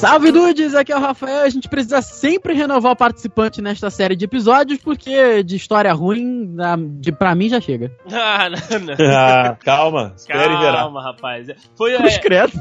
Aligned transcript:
Salve 0.00 0.30
dudes, 0.30 0.74
aqui 0.74 0.92
é 0.92 0.96
o 0.96 1.00
Rafael. 1.00 1.42
A 1.42 1.48
gente 1.48 1.68
precisa 1.68 2.02
sempre 2.02 2.52
renovar 2.52 2.92
o 2.92 2.96
participante 2.96 3.62
nesta 3.62 3.88
série 3.90 4.14
de 4.14 4.26
episódios, 4.26 4.78
porque 4.78 5.42
de 5.42 5.56
história 5.56 5.92
ruim, 5.92 6.54
de, 7.00 7.10
pra 7.12 7.34
mim 7.34 7.48
já 7.48 7.60
chega. 7.60 7.90
Ah, 8.28 8.48
não, 8.50 8.78
não. 8.80 8.94
Ah, 9.16 9.56
calma, 9.64 10.12
espere 10.16 10.52
e 10.52 10.58
verá. 10.58 10.78
Calma, 10.78 11.02
rapaz. 11.02 11.48
Foi, 11.76 11.94
é, 11.94 11.98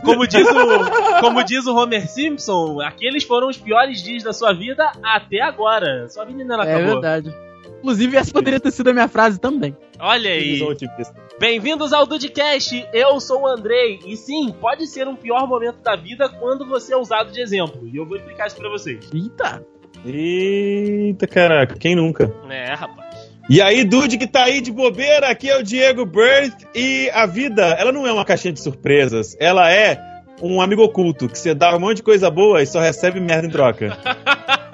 como, 0.03 0.25
diz 0.27 0.47
o, 0.47 1.19
como 1.21 1.43
diz 1.43 1.65
o 1.65 1.75
Homer 1.75 2.07
Simpson, 2.07 2.79
aqueles 2.81 3.23
foram 3.23 3.49
os 3.49 3.57
piores 3.57 4.01
dias 4.01 4.23
da 4.23 4.31
sua 4.33 4.53
vida 4.53 4.91
até 5.03 5.41
agora. 5.41 6.07
Sua 6.09 6.23
vida 6.25 6.41
ainda 6.41 6.57
não 6.57 6.63
É 6.63 6.73
acabou. 6.75 6.93
verdade. 7.01 7.33
Inclusive, 7.85 8.17
essa 8.17 8.33
poderia 8.33 8.59
ter 8.59 8.71
sido 8.71 8.89
a 8.89 8.93
minha 8.93 9.07
frase 9.07 9.39
também. 9.39 9.77
Olha 9.99 10.31
aí. 10.31 10.59
Bem-vindos 11.39 11.93
ao 11.93 12.07
Dudcast, 12.07 12.83
eu 12.91 13.19
sou 13.19 13.43
o 13.43 13.47
Andrei. 13.47 13.99
E 14.07 14.17
sim, 14.17 14.51
pode 14.59 14.87
ser 14.87 15.07
um 15.07 15.15
pior 15.15 15.47
momento 15.47 15.83
da 15.83 15.95
vida 15.95 16.27
quando 16.27 16.65
você 16.65 16.95
é 16.95 16.97
usado 16.97 17.31
de 17.31 17.39
exemplo. 17.39 17.87
E 17.87 17.95
eu 17.95 18.03
vou 18.03 18.17
explicar 18.17 18.47
isso 18.47 18.55
pra 18.55 18.69
vocês. 18.69 19.07
Eita! 19.13 19.63
Eita, 20.03 21.27
caraca, 21.27 21.75
quem 21.75 21.95
nunca? 21.95 22.33
É, 22.49 22.73
rapaz. 22.73 23.31
E 23.47 23.61
aí, 23.61 23.83
Dude 23.83 24.17
que 24.17 24.25
tá 24.25 24.45
aí 24.45 24.61
de 24.61 24.71
bobeira, 24.71 25.29
aqui 25.29 25.47
é 25.47 25.55
o 25.55 25.61
Diego 25.61 26.07
Birth 26.07 26.65
e 26.73 27.11
a 27.11 27.27
vida, 27.27 27.67
ela 27.77 27.91
não 27.91 28.07
é 28.07 28.11
uma 28.11 28.25
caixinha 28.25 28.51
de 28.51 28.61
surpresas, 28.61 29.37
ela 29.39 29.71
é 29.71 29.95
um 30.41 30.59
amigo 30.59 30.81
oculto, 30.81 31.29
que 31.29 31.37
você 31.37 31.53
dá 31.53 31.75
um 31.75 31.79
monte 31.79 31.97
de 31.97 32.03
coisa 32.03 32.31
boa 32.31 32.63
e 32.63 32.65
só 32.65 32.79
recebe 32.79 33.19
merda 33.19 33.45
em 33.45 33.51
troca. 33.51 33.95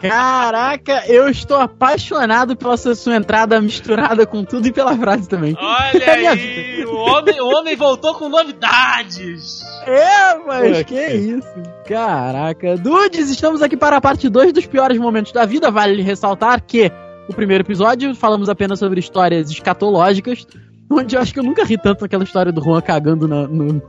Caraca, 0.00 1.04
eu 1.06 1.28
estou 1.28 1.58
apaixonado 1.58 2.56
pela 2.56 2.76
sua, 2.76 3.14
entrada 3.14 3.60
misturada 3.60 4.26
com 4.26 4.44
tudo 4.44 4.66
e 4.66 4.72
pela 4.72 4.96
frase 4.96 5.28
também. 5.28 5.56
Olha 5.60 6.00
É 6.04 6.28
aí, 6.28 6.84
o 6.86 6.94
homem, 6.94 7.40
o 7.40 7.46
homem 7.48 7.76
voltou 7.76 8.14
com 8.14 8.28
novidades. 8.28 9.62
É, 9.86 10.38
mas 10.46 10.78
Pô, 10.78 10.84
que 10.84 10.84
que- 10.84 11.14
isso? 11.16 11.48
Caraca. 11.86 12.76
Dudes, 12.76 13.30
estamos 13.30 13.62
aqui 13.62 13.76
para 13.76 13.96
a 13.96 14.00
parte 14.00 14.28
2 14.28 14.52
dos 14.52 14.66
piores 14.66 14.98
momentos 14.98 15.32
da 15.32 15.44
vida. 15.44 15.70
Vale 15.70 16.00
ressaltar 16.02 16.62
que 16.62 16.90
o 17.28 17.34
primeiro 17.34 17.62
episódio 17.64 18.14
falamos 18.14 18.48
apenas 18.48 18.78
sobre 18.78 19.00
histórias 19.00 19.50
escatológicas, 19.50 20.46
onde 20.90 21.14
eu 21.16 21.20
acho 21.20 21.32
que 21.32 21.38
eu 21.38 21.44
nunca 21.44 21.64
ri 21.64 21.78
tanto 21.78 22.02
naquela 22.02 22.24
história 22.24 22.50
do 22.50 22.62
Juan 22.62 22.80
cagando 22.80 23.28
na, 23.28 23.46
no, 23.46 23.80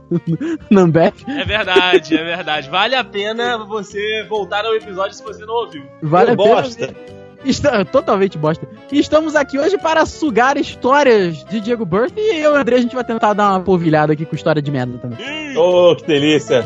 na 0.70 0.80
Ambev. 0.82 1.14
É 1.26 1.44
verdade, 1.44 2.16
é 2.16 2.24
verdade. 2.24 2.70
Vale 2.70 2.94
a 2.94 3.02
pena 3.04 3.58
você 3.58 4.24
voltar 4.28 4.64
ao 4.64 4.74
episódio 4.74 5.14
se 5.14 5.22
você 5.22 5.44
não 5.44 5.54
ouviu. 5.54 5.82
Vale 6.02 6.30
a 6.30 6.34
Ô, 6.34 6.36
pena. 6.36 6.54
bosta. 6.62 6.86
ver. 6.86 6.96
Está, 7.44 7.84
totalmente 7.84 8.38
bosta. 8.38 8.68
E 8.92 9.00
estamos 9.00 9.34
aqui 9.34 9.58
hoje 9.58 9.76
para 9.76 10.06
sugar 10.06 10.56
histórias 10.56 11.44
de 11.46 11.58
Diego 11.60 11.84
Birth 11.84 12.12
e 12.16 12.36
eu 12.40 12.52
e 12.52 12.54
o 12.54 12.60
André 12.60 12.76
a 12.76 12.80
gente 12.80 12.94
vai 12.94 13.02
tentar 13.04 13.32
dar 13.32 13.50
uma 13.50 13.60
polvilhada 13.60 14.12
aqui 14.12 14.24
com 14.24 14.36
história 14.36 14.62
de 14.62 14.70
merda 14.70 14.96
também. 14.98 15.56
Oh, 15.56 15.96
que 15.96 16.06
delícia! 16.06 16.64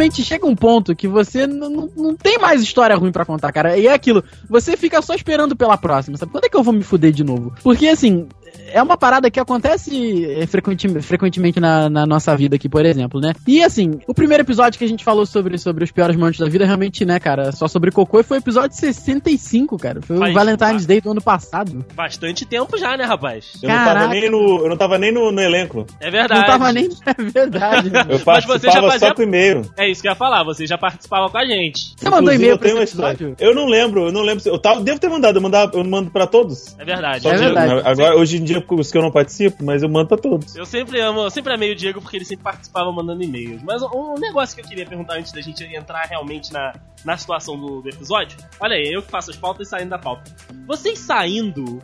Realmente 0.00 0.24
chega 0.24 0.46
um 0.46 0.56
ponto 0.56 0.96
que 0.96 1.06
você 1.06 1.46
não 1.46 2.16
tem 2.16 2.38
mais 2.38 2.62
história 2.62 2.96
ruim 2.96 3.12
pra 3.12 3.26
contar, 3.26 3.52
cara. 3.52 3.76
E 3.76 3.86
é 3.86 3.92
aquilo, 3.92 4.24
você 4.48 4.76
fica 4.76 5.02
só 5.02 5.14
esperando 5.14 5.54
pela 5.54 5.76
próxima, 5.76 6.16
sabe? 6.16 6.32
Quando 6.32 6.44
é 6.44 6.48
que 6.48 6.56
eu 6.56 6.62
vou 6.62 6.72
me 6.72 6.82
fuder 6.82 7.12
de 7.12 7.22
novo? 7.22 7.52
Porque 7.62 7.86
assim, 7.86 8.26
é 8.72 8.82
uma 8.82 8.96
parada 8.96 9.30
que 9.30 9.40
acontece 9.40 10.24
eh, 10.26 10.46
frequenti- 10.46 11.00
frequentemente 11.00 11.60
na, 11.60 11.88
na 11.90 12.06
nossa 12.06 12.36
vida 12.36 12.56
aqui, 12.56 12.68
por 12.68 12.84
exemplo, 12.84 13.20
né? 13.20 13.32
E 13.46 13.62
assim, 13.62 14.00
o 14.06 14.14
primeiro 14.14 14.42
episódio 14.42 14.78
que 14.78 14.84
a 14.84 14.88
gente 14.88 15.04
falou 15.04 15.26
sobre, 15.26 15.58
sobre 15.58 15.84
os 15.84 15.90
piores 15.90 16.16
momentos 16.16 16.40
da 16.40 16.48
vida, 16.48 16.64
realmente, 16.64 17.04
né, 17.04 17.18
cara, 17.20 17.52
só 17.52 17.66
sobre 17.68 17.90
cocô, 17.90 18.22
foi 18.22 18.38
o 18.38 18.40
episódio 18.40 18.76
65, 18.76 19.76
cara. 19.78 20.00
Foi 20.02 20.16
Faz- 20.18 20.30
o 20.30 20.34
Valentine's 20.34 20.86
Day 20.86 21.00
do 21.00 21.10
ano 21.10 21.22
passado. 21.22 21.84
Bastante 21.94 22.44
tempo 22.46 22.76
já, 22.78 22.96
né, 22.96 23.04
rapaz? 23.04 23.52
Eu 23.62 23.68
não 23.68 23.76
tava 23.76 23.90
Caraca. 23.94 24.08
nem 24.08 24.30
no, 24.30 24.58
eu 24.64 24.68
não 24.68 24.76
tava 24.76 24.98
nem 24.98 25.12
no, 25.12 25.32
no 25.32 25.40
elenco. 25.40 25.86
É 26.00 26.10
verdade. 26.10 26.40
Não 26.40 26.46
tava 26.46 26.72
nem. 26.72 26.88
É 27.10 27.22
verdade. 27.22 27.88
Eu 28.08 28.20
Mas 28.24 28.44
você 28.44 28.66
participava 28.68 28.72
já 28.86 28.92
fazia- 28.92 29.08
só 29.08 29.14
com 29.14 29.22
e-mail. 29.22 29.62
É 29.76 29.90
isso 29.90 30.00
que 30.02 30.08
eu 30.08 30.12
ia 30.12 30.16
falar, 30.16 30.42
você 30.44 30.66
já 30.66 30.78
participava 30.78 31.28
com 31.28 31.38
a 31.38 31.44
gente. 31.44 31.92
Você 31.96 32.04
mandou 32.06 32.32
Inclusive, 32.32 32.42
e-mail 32.44 32.52
eu 32.54 32.58
pra 32.58 32.68
esse 32.68 32.78
episódio? 32.94 33.34
Eu 33.38 33.54
não 33.54 33.66
lembro, 33.66 34.06
eu 34.06 34.12
não 34.12 34.22
lembro. 34.22 34.42
Eu 34.46 34.58
tava, 34.58 34.80
devo 34.80 34.98
ter 35.00 35.08
mandado, 35.08 35.36
eu, 35.36 35.42
mandava, 35.42 35.72
eu 35.76 35.84
mando 35.84 36.10
pra 36.10 36.26
todos. 36.26 36.76
É 36.78 36.84
verdade. 36.84 37.22
Só 37.22 37.32
É 37.32 37.36
verdade. 37.36 37.72
Agora, 37.84 38.16
hoje 38.16 38.36
em 38.38 38.44
dia, 38.44 38.59
os 38.68 38.90
que 38.90 38.98
eu 38.98 39.02
não 39.02 39.10
participo, 39.10 39.64
mas 39.64 39.82
eu 39.82 39.88
mando 39.88 40.08
pra 40.08 40.16
todos. 40.16 40.56
Eu 40.56 40.66
sempre 40.66 41.00
amo, 41.00 41.20
eu 41.20 41.30
sempre 41.30 41.52
amei 41.52 41.72
o 41.72 41.74
Diego 41.74 42.00
porque 42.00 42.16
ele 42.16 42.24
sempre 42.24 42.44
participava 42.44 42.90
mandando 42.92 43.22
e-mails. 43.22 43.62
Mas 43.62 43.82
um, 43.82 44.14
um 44.14 44.18
negócio 44.18 44.54
que 44.54 44.62
eu 44.62 44.66
queria 44.66 44.86
perguntar 44.86 45.14
antes 45.14 45.32
da 45.32 45.40
gente 45.40 45.64
entrar 45.64 46.02
realmente 46.06 46.52
na, 46.52 46.72
na 47.04 47.16
situação 47.16 47.58
do, 47.58 47.86
episódio. 47.88 48.38
Olha 48.58 48.76
aí, 48.76 48.92
eu 48.92 49.02
que 49.02 49.10
faço 49.10 49.30
as 49.30 49.36
pautas 49.36 49.66
e 49.66 49.70
saindo 49.70 49.90
da 49.90 49.98
pauta. 49.98 50.34
Vocês 50.66 50.98
saindo, 50.98 51.80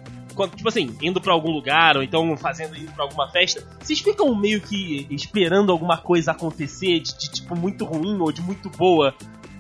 tipo 0.55 0.69
assim, 0.69 0.97
indo 1.03 1.21
pra 1.21 1.33
algum 1.33 1.51
lugar 1.51 1.97
ou 1.97 2.03
então 2.03 2.37
fazendo 2.37 2.77
indo 2.77 2.93
pra 2.93 3.05
alguma 3.05 3.29
festa, 3.31 3.63
vocês 3.81 4.01
ficam 4.01 4.35
meio 4.35 4.61
que 4.61 5.07
esperando 5.11 5.73
alguma 5.73 5.97
coisa 5.97 6.33
acontecer 6.33 7.01
de, 7.01 7.17
de, 7.17 7.31
tipo 7.31 7.57
muito 7.57 7.85
ruim 7.85 8.19
ou 8.21 8.31
de 8.31 8.43
muito 8.43 8.69
boa 8.71 9.15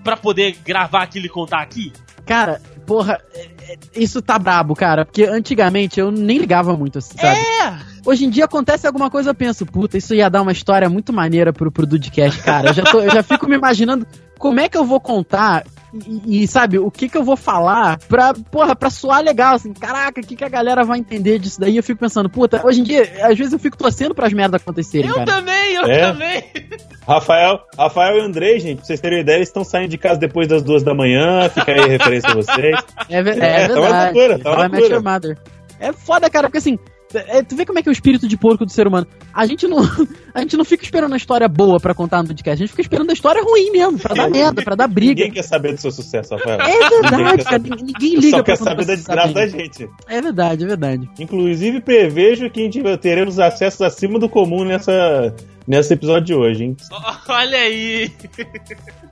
pra 0.06 0.16
poder 0.16 0.56
gravar 0.64 1.02
aquilo 1.02 1.26
e 1.26 1.28
contar 1.28 1.60
aqui? 1.60 1.92
Cara, 2.24 2.60
porra, 2.86 3.20
é- 3.34 3.48
é- 3.72 3.78
isso 3.94 4.20
tá 4.22 4.38
brabo, 4.38 4.74
cara. 4.74 5.04
Porque 5.04 5.24
antigamente 5.24 6.00
eu 6.00 6.10
nem 6.10 6.38
ligava 6.38 6.76
muito, 6.76 6.98
assim, 6.98 7.16
sabe? 7.18 7.38
É! 7.38 7.78
Hoje 8.04 8.24
em 8.24 8.30
dia 8.30 8.44
acontece 8.46 8.86
alguma 8.86 9.10
coisa, 9.10 9.30
eu 9.30 9.34
penso, 9.34 9.66
puta, 9.66 9.98
isso 9.98 10.14
ia 10.14 10.28
dar 10.30 10.42
uma 10.42 10.52
história 10.52 10.88
muito 10.88 11.12
maneira 11.12 11.52
pro, 11.52 11.70
pro 11.70 11.86
Dudcast, 11.86 12.42
cara. 12.42 12.70
Eu 12.70 12.74
já, 12.74 12.82
tô- 12.84 13.00
eu 13.00 13.10
já 13.10 13.22
fico 13.22 13.48
me 13.48 13.56
imaginando 13.56 14.06
como 14.38 14.60
é 14.60 14.68
que 14.68 14.78
eu 14.78 14.84
vou 14.84 15.00
contar 15.00 15.64
e, 16.06 16.42
e, 16.42 16.48
sabe, 16.48 16.78
o 16.78 16.90
que 16.90 17.08
que 17.08 17.16
eu 17.16 17.22
vou 17.24 17.36
falar 17.36 17.98
pra, 18.08 18.34
porra, 18.50 18.74
pra 18.76 18.90
soar 18.90 19.22
legal, 19.22 19.54
assim, 19.54 19.72
caraca, 19.72 20.20
o 20.20 20.24
que 20.24 20.36
que 20.36 20.44
a 20.44 20.48
galera 20.48 20.84
vai 20.84 20.98
entender 20.98 21.38
disso 21.38 21.60
daí? 21.60 21.76
Eu 21.76 21.82
fico 21.82 22.00
pensando, 22.00 22.28
puta, 22.28 22.60
hoje 22.66 22.80
em 22.80 22.84
dia, 22.84 23.02
às 23.22 23.36
vezes 23.38 23.52
eu 23.52 23.58
fico 23.58 23.76
torcendo 23.76 24.14
pras 24.14 24.32
merdas 24.32 24.60
acontecerem, 24.60 25.08
Eu 25.08 25.14
cara. 25.14 25.26
também, 25.26 25.74
eu 25.74 25.84
É? 25.86 26.00
também! 26.12 26.44
Rafael, 27.06 27.60
Rafael 27.78 28.16
e 28.16 28.20
Andrei, 28.20 28.58
gente, 28.58 28.78
pra 28.78 28.84
vocês 28.86 29.00
terem 29.00 29.18
uma 29.18 29.22
ideia, 29.22 29.36
eles 29.36 29.48
estão 29.48 29.62
saindo 29.64 29.90
de 29.90 29.98
casa 29.98 30.18
depois 30.18 30.48
das 30.48 30.62
duas 30.62 30.82
da 30.82 30.92
manhã, 30.94 31.48
fica 31.48 31.70
aí 31.72 31.80
a 31.80 31.86
referência 31.86 32.28
pra 32.30 32.42
vocês. 32.42 32.76
É, 33.08 33.22
ve- 33.22 33.30
É, 33.40 33.62
é 33.62 33.68
tá 33.68 33.74
uma 33.74 33.80
verdade. 33.82 34.14
loucura, 34.18 34.38
tá 34.40 34.50
uma 34.52 34.66
loucura. 34.66 35.38
É 35.78 35.92
foda, 35.92 36.28
cara, 36.30 36.48
porque 36.48 36.58
assim, 36.58 36.78
é, 37.18 37.42
tu 37.42 37.56
vê 37.56 37.64
como 37.66 37.78
é 37.78 37.82
que 37.82 37.88
é 37.88 37.90
o 37.90 37.92
espírito 37.92 38.26
de 38.28 38.36
porco 38.36 38.64
do 38.64 38.70
ser 38.70 38.86
humano. 38.86 39.06
A 39.32 39.46
gente 39.46 39.66
não, 39.66 39.78
a 40.34 40.40
gente 40.40 40.56
não 40.56 40.64
fica 40.64 40.84
esperando 40.84 41.12
a 41.14 41.16
história 41.16 41.48
boa 41.48 41.78
pra 41.78 41.94
contar 41.94 42.22
no 42.22 42.28
podcast, 42.28 42.54
a 42.54 42.66
gente 42.66 42.70
fica 42.70 42.82
esperando 42.82 43.10
a 43.10 43.12
história 43.12 43.42
ruim 43.42 43.70
mesmo, 43.70 43.98
pra 43.98 44.14
dar 44.14 44.30
merda, 44.30 44.62
pra 44.62 44.74
dar 44.74 44.88
briga. 44.88 45.14
Ninguém 45.20 45.32
quer 45.32 45.42
saber 45.42 45.74
do 45.74 45.80
seu 45.80 45.90
sucesso, 45.90 46.34
Rafael. 46.34 46.60
É 46.60 46.88
verdade, 47.00 47.44
cara, 47.44 47.58
ninguém 47.58 48.16
liga 48.16 48.38
Só 48.38 48.42
pra 48.42 48.44
quer 48.44 48.56
saber 48.56 48.84
da 48.86 48.94
desgraça 48.94 49.32
da 49.32 49.46
gente. 49.46 49.88
É 50.08 50.20
verdade, 50.20 50.64
é 50.64 50.66
verdade. 50.66 51.10
Inclusive, 51.18 51.80
prevejo 51.80 52.50
que 52.50 52.60
a 52.60 52.64
gente 52.64 52.82
vai- 52.82 52.96
teremos 52.98 53.38
acessos 53.38 53.80
acima 53.82 54.18
do 54.18 54.28
comum 54.28 54.64
nessa, 54.64 55.34
nesse 55.66 55.94
episódio 55.94 56.24
de 56.24 56.34
hoje, 56.34 56.64
hein? 56.64 56.76
Olha 57.28 57.58
aí! 57.58 58.10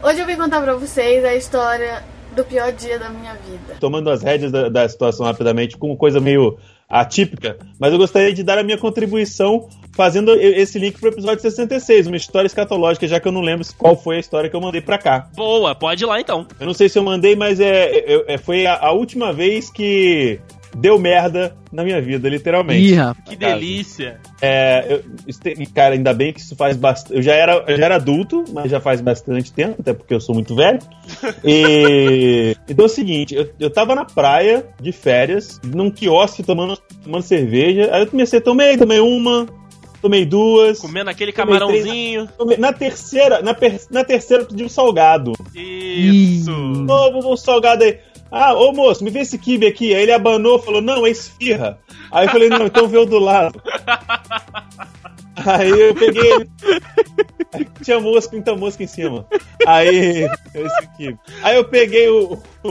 Hoje 0.03 0.21
eu 0.21 0.27
vim 0.27 0.37
contar 0.37 0.61
pra 0.61 0.75
vocês 0.75 1.25
a 1.25 1.35
história 1.35 2.03
do 2.35 2.45
pior 2.45 2.73
dia 2.73 2.99
da 2.99 3.09
minha 3.11 3.35
vida. 3.35 3.77
Tomando 3.79 4.11
as 4.11 4.23
rédeas 4.23 4.51
da, 4.51 4.69
da 4.69 4.89
situação 4.89 5.25
rapidamente, 5.25 5.77
com 5.77 5.97
coisa 5.97 6.21
meio 6.21 6.59
atípica, 6.89 7.59
mas 7.79 7.93
eu 7.93 7.99
gostaria 7.99 8.33
de 8.33 8.43
dar 8.43 8.59
a 8.59 8.63
minha 8.63 8.79
contribuição 8.79 9.69
fazendo 9.97 10.35
esse 10.35 10.79
link 10.79 10.99
pro 10.99 11.09
episódio 11.09 11.41
66, 11.41 12.07
uma 12.09 12.17
história 12.17 12.47
escatológica, 12.47 13.07
já 13.07 13.21
que 13.21 13.29
eu 13.29 13.33
não 13.33 13.41
lembro 13.41 13.67
qual 13.79 13.97
foi 13.97 14.17
a 14.17 14.21
história 14.21 14.51
que 14.51 14.57
eu 14.57 14.61
mandei 14.61 14.81
pra 14.81 14.99
cá. 14.99 15.29
Boa, 15.37 15.75
pode 15.75 16.03
ir 16.05 16.07
lá 16.07 16.21
então. 16.21 16.47
Eu 16.59 16.67
não 16.67 16.75
sei 16.75 16.89
se 16.89 16.99
eu 16.99 17.03
mandei, 17.03 17.37
mas 17.37 17.61
é, 17.61 17.85
é- 17.91 18.25
é- 18.35 18.39
foi 18.39 18.67
a, 18.67 18.77
a 18.77 18.93
última 18.93 19.33
vez 19.33 19.71
que 19.71 20.41
deu 20.77 20.99
merda 20.99 21.57
na 21.73 21.83
minha 21.85 22.01
vida, 22.01 22.29
literalmente. 22.29 22.85
Ih, 22.93 22.95
rapaz. 22.95 23.29
Que 23.29 23.37
Cara. 23.37 23.55
delícia. 23.55 24.21
É, 24.41 24.87
eu, 25.27 25.35
tem- 25.43 25.67
cara, 25.67 25.95
ainda 25.95 26.13
bem 26.13 26.33
que 26.33 26.41
isso 26.41 26.55
faz 26.57 26.77
bastante. 26.77 27.17
Eu 27.17 27.23
já 27.23 27.35
era, 27.35 27.65
eu 27.67 27.77
já 27.77 27.85
era 27.85 27.97
adulto, 27.97 28.45
mas 28.53 28.71
já 28.71 28.81
faz 28.81 29.01
bastante 29.01 29.53
tempo, 29.53 29.77
até 29.81 29.93
porque 29.93 30.15
eu 30.15 30.21
sou 30.21 30.35
muito 30.35 30.55
velho. 30.55 30.79
E. 31.45 32.57
Então 32.69 32.85
é 32.85 32.87
o 32.87 32.91
seguinte, 32.91 33.35
eu, 33.35 33.51
eu 33.61 33.71
tava 33.71 33.95
na 33.95 34.05
praia 34.05 34.67
de 34.81 34.93
férias, 34.93 35.61
num 35.65 35.91
quiosque 35.91 36.43
tomando, 36.43 36.77
tomando 37.03 37.23
cerveja. 37.23 37.91
Aí 37.93 38.03
eu 38.03 38.07
comecei, 38.07 38.41
tomei, 38.41 38.77
tomei 38.77 39.01
uma, 39.01 39.47
tomei 40.01 40.25
duas. 40.25 40.79
Comendo 40.81 41.11
aquele 41.11 41.33
Tomei 41.33 41.59
camarãozinho. 41.59 42.29
tomei- 42.39 42.57
na 42.57 42.73
terceira, 42.73 43.43
na, 43.43 43.55
per- 43.55 43.81
na 43.91 44.05
terceira 44.05 44.43
eu 44.43 44.47
pedi 44.47 44.65
um 44.65 44.69
salgado. 44.69 45.33
Isso. 45.55 46.51
Novo, 46.51 47.33
um 47.33 47.37
salgado 47.37 47.85
aí. 47.85 47.99
Ah, 48.37 48.53
ô 48.53 48.73
moço, 48.73 49.05
me 49.05 49.11
vê 49.11 49.21
esse 49.21 49.39
kibe 49.39 49.65
aqui. 49.65 49.95
Aí 49.95 50.03
ele 50.03 50.13
abanou, 50.13 50.59
falou, 50.59 50.83
não, 50.83 51.07
é 51.07 51.11
esfirra. 51.11 51.79
Aí 52.11 52.27
eu 52.27 52.33
falei, 52.33 52.49
não, 52.49 52.67
então 52.67 52.89
vê 52.89 52.99
o 52.99 53.07
do 53.07 53.21
lado. 53.21 53.63
Aí 55.47 55.71
eu 55.71 55.95
peguei. 55.95 56.49
Tinha 57.81 58.01
mosca, 58.01 58.33
muita 58.33 58.57
mosca 58.57 58.83
em 58.83 58.89
cima. 58.89 59.25
Aí. 59.65 60.25
Esse 60.53 60.89
kibe. 60.97 61.17
Aí 61.45 61.55
eu 61.55 61.65
peguei 61.65 62.09
o. 62.09 62.33
o... 62.33 62.71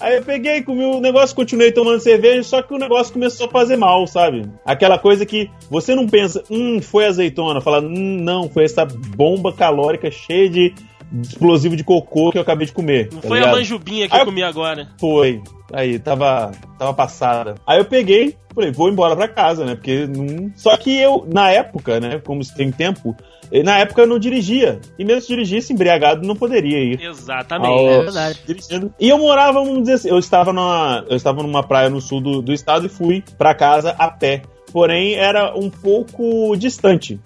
Aí 0.00 0.16
eu 0.16 0.22
peguei, 0.22 0.62
comi 0.62 0.84
o 0.84 1.00
negócio, 1.00 1.36
continuei 1.36 1.70
tomando 1.70 2.00
cerveja, 2.00 2.42
só 2.42 2.62
que 2.62 2.72
o 2.72 2.78
negócio 2.78 3.12
começou 3.12 3.46
a 3.46 3.50
fazer 3.50 3.76
mal, 3.76 4.06
sabe? 4.06 4.50
Aquela 4.64 4.98
coisa 4.98 5.26
que 5.26 5.50
você 5.68 5.94
não 5.94 6.08
pensa, 6.08 6.42
hum, 6.50 6.80
foi 6.80 7.04
azeitona, 7.04 7.60
fala, 7.60 7.82
hum, 7.82 8.18
não, 8.22 8.48
foi 8.48 8.64
essa 8.64 8.86
bomba 8.86 9.52
calórica 9.52 10.10
cheia 10.10 10.48
de 10.48 10.74
explosivo 11.22 11.76
de 11.76 11.84
cocô 11.84 12.30
que 12.30 12.38
eu 12.38 12.42
acabei 12.42 12.66
de 12.66 12.72
comer. 12.72 13.08
Não 13.12 13.20
tá 13.20 13.28
foi 13.28 13.38
ligado? 13.38 13.54
a 13.54 13.56
manjubinha 13.58 14.08
que 14.08 14.14
Aí 14.14 14.20
eu 14.20 14.22
eu- 14.22 14.26
comi 14.26 14.42
agora. 14.42 14.88
Foi. 14.98 15.40
Aí, 15.72 15.98
tava, 15.98 16.52
tava 16.78 16.92
passada. 16.94 17.54
Aí 17.66 17.78
eu 17.78 17.84
peguei, 17.84 18.36
falei, 18.54 18.70
vou 18.70 18.88
embora 18.88 19.16
pra 19.16 19.26
casa, 19.26 19.64
né? 19.64 19.74
Porque 19.74 20.06
não... 20.06 20.52
Só 20.54 20.76
que 20.76 20.96
eu, 20.96 21.26
na 21.32 21.50
época, 21.50 21.98
né? 21.98 22.20
Como 22.24 22.42
isso 22.42 22.54
tem 22.54 22.70
tempo, 22.70 23.16
eh, 23.50 23.62
na 23.62 23.78
época 23.78 24.02
eu 24.02 24.06
não 24.06 24.18
dirigia. 24.18 24.78
E 24.98 25.04
mesmo 25.04 25.22
se 25.22 25.28
dirigisse 25.28 25.72
embriagado, 25.72 26.26
não 26.26 26.36
poderia 26.36 26.78
ir. 26.78 27.00
Exatamente. 27.02 27.70
Ao- 27.72 27.88
É 27.88 28.02
verdade. 28.02 28.40
dirigindo. 28.46 28.92
E 29.00 29.08
eu 29.08 29.18
morava, 29.18 29.54
vamos 29.64 29.80
dizer 29.80 29.94
assim, 29.94 30.08
eu 30.10 30.18
estava 30.18 30.52
numa, 30.52 31.04
eu 31.08 31.16
estava 31.16 31.42
numa 31.42 31.62
praia 31.62 31.90
no 31.90 32.00
sul 32.00 32.20
do, 32.20 32.40
do 32.42 32.52
estado 32.52 32.86
e 32.86 32.88
fui 32.90 33.24
pra 33.38 33.54
casa 33.54 33.96
a 33.98 34.08
pé. 34.08 34.42
Porém, 34.72 35.14
era 35.14 35.56
um 35.56 35.70
pouco 35.70 36.54
distante. 36.56 37.18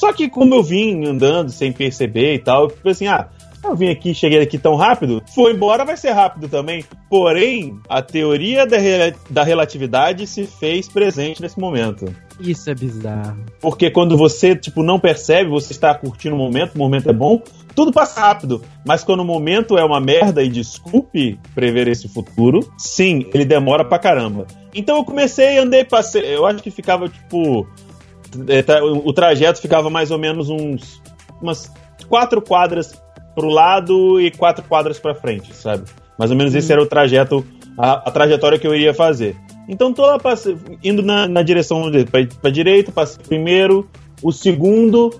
Só 0.00 0.14
que 0.14 0.30
como 0.30 0.54
eu 0.54 0.62
vim 0.62 1.04
andando 1.04 1.50
sem 1.50 1.70
perceber 1.72 2.32
e 2.34 2.38
tal, 2.38 2.64
eu 2.64 2.70
falei 2.70 2.92
assim, 2.92 3.06
ah, 3.06 3.28
eu 3.62 3.76
vim 3.76 3.90
aqui, 3.90 4.14
cheguei 4.14 4.40
aqui 4.40 4.56
tão 4.56 4.74
rápido, 4.74 5.22
foi 5.34 5.52
embora, 5.52 5.84
vai 5.84 5.94
ser 5.94 6.12
rápido 6.12 6.48
também. 6.48 6.82
Porém, 7.10 7.78
a 7.86 8.00
teoria 8.00 8.66
da, 8.66 8.78
rela- 8.78 9.14
da 9.28 9.44
relatividade 9.44 10.26
se 10.26 10.46
fez 10.46 10.88
presente 10.88 11.42
nesse 11.42 11.60
momento. 11.60 12.06
Isso 12.40 12.70
é 12.70 12.74
bizarro. 12.74 13.36
Porque 13.60 13.90
quando 13.90 14.16
você, 14.16 14.56
tipo, 14.56 14.82
não 14.82 14.98
percebe, 14.98 15.50
você 15.50 15.74
está 15.74 15.94
curtindo 15.94 16.34
o 16.34 16.38
momento, 16.38 16.74
o 16.74 16.78
momento 16.78 17.10
é 17.10 17.12
bom, 17.12 17.42
tudo 17.74 17.92
passa 17.92 18.18
rápido. 18.20 18.62
Mas 18.86 19.04
quando 19.04 19.20
o 19.20 19.24
momento 19.26 19.76
é 19.76 19.84
uma 19.84 20.00
merda, 20.00 20.42
e 20.42 20.48
desculpe 20.48 21.38
prever 21.54 21.86
esse 21.88 22.08
futuro, 22.08 22.60
sim, 22.78 23.26
ele 23.34 23.44
demora 23.44 23.84
pra 23.84 23.98
caramba. 23.98 24.46
Então 24.74 24.96
eu 24.96 25.04
comecei, 25.04 25.58
andei, 25.58 25.84
passei, 25.84 26.22
eu 26.34 26.46
acho 26.46 26.62
que 26.62 26.70
ficava, 26.70 27.06
tipo, 27.10 27.68
o 28.84 29.08
o 29.08 29.12
trajeto 29.12 29.60
ficava 29.60 29.88
mais 29.90 30.10
ou 30.10 30.18
menos 30.18 30.48
uns, 30.48 31.02
umas 31.40 31.72
quatro 32.08 32.40
quadras 32.40 32.92
pro 33.34 33.48
lado 33.48 34.20
e 34.20 34.30
quatro 34.30 34.64
quadras 34.64 34.98
pra 34.98 35.14
frente, 35.14 35.54
sabe? 35.54 35.84
Mais 36.18 36.30
ou 36.30 36.36
menos 36.36 36.54
esse 36.54 36.72
era 36.72 36.82
o 36.82 36.86
trajeto, 36.86 37.44
a, 37.78 38.08
a 38.08 38.10
trajetória 38.10 38.58
que 38.58 38.66
eu 38.66 38.74
iria 38.74 38.92
fazer. 38.92 39.36
Então 39.68 39.92
tô 39.92 40.04
lá 40.04 40.18
passe- 40.18 40.56
indo 40.82 41.02
na, 41.02 41.28
na 41.28 41.42
direção 41.42 41.90
pra 42.40 42.50
direita, 42.50 42.90
passei 42.92 43.22
o 43.24 43.28
primeiro, 43.28 43.88
o 44.22 44.32
segundo, 44.32 45.10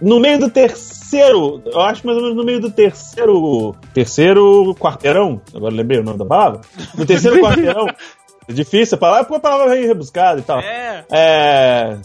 no 0.00 0.20
meio 0.20 0.38
do 0.38 0.50
terceiro, 0.50 1.62
eu 1.64 1.80
acho 1.80 2.06
mais 2.06 2.16
ou 2.18 2.22
menos 2.24 2.36
no 2.36 2.44
meio 2.44 2.60
do 2.60 2.70
terceiro, 2.70 3.74
terceiro 3.94 4.74
quarteirão, 4.78 5.40
agora 5.54 5.74
lembrei 5.74 5.98
o 6.00 6.04
nome 6.04 6.18
da 6.18 6.26
palavra, 6.26 6.60
no 6.96 7.06
terceiro 7.06 7.40
quarteirão, 7.42 7.86
é 8.48 8.52
difícil 8.52 8.96
a 8.96 8.98
palavra, 8.98 9.24
porque 9.24 9.36
a 9.46 9.50
palavra 9.50 9.76
é 9.78 9.86
rebuscada 9.86 10.38
e 10.38 10.42
tal. 10.42 10.60
É. 10.60 11.04
É, 11.10 11.96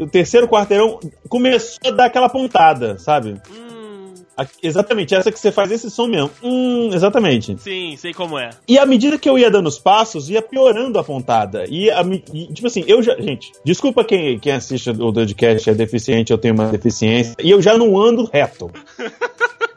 o 0.00 0.06
terceiro 0.06 0.48
quarteirão 0.48 0.98
começou 1.28 1.78
a 1.86 1.90
dar 1.90 2.06
aquela 2.06 2.28
pontada, 2.28 2.98
sabe? 2.98 3.40
Hum, 3.50 4.14
exatamente, 4.62 5.14
essa 5.14 5.30
que 5.30 5.38
você 5.38 5.52
faz 5.52 5.70
esse 5.70 5.90
som 5.90 6.06
mesmo. 6.06 6.30
Hum, 6.42 6.90
exatamente. 6.92 7.56
sim, 7.58 7.96
sei 7.96 8.14
como 8.14 8.38
é. 8.38 8.50
E 8.66 8.78
à 8.78 8.86
medida 8.86 9.18
que 9.18 9.28
eu 9.28 9.38
ia 9.38 9.50
dando 9.50 9.66
os 9.66 9.78
passos, 9.78 10.30
ia 10.30 10.42
piorando 10.42 10.98
a 10.98 11.04
pontada. 11.04 11.64
E, 11.68 11.90
a 11.90 12.02
e, 12.32 12.52
tipo 12.52 12.66
assim, 12.66 12.84
eu 12.86 13.02
já. 13.02 13.14
Gente, 13.20 13.52
desculpa 13.64 14.04
quem, 14.04 14.38
quem 14.38 14.52
assiste 14.52 14.90
o 14.90 15.12
podcast 15.12 15.68
é 15.68 15.74
deficiente, 15.74 16.32
eu 16.32 16.38
tenho 16.38 16.54
uma 16.54 16.66
deficiência. 16.66 17.34
E 17.42 17.50
eu 17.50 17.60
já 17.60 17.76
não 17.76 18.00
ando 18.00 18.28
reto. 18.32 18.70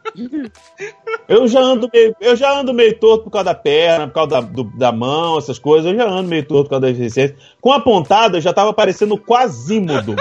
Eu 1.28 1.48
já 1.48 1.60
ando 1.60 1.90
meio, 1.92 2.16
eu 2.20 2.36
já 2.36 2.52
ando 2.60 2.74
meio 2.74 2.98
torto 3.00 3.24
por 3.26 3.32
causa 3.32 3.46
da 3.46 3.56
perna, 3.56 4.08
por 4.08 4.14
causa 4.14 4.30
da, 4.30 4.42
do- 4.42 4.64
da 4.78 4.92
mão, 4.92 5.38
essas 5.38 5.58
coisas. 5.58 5.92
Eu 5.92 5.98
já 5.98 6.08
ando 6.08 6.30
meio 6.30 6.46
torto 6.46 6.66
por 6.66 6.70
causa 6.72 6.82
da 6.82 6.92
deficiência. 6.92 7.36
Com 7.62 7.72
a 7.72 7.80
pontada, 7.80 8.38
eu 8.38 8.42
já 8.42 8.54
tava 8.54 8.74
parecendo 8.74 9.18
quasímodo. 9.18 10.16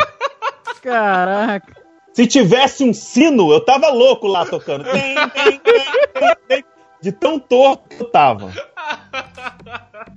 Caraca. 0.82 1.82
Se 2.12 2.26
tivesse 2.26 2.84
um 2.84 2.92
sino, 2.92 3.52
eu 3.52 3.60
tava 3.64 3.88
louco 3.88 4.26
lá 4.26 4.44
tocando. 4.44 4.84
Tem, 4.84 5.14
tem, 5.14 5.58
tem, 5.58 5.60
tem, 6.14 6.34
tem. 6.48 6.64
De 7.02 7.10
tão 7.12 7.38
torto 7.38 7.88
que 7.88 8.02
eu 8.02 8.08
tava. 8.10 8.52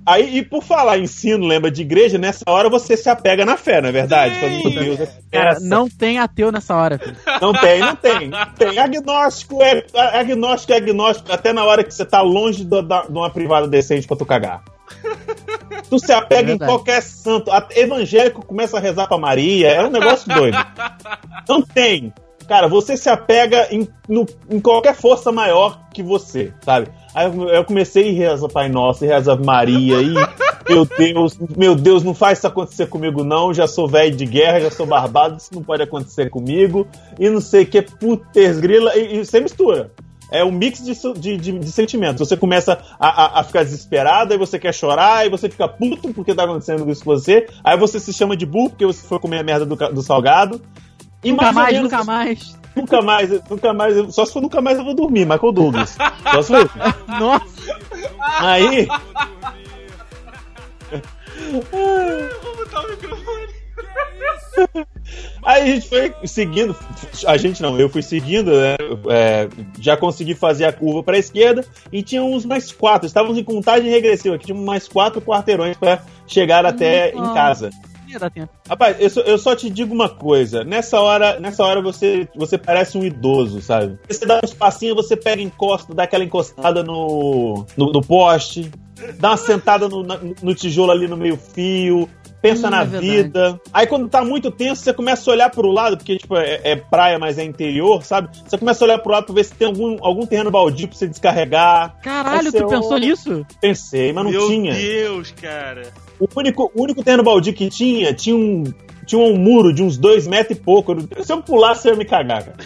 Aí, 0.06 0.38
e 0.38 0.42
por 0.44 0.62
falar 0.62 0.98
em 0.98 1.06
sino, 1.06 1.44
lembra 1.46 1.70
de 1.70 1.82
igreja, 1.82 2.16
nessa 2.16 2.44
hora 2.46 2.68
você 2.68 2.96
se 2.96 3.08
apega 3.08 3.44
na 3.44 3.56
fé, 3.56 3.80
não 3.80 3.88
é 3.88 3.92
verdade? 3.92 4.38
Deus, 4.70 5.00
é 5.00 5.08
Cara, 5.32 5.58
não 5.60 5.88
tem 5.88 6.18
ateu 6.18 6.52
nessa 6.52 6.76
hora, 6.76 6.96
filho. 6.98 7.16
Não 7.42 7.52
tem, 7.52 7.80
não 7.80 7.96
tem. 7.96 8.28
Não 8.28 8.46
tem. 8.52 8.78
Agnóstico 8.78 9.62
é 9.62 9.84
agnóstico 10.18 10.72
é 10.72 10.76
agnóstico 10.76 11.32
até 11.32 11.52
na 11.52 11.64
hora 11.64 11.82
que 11.82 11.92
você 11.92 12.04
tá 12.04 12.20
longe 12.22 12.64
do- 12.64 12.82
da- 12.82 13.02
de 13.02 13.12
uma 13.18 13.30
privada 13.30 13.66
decente 13.66 14.06
pra 14.06 14.16
tu 14.16 14.24
cagar. 14.24 14.62
Tu 15.90 15.98
se 15.98 16.12
apega 16.12 16.52
É 16.52 16.54
em 16.54 16.58
qualquer 16.58 17.02
santo. 17.02 17.50
Evangélico 17.74 18.44
começa 18.46 18.76
a 18.76 18.80
rezar 18.80 19.08
pra 19.08 19.18
Maria. 19.18 19.68
É 19.70 19.84
um 19.84 19.90
negócio 19.90 20.32
doido. 20.32 20.56
Não 21.48 21.60
tem. 21.62 22.12
Cara, 22.48 22.68
você 22.68 22.96
se 22.96 23.08
apega 23.08 23.66
em, 23.70 23.88
no- 24.08 24.26
em 24.48 24.60
qualquer 24.60 24.94
força 24.94 25.32
maior 25.32 25.80
que 25.92 26.02
você, 26.02 26.52
sabe? 26.62 26.88
Aí 27.14 27.26
eu, 27.26 27.64
comecei 27.64 28.10
a 28.10 28.12
rezar 28.30 28.48
Pai 28.48 28.68
Nosso, 28.68 29.04
e 29.04 29.08
rezar 29.08 29.36
Maria, 29.42 29.96
e 30.00 30.14
meu 30.68 30.84
Deus, 30.84 31.38
meu 31.56 31.74
Deus, 31.74 32.02
não 32.04 32.14
faz 32.14 32.38
isso 32.38 32.46
acontecer 32.46 32.86
comigo 32.86 33.24
não, 33.24 33.52
já 33.54 33.66
sou 33.66 33.88
velho 33.88 34.14
de 34.14 34.26
guerra, 34.26 34.60
já 34.60 34.70
sou 34.70 34.86
barbado, 34.86 35.38
isso 35.38 35.50
não 35.54 35.62
pode 35.62 35.82
acontecer 35.82 36.28
comigo, 36.30 36.86
e 37.18 37.28
não 37.30 37.40
sei 37.40 37.62
o 37.62 37.66
que, 37.66 37.82
putz, 37.82 38.60
grila, 38.60 38.94
e, 38.96 39.16
e 39.20 39.24
você 39.24 39.40
mistura. 39.40 39.90
É 40.30 40.44
um 40.44 40.50
mix 40.50 40.84
de, 40.84 40.92
de, 41.20 41.36
de- 41.36 41.58
de 41.60 41.70
sentimentos. 41.70 42.18
Você 42.28 42.36
começa 42.36 42.80
a, 42.98 43.08
a- 43.38 43.40
a 43.40 43.44
ficar 43.44 43.62
desesperado, 43.62 44.32
aí 44.32 44.38
você 44.38 44.58
quer 44.58 44.74
chorar, 44.74 45.18
aí 45.18 45.30
você 45.30 45.48
fica 45.48 45.68
puto 45.68 46.12
porque 46.12 46.34
tá 46.34 46.42
acontecendo 46.44 46.88
isso 46.90 47.04
com 47.04 47.12
você, 47.12 47.46
aí 47.62 47.78
você 47.78 47.98
se 48.00 48.12
chama 48.12 48.36
de 48.36 48.44
burro 48.44 48.70
porque 48.70 48.84
você 48.84 49.06
foi 49.06 49.20
comer 49.20 49.38
a 49.38 49.44
merda 49.44 49.64
do, 49.64 49.76
do 49.76 50.02
salgado. 50.02 50.60
E 51.22 51.30
Nunca 51.30 51.52
mais, 51.52 51.72
menos 51.72 51.90
nunca 51.90 52.04
mais. 52.04 52.58
Nunca 52.76 53.02
mais, 53.02 53.30
nunca 53.48 53.72
mais. 53.72 54.14
Só 54.14 54.26
se 54.26 54.32
for 54.32 54.42
nunca 54.42 54.60
mais 54.60 54.78
eu 54.78 54.84
vou 54.84 54.94
dormir, 54.94 55.24
Michael 55.24 55.52
Douglas. 55.52 55.96
Só 56.32 56.42
se 56.42 56.48
for. 56.52 56.70
Nossa. 57.08 57.46
Aí, 58.40 58.88
Vou 61.50 62.56
botar 62.56 62.80
o 62.80 62.90
microfone. 62.90 63.56
aí 65.44 65.62
a 65.62 65.66
gente 65.66 65.88
foi 65.88 66.14
seguindo. 66.24 66.76
A 67.26 67.36
gente 67.36 67.62
não, 67.62 67.78
eu 67.78 67.88
fui 67.88 68.02
seguindo, 68.02 68.50
né? 68.50 68.76
é, 69.10 69.48
já 69.80 69.96
consegui 69.96 70.34
fazer 70.34 70.64
a 70.64 70.72
curva 70.72 71.02
para 71.02 71.16
a 71.16 71.18
esquerda 71.18 71.64
e 71.92 72.02
tinha 72.02 72.22
uns 72.22 72.44
mais 72.44 72.72
quatro. 72.72 73.06
Estávamos 73.06 73.38
em 73.38 73.44
contagem 73.44 73.90
regressiva, 73.90 74.34
aqui 74.36 74.46
tinha 74.46 74.58
mais 74.58 74.88
quatro 74.88 75.20
quarteirões 75.20 75.76
para 75.76 76.02
chegar 76.26 76.64
até 76.64 77.10
em 77.10 77.34
casa. 77.34 77.70
Ia 78.08 78.18
dar 78.18 78.30
tempo. 78.30 78.52
Rapaz, 78.68 78.96
eu 79.00 79.10
só, 79.10 79.20
eu 79.22 79.38
só 79.38 79.56
te 79.56 79.68
digo 79.68 79.94
uma 79.94 80.08
coisa. 80.08 80.62
Nessa 80.64 81.00
hora, 81.00 81.40
nessa 81.40 81.64
hora 81.64 81.82
você, 81.82 82.28
você 82.34 82.56
parece 82.56 82.96
um 82.96 83.04
idoso, 83.04 83.60
sabe? 83.60 83.98
Você 84.08 84.24
dá 84.24 84.40
uns 84.42 84.54
passinhos, 84.54 84.96
você 84.96 85.16
pega 85.16 85.42
encosta, 85.42 85.94
dá 85.94 86.04
aquela 86.04 86.24
encostada 86.24 86.82
no, 86.82 87.66
no, 87.76 87.92
no 87.92 88.00
poste, 88.00 88.70
dá 89.18 89.30
uma 89.30 89.36
sentada 89.36 89.88
no, 89.88 90.02
no 90.42 90.54
tijolo 90.54 90.92
ali 90.92 91.08
no 91.08 91.16
meio 91.16 91.36
fio, 91.36 92.08
pensa 92.50 92.66
Hum, 92.68 92.70
na 92.70 92.82
é 92.82 92.84
vida. 92.86 93.60
Aí 93.72 93.86
quando 93.86 94.08
tá 94.08 94.24
muito 94.24 94.50
tenso, 94.50 94.82
você 94.82 94.92
começa 94.92 95.30
a 95.30 95.34
olhar 95.34 95.50
pro 95.50 95.70
lado, 95.70 95.96
porque 95.96 96.16
tipo, 96.16 96.36
é, 96.36 96.60
é 96.64 96.76
praia, 96.76 97.18
mas 97.18 97.38
é 97.38 97.44
interior, 97.44 98.02
sabe? 98.04 98.28
Você 98.46 98.56
começa 98.58 98.84
a 98.84 98.86
olhar 98.86 98.98
pro 98.98 99.12
lado 99.12 99.26
pra 99.26 99.34
ver 99.34 99.44
se 99.44 99.54
tem 99.54 99.66
algum, 99.68 99.96
algum 100.00 100.26
terreno 100.26 100.50
baldio 100.50 100.88
pra 100.88 100.96
você 100.96 101.06
descarregar. 101.06 101.96
Caralho, 102.02 102.50
você 102.50 102.58
tu 102.62 102.66
pensou 102.68 102.92
olha- 102.92 103.06
nisso? 103.08 103.46
Pensei, 103.60 104.12
mas 104.12 104.24
não 104.24 104.30
Meu 104.30 104.48
tinha. 104.48 104.72
Deus, 104.74 105.30
cara. 105.32 105.82
O 106.18 106.26
único, 106.36 106.70
o 106.74 106.82
único 106.82 107.02
terreno 107.04 107.22
baldio 107.22 107.52
que 107.52 107.68
tinha, 107.68 108.12
tinha 108.14 108.34
um, 108.34 108.64
tinha 109.04 109.20
um 109.20 109.36
muro 109.36 109.72
de 109.72 109.82
uns 109.82 109.98
dois 109.98 110.26
metros 110.26 110.56
e 110.58 110.60
pouco. 110.60 110.96
Se 111.22 111.32
eu 111.32 111.42
pulasse, 111.42 111.86
eu 111.88 111.92
ia 111.92 111.98
me 111.98 112.04
cagar, 112.04 112.44
cara. 112.44 112.56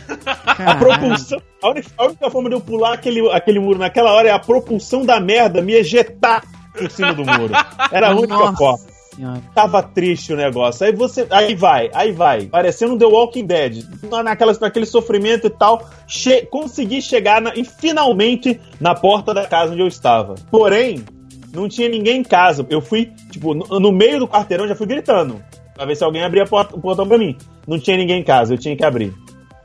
A 0.71 0.75
propulsão. 0.77 1.41
A 1.63 1.69
única, 1.71 1.89
a 1.99 2.07
única 2.07 2.31
forma 2.31 2.49
de 2.49 2.55
eu 2.55 2.61
pular 2.61 2.95
aquele, 2.95 3.29
aquele 3.31 3.59
muro 3.59 3.79
naquela 3.79 4.13
hora 4.13 4.29
é 4.29 4.33
a 4.33 4.39
propulsão 4.39 5.05
da 5.05 5.19
merda 5.21 5.61
me 5.61 5.75
ejetar 5.75 6.45
por 6.73 6.91
cima 6.91 7.13
do 7.13 7.25
muro. 7.25 7.53
Era 7.91 8.11
a 8.11 8.15
única 8.15 8.35
Nossa 8.35 8.57
forma. 8.57 8.90
Senhora. 9.15 9.41
Tava 9.55 9.83
triste 9.83 10.33
o 10.33 10.37
negócio. 10.37 10.87
Aí 10.87 10.93
você. 10.95 11.27
Aí 11.31 11.55
vai, 11.55 11.91
aí 11.95 12.13
vai. 12.13 12.47
Parecendo 12.47 12.97
The 12.99 13.05
Walking 13.07 13.47
Dead. 13.47 13.85
Na- 14.11 14.23
Naquela, 14.23 14.53
naquele 14.61 14.87
sofrimento 14.87 15.47
e 15.47 15.51
tal. 15.51 15.89
Che 16.07 16.47
consegui 16.51 17.01
chegar 17.03 17.41
na- 17.41 17.55
e 17.55 17.65
finalmente 17.65 18.61
na 18.81 18.95
porta 18.95 19.33
da 19.35 19.47
casa 19.47 19.73
onde 19.73 19.83
eu 19.83 19.89
estava. 19.89 20.35
Porém, 20.51 21.05
não 21.53 21.69
tinha 21.69 21.89
ninguém 21.89 22.19
em 22.21 22.25
casa. 22.25 22.67
Eu 22.71 22.81
fui, 22.81 23.13
tipo, 23.31 23.55
no, 23.55 23.81
no 23.81 23.93
meio 23.93 24.19
do 24.19 24.29
quarteirão, 24.29 24.67
já 24.69 24.75
fui 24.75 24.87
gritando. 24.87 25.43
Pra 25.75 25.85
ver 25.87 25.97
se 25.97 26.05
alguém 26.05 26.23
abria 26.23 26.43
a 26.43 26.47
porta, 26.47 26.77
o 26.77 26.81
portão 26.81 27.07
pra 27.07 27.17
mim. 27.19 27.37
Não 27.67 27.79
tinha 27.79 27.97
ninguém 27.97 28.21
em 28.21 28.25
casa, 28.25 28.53
eu 28.55 28.59
tinha 28.59 28.77
que 28.77 28.85
abrir. 28.85 29.15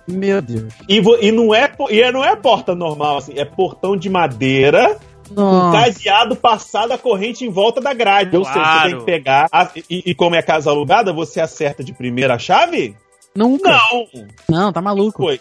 Meu 0.07 0.39
Deus. 0.41 0.71
E, 0.87 1.01
e 1.21 1.31
não 1.31 1.53
é 1.53 1.69
e 1.89 1.99
é- 2.01 2.11
não 2.11 2.23
é 2.23 2.35
porta 2.35 2.75
normal, 2.75 3.17
assim, 3.17 3.33
é 3.35 3.43
portão 3.43 3.97
de 3.97 4.07
madeira 4.09 4.97
um 5.31 5.71
cadeado 5.71 6.35
passado 6.35 6.91
a 6.91 6.97
corrente 6.97 7.45
em 7.45 7.49
volta 7.49 7.79
da 7.81 7.93
grade. 7.93 8.35
Ou 8.35 8.43
seja, 8.43 8.53
você 8.55 8.59
Claro. 8.63 8.89
tem 8.89 8.99
que 8.99 9.05
pegar. 9.05 9.47
a- 9.51 9.69
e, 9.89 10.03
e 10.07 10.15
como 10.15 10.35
é 10.35 10.41
casa 10.41 10.69
alugada, 10.69 11.11
você 11.13 11.39
acerta 11.41 11.83
de 11.83 11.93
primeira 11.93 12.35
a 12.35 12.39
chave? 12.39 12.95
Nunca. 13.35 13.69
Não! 13.69 14.07
Não, 14.49 14.73
tá 14.73 14.81
maluco. 14.81 15.23
Foi. 15.23 15.39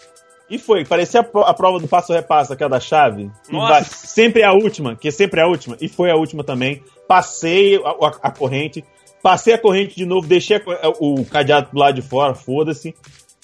E 0.49 0.59
foi, 0.59 0.85
parecia 0.85 1.21
a, 1.21 1.23
pro- 1.23 1.41
a 1.41 1.53
prova 1.55 1.79
do 1.79 1.87
passo 1.87 2.13
repassa, 2.13 2.53
aquela 2.53 2.69
da 2.71 2.79
chave. 2.79 3.31
E 3.49 3.53
Nossa. 3.53 3.83
sempre 3.83 4.41
é 4.43 4.45
a 4.45 4.53
última, 4.53 4.95
que 4.95 5.11
sempre 5.11 5.39
é 5.39 5.43
a 5.43 5.47
última. 5.47 5.75
E 5.81 5.87
foi 5.89 6.11
a 6.11 6.15
última 6.15 6.43
também. 6.43 6.83
Passei 7.07 7.77
a, 7.83 7.89
a- 7.89 8.19
a 8.23 8.31
corrente, 8.31 8.83
passei 9.23 9.53
a 9.55 9.57
corrente 9.57 9.95
de 9.95 10.05
novo, 10.05 10.27
deixei 10.27 10.57
a 10.57 10.89
o 10.99 11.25
cadeado 11.25 11.69
do 11.71 11.79
lado 11.79 11.95
de 11.95 12.01
fora, 12.03 12.35
foda-se. 12.35 12.93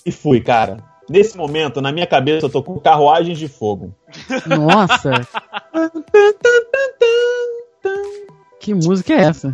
E 0.06 0.12
fui, 0.12 0.42
cara. 0.42 0.84
Nesse 1.12 1.36
momento, 1.36 1.82
na 1.82 1.92
minha 1.92 2.08
cabeça, 2.08 2.48
tocou 2.48 2.80
carruagens 2.80 3.38
de 3.38 3.50
fogo. 3.50 3.94
Nossa. 4.48 5.12
que 8.62 8.74
música 8.74 9.14
é 9.14 9.24
essa? 9.26 9.54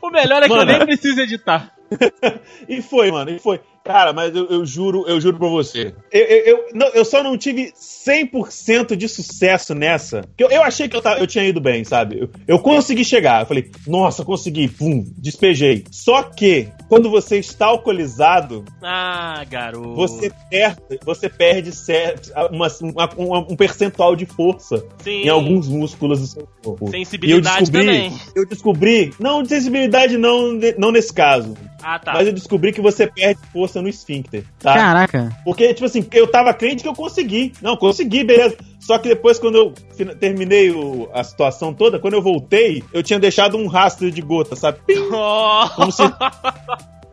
O 0.00 0.10
melhor 0.10 0.44
é 0.44 0.46
que 0.46 0.54
Mano. 0.54 0.70
eu 0.70 0.78
nem 0.78 0.86
preciso 0.86 1.20
editar. 1.20 1.72
E 2.68 2.80
foi, 2.82 3.10
mano, 3.10 3.30
e 3.30 3.38
foi. 3.38 3.60
Cara, 3.86 4.12
mas 4.12 4.34
eu, 4.34 4.46
eu 4.46 4.66
juro, 4.66 5.04
eu 5.06 5.20
juro 5.20 5.38
pra 5.38 5.48
você. 5.48 5.94
Eu, 6.10 6.20
eu, 6.22 6.44
eu, 6.46 6.64
não, 6.74 6.88
eu 6.88 7.04
só 7.04 7.22
não 7.22 7.36
tive 7.38 7.72
100% 7.72 8.96
de 8.96 9.08
sucesso 9.08 9.74
nessa. 9.74 10.24
Eu, 10.38 10.48
eu 10.50 10.62
achei 10.62 10.88
que 10.88 10.96
eu, 10.96 11.00
tava, 11.02 11.20
eu 11.20 11.26
tinha 11.26 11.44
ido 11.44 11.60
bem, 11.60 11.84
sabe? 11.84 12.18
Eu, 12.20 12.30
eu 12.48 12.58
consegui 12.58 13.04
chegar. 13.04 13.42
Eu 13.42 13.46
falei, 13.46 13.70
nossa, 13.86 14.24
consegui. 14.24 14.68
Pum, 14.68 15.04
despejei. 15.16 15.84
Só 15.90 16.22
que, 16.22 16.68
quando 16.88 17.08
você 17.10 17.38
está 17.38 17.66
alcoolizado, 17.66 18.64
Ah, 18.82 19.44
garoto. 19.48 19.94
você 19.94 20.32
perde, 20.50 20.80
você 21.04 21.28
perde 21.28 21.72
certo, 21.72 22.32
uma, 22.50 22.68
uma- 22.80 23.10
uma- 23.16 23.52
um 23.52 23.56
percentual 23.56 24.14
de 24.16 24.26
força 24.26 24.84
Sim. 25.02 25.22
em 25.22 25.28
alguns 25.28 25.68
músculos 25.68 26.20
do 26.20 26.26
seu 26.26 26.48
corpo. 26.62 26.90
Sensibilidade 26.90 27.56
eu 27.58 27.70
descobri, 27.70 27.86
também. 27.86 28.12
Eu 28.34 28.46
descobri, 28.46 29.14
não, 29.20 29.44
sensibilidade 29.44 30.16
não, 30.18 30.52
não 30.78 30.90
nesse 30.92 31.12
caso. 31.12 31.54
Ah, 31.82 31.98
tá. 31.98 32.14
Mas 32.14 32.26
eu 32.26 32.32
descobri 32.32 32.72
que 32.72 32.80
você 32.80 33.06
perde 33.06 33.38
força 33.52 33.75
no 33.82 33.88
esfíncter, 33.88 34.44
tá? 34.60 34.74
Caraca. 34.74 35.36
Porque, 35.44 35.72
tipo 35.74 35.86
assim, 35.86 36.06
eu 36.12 36.26
tava 36.26 36.52
crente 36.54 36.82
que 36.82 36.88
eu 36.88 36.94
consegui. 36.94 37.52
Não, 37.62 37.76
consegui, 37.76 38.24
beleza. 38.24 38.56
Só 38.80 38.98
que 38.98 39.08
depois, 39.08 39.38
quando 39.38 39.56
eu 39.56 39.74
terminei 40.20 40.70
o- 40.70 41.08
a 41.12 41.24
situação 41.24 41.72
toda, 41.74 41.98
quando 41.98 42.14
eu 42.14 42.22
voltei, 42.22 42.82
eu 42.92 43.02
tinha 43.02 43.18
deixado 43.18 43.56
um 43.56 43.66
rastro 43.66 44.10
de 44.10 44.20
gota, 44.22 44.54
sabe? 44.56 44.78
Pim! 44.86 44.98
Oh. 45.12 45.68
Como 45.74 45.90
se 45.92 46.02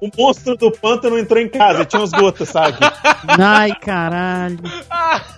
o 0.02 0.10
monstro 0.18 0.56
do 0.58 0.70
pântano 0.72 1.18
entrou 1.18 1.40
em 1.42 1.48
casa, 1.48 1.86
tinha 1.86 2.00
umas 2.02 2.12
gotas, 2.12 2.50
sabe? 2.50 2.78
Ai, 3.40 3.74
caralho. 3.80 4.60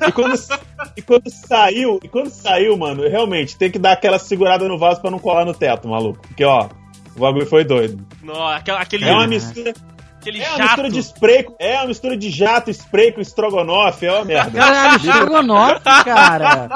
E 0.07 0.11
quando, 0.11 0.35
e 0.97 1.01
quando 1.03 1.29
saiu, 1.29 1.99
e 2.03 2.07
quando 2.07 2.29
saiu, 2.29 2.75
mano, 2.75 3.07
realmente, 3.07 3.55
tem 3.57 3.69
que 3.69 3.77
dar 3.79 3.91
aquela 3.93 4.17
segurada 4.19 4.67
no 4.67 4.77
vaso 4.77 5.01
pra 5.01 5.11
não 5.11 5.19
colar 5.19 5.45
no 5.45 5.53
teto, 5.53 5.87
maluco. 5.87 6.19
Porque, 6.27 6.43
ó, 6.43 6.67
o 7.15 7.19
bagulho 7.19 7.45
foi 7.45 7.63
doido. 7.63 8.03
Não, 8.23 8.45
aquele, 8.47 9.05
É 9.05 9.13
uma 9.13 9.27
mistura, 9.27 9.73
aquele 10.29 10.41
é 10.43 10.47
uma 10.49 10.57
jato. 10.57 10.67
mistura 10.67 10.89
de 10.89 10.99
spray, 10.99 11.43
com- 11.43 11.55
é 11.59 11.75
uma 11.77 11.87
mistura 11.87 12.17
de 12.17 12.29
jato, 12.29 12.69
spray 12.71 13.11
com 13.11 13.21
estrogonofe, 13.21 14.05
é 14.05 14.11
uma 14.11 14.25
merda. 14.25 14.51
Caralho, 14.59 14.95
estrogonofe, 14.97 15.81
cara. 16.05 16.67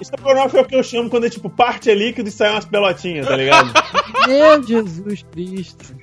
Estrogonofe 0.00 0.56
é 0.56 0.60
o 0.60 0.64
que 0.64 0.76
eu 0.76 0.82
chamo 0.82 1.08
quando 1.10 1.26
é 1.26 1.30
tipo 1.30 1.48
parte 1.50 1.90
é 1.90 1.94
líquido 1.94 2.28
e 2.28 2.32
sai 2.32 2.50
umas 2.50 2.64
pelotinhas, 2.64 3.26
tá 3.26 3.36
ligado? 3.36 3.72
Meu 4.28 4.62
Jesus 4.62 5.24
Cristo. 5.32 5.94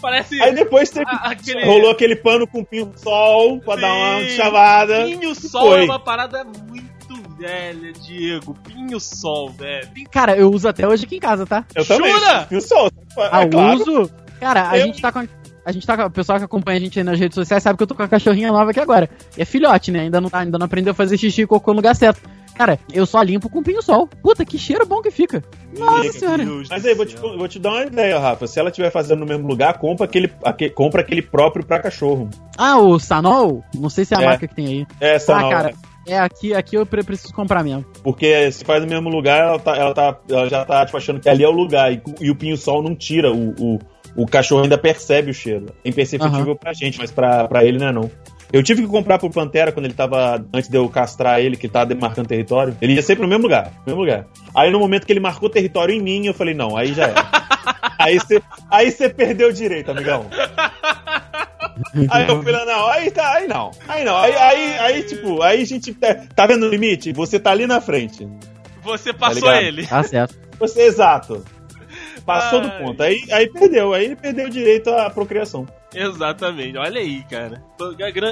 Parece 0.00 0.40
Aí 0.42 0.54
depois 0.54 0.90
teve, 0.90 1.06
a- 1.10 1.30
aquele- 1.30 1.64
rolou 1.64 1.90
aquele 1.90 2.16
pano 2.16 2.46
com 2.46 2.64
pinho-sol 2.64 3.60
pra 3.60 3.76
dar 3.76 3.92
uma 3.92 4.20
Sim. 4.20 4.28
chavada. 4.36 5.04
Pinho 5.04 5.34
Sol 5.34 5.68
foi. 5.70 5.80
é 5.82 5.84
uma 5.84 5.98
parada 6.00 6.44
muito 6.44 6.84
velha, 7.38 7.92
Diego. 7.92 8.54
Pinho 8.64 8.98
Sol, 9.00 9.50
velho. 9.50 9.88
Cara, 10.10 10.36
eu 10.36 10.50
uso 10.50 10.68
até 10.68 10.86
hoje 10.86 11.04
aqui 11.04 11.16
em 11.16 11.20
casa, 11.20 11.46
tá? 11.46 11.64
Eu 11.74 11.84
também. 11.84 12.10
Jura? 12.12 12.46
Pinho-sol. 12.48 12.90
Ah, 13.30 13.42
É 13.42 13.46
claro. 13.48 13.78
uso. 13.80 14.10
Cara, 14.44 14.70
a 14.70 14.78
Eu- 14.78 14.86
gente 14.86 15.00
tá 15.00 15.10
com. 15.12 15.20
a- 15.64 15.72
gente 15.72 15.86
tá 15.86 15.96
com. 15.96 16.02
O 16.04 16.10
pessoal 16.10 16.38
que 16.38 16.44
acompanha 16.44 16.76
a 16.78 16.80
gente 16.80 16.98
aí 16.98 17.04
nas 17.04 17.18
redes 17.18 17.34
sociais 17.34 17.62
sabe 17.62 17.76
que 17.76 17.82
eu 17.82 17.86
tô 17.86 17.94
com 17.94 18.02
a 18.02 18.08
cachorrinha 18.08 18.52
nova 18.52 18.70
aqui 18.70 18.80
agora. 18.80 19.08
E 19.36 19.42
é 19.42 19.44
filhote, 19.44 19.90
né? 19.90 20.00
Ainda 20.00 20.20
não, 20.20 20.28
tá, 20.30 20.40
ainda 20.40 20.58
não 20.58 20.66
aprendeu 20.66 20.90
a 20.90 20.94
fazer 20.94 21.16
xixi 21.16 21.42
e 21.42 21.46
cocô 21.46 21.70
no 21.72 21.76
lugar 21.76 21.94
certo. 21.96 22.20
Cara, 22.54 22.78
eu 22.92 23.04
só 23.04 23.20
limpo 23.20 23.48
com 23.48 23.64
pinho-sol. 23.64 24.06
Puta, 24.22 24.44
que 24.44 24.56
cheiro 24.56 24.86
bom 24.86 25.02
que 25.02 25.10
fica. 25.10 25.42
Nossa 25.76 26.02
Meu 26.04 26.12
senhora. 26.12 26.44
Deus 26.44 26.68
Mas 26.68 26.86
aí, 26.86 26.94
vou 26.94 27.04
te, 27.04 27.16
vou 27.16 27.48
te 27.48 27.58
dar 27.58 27.70
uma 27.72 27.82
ideia, 27.82 28.16
Rafa. 28.16 28.46
Se 28.46 28.60
ela 28.60 28.68
estiver 28.68 28.92
fazendo 28.92 29.20
no 29.20 29.26
mesmo 29.26 29.48
lugar, 29.48 29.76
compra 29.78 30.04
aquele, 30.04 30.32
aque- 30.44 30.70
compra 30.70 31.00
aquele 31.00 31.20
próprio 31.20 31.66
pra 31.66 31.80
cachorro. 31.80 32.30
Ah, 32.56 32.78
o 32.78 32.96
Sanol? 33.00 33.64
Não 33.74 33.90
sei 33.90 34.04
se 34.04 34.14
é 34.14 34.18
a 34.18 34.22
É. 34.22 34.24
marca 34.26 34.46
que 34.46 34.54
tem 34.54 34.66
aí. 34.68 34.86
É, 35.00 35.16
ah, 35.16 35.40
não, 35.40 35.50
cara. 35.50 35.74
É, 36.06 36.16
aqui, 36.18 36.54
aqui 36.54 36.76
eu 36.76 36.86
pre- 36.86 37.02
preciso 37.02 37.34
comprar 37.34 37.64
mesmo. 37.64 37.84
Porque 38.04 38.52
se 38.52 38.64
faz 38.64 38.80
no 38.82 38.88
mesmo 38.88 39.08
lugar, 39.08 39.40
ela, 39.48 39.58
tá, 39.58 39.76
ela, 39.76 39.92
tá, 39.94 40.16
ela 40.30 40.48
já 40.48 40.64
tá 40.64 40.84
tipo, 40.86 40.96
achando 40.98 41.18
que 41.18 41.28
ali 41.28 41.42
é 41.42 41.48
o 41.48 41.50
lugar. 41.50 41.92
E, 41.92 42.00
e 42.20 42.30
o 42.30 42.36
pinho-sol 42.36 42.82
não 42.84 42.94
tira. 42.94 43.32
O, 43.32 43.50
o, 43.58 43.78
o 44.16 44.26
cachorro 44.26 44.62
ainda 44.62 44.78
percebe 44.78 45.30
o 45.30 45.34
cheiro. 45.34 45.66
É 45.84 45.88
imperceptível 45.88 46.56
pra 46.56 46.72
gente, 46.72 46.98
mas 46.98 47.10
pra, 47.10 47.48
pra 47.48 47.64
ele 47.64 47.78
não 47.78 47.88
é 47.88 47.92
não. 47.92 48.10
Eu 48.52 48.62
tive 48.62 48.82
que 48.82 48.88
comprar 48.88 49.18
pro 49.18 49.28
Pantera 49.30 49.72
quando 49.72 49.86
ele 49.86 49.94
tava. 49.94 50.44
Antes 50.54 50.70
de 50.70 50.76
eu 50.76 50.88
castrar 50.88 51.40
ele, 51.40 51.56
que 51.56 51.66
ele 51.66 51.72
tava 51.72 51.86
demarcando 51.86 52.28
território. 52.28 52.76
Ele 52.80 52.94
ia 52.94 53.02
sempre 53.02 53.22
no 53.22 53.28
mesmo 53.28 53.42
lugar. 53.42 53.72
No 53.78 53.86
mesmo 53.86 54.00
lugar. 54.00 54.26
Aí 54.54 54.70
no 54.70 54.78
momento 54.78 55.06
que 55.06 55.12
ele 55.12 55.20
marcou 55.20 55.50
território 55.50 55.92
em 55.92 56.00
mim, 56.00 56.26
eu 56.26 56.34
falei, 56.34 56.54
não, 56.54 56.76
aí 56.76 56.94
já 56.94 57.08
era. 57.08 57.26
aí 57.98 58.18
você 58.18 58.40
aí 58.70 58.90
você 58.92 59.08
perdeu 59.08 59.48
o 59.48 59.52
direito, 59.52 59.90
amigão. 59.90 60.26
Aí 62.08 62.28
eu 62.28 62.40
fui 62.42 62.52
lá, 62.52 62.64
não, 62.64 62.86
aí 62.86 63.10
tá, 63.10 63.34
aí 63.34 63.48
não. 63.48 63.72
Aí 63.88 64.04
não. 64.04 64.16
Aí, 64.16 64.32
aí, 64.36 64.78
aí 64.78 65.02
tipo, 65.02 65.42
aí 65.42 65.62
a 65.62 65.66
gente. 65.66 65.92
Tá, 65.94 66.14
tá 66.14 66.46
vendo 66.46 66.66
o 66.66 66.68
limite? 66.68 67.12
Você 67.12 67.40
tá 67.40 67.50
ali 67.50 67.66
na 67.66 67.80
frente. 67.80 68.28
Você 68.84 69.12
passou 69.12 69.48
ligado? 69.48 69.62
ele. 69.62 69.86
Tá 69.86 70.02
certo. 70.02 70.36
Você, 70.60 70.82
exato. 70.82 71.44
Passou 72.24 72.60
do 72.60 72.70
ponto. 72.72 73.02
Aí, 73.02 73.22
aí 73.32 73.48
perdeu. 73.48 73.92
Aí 73.92 74.06
ele 74.06 74.16
perdeu 74.16 74.46
o 74.46 74.50
direito 74.50 74.90
à 74.90 75.10
procriação. 75.10 75.66
Exatamente. 75.94 76.76
Olha 76.78 77.00
aí, 77.00 77.22
cara. 77.24 77.62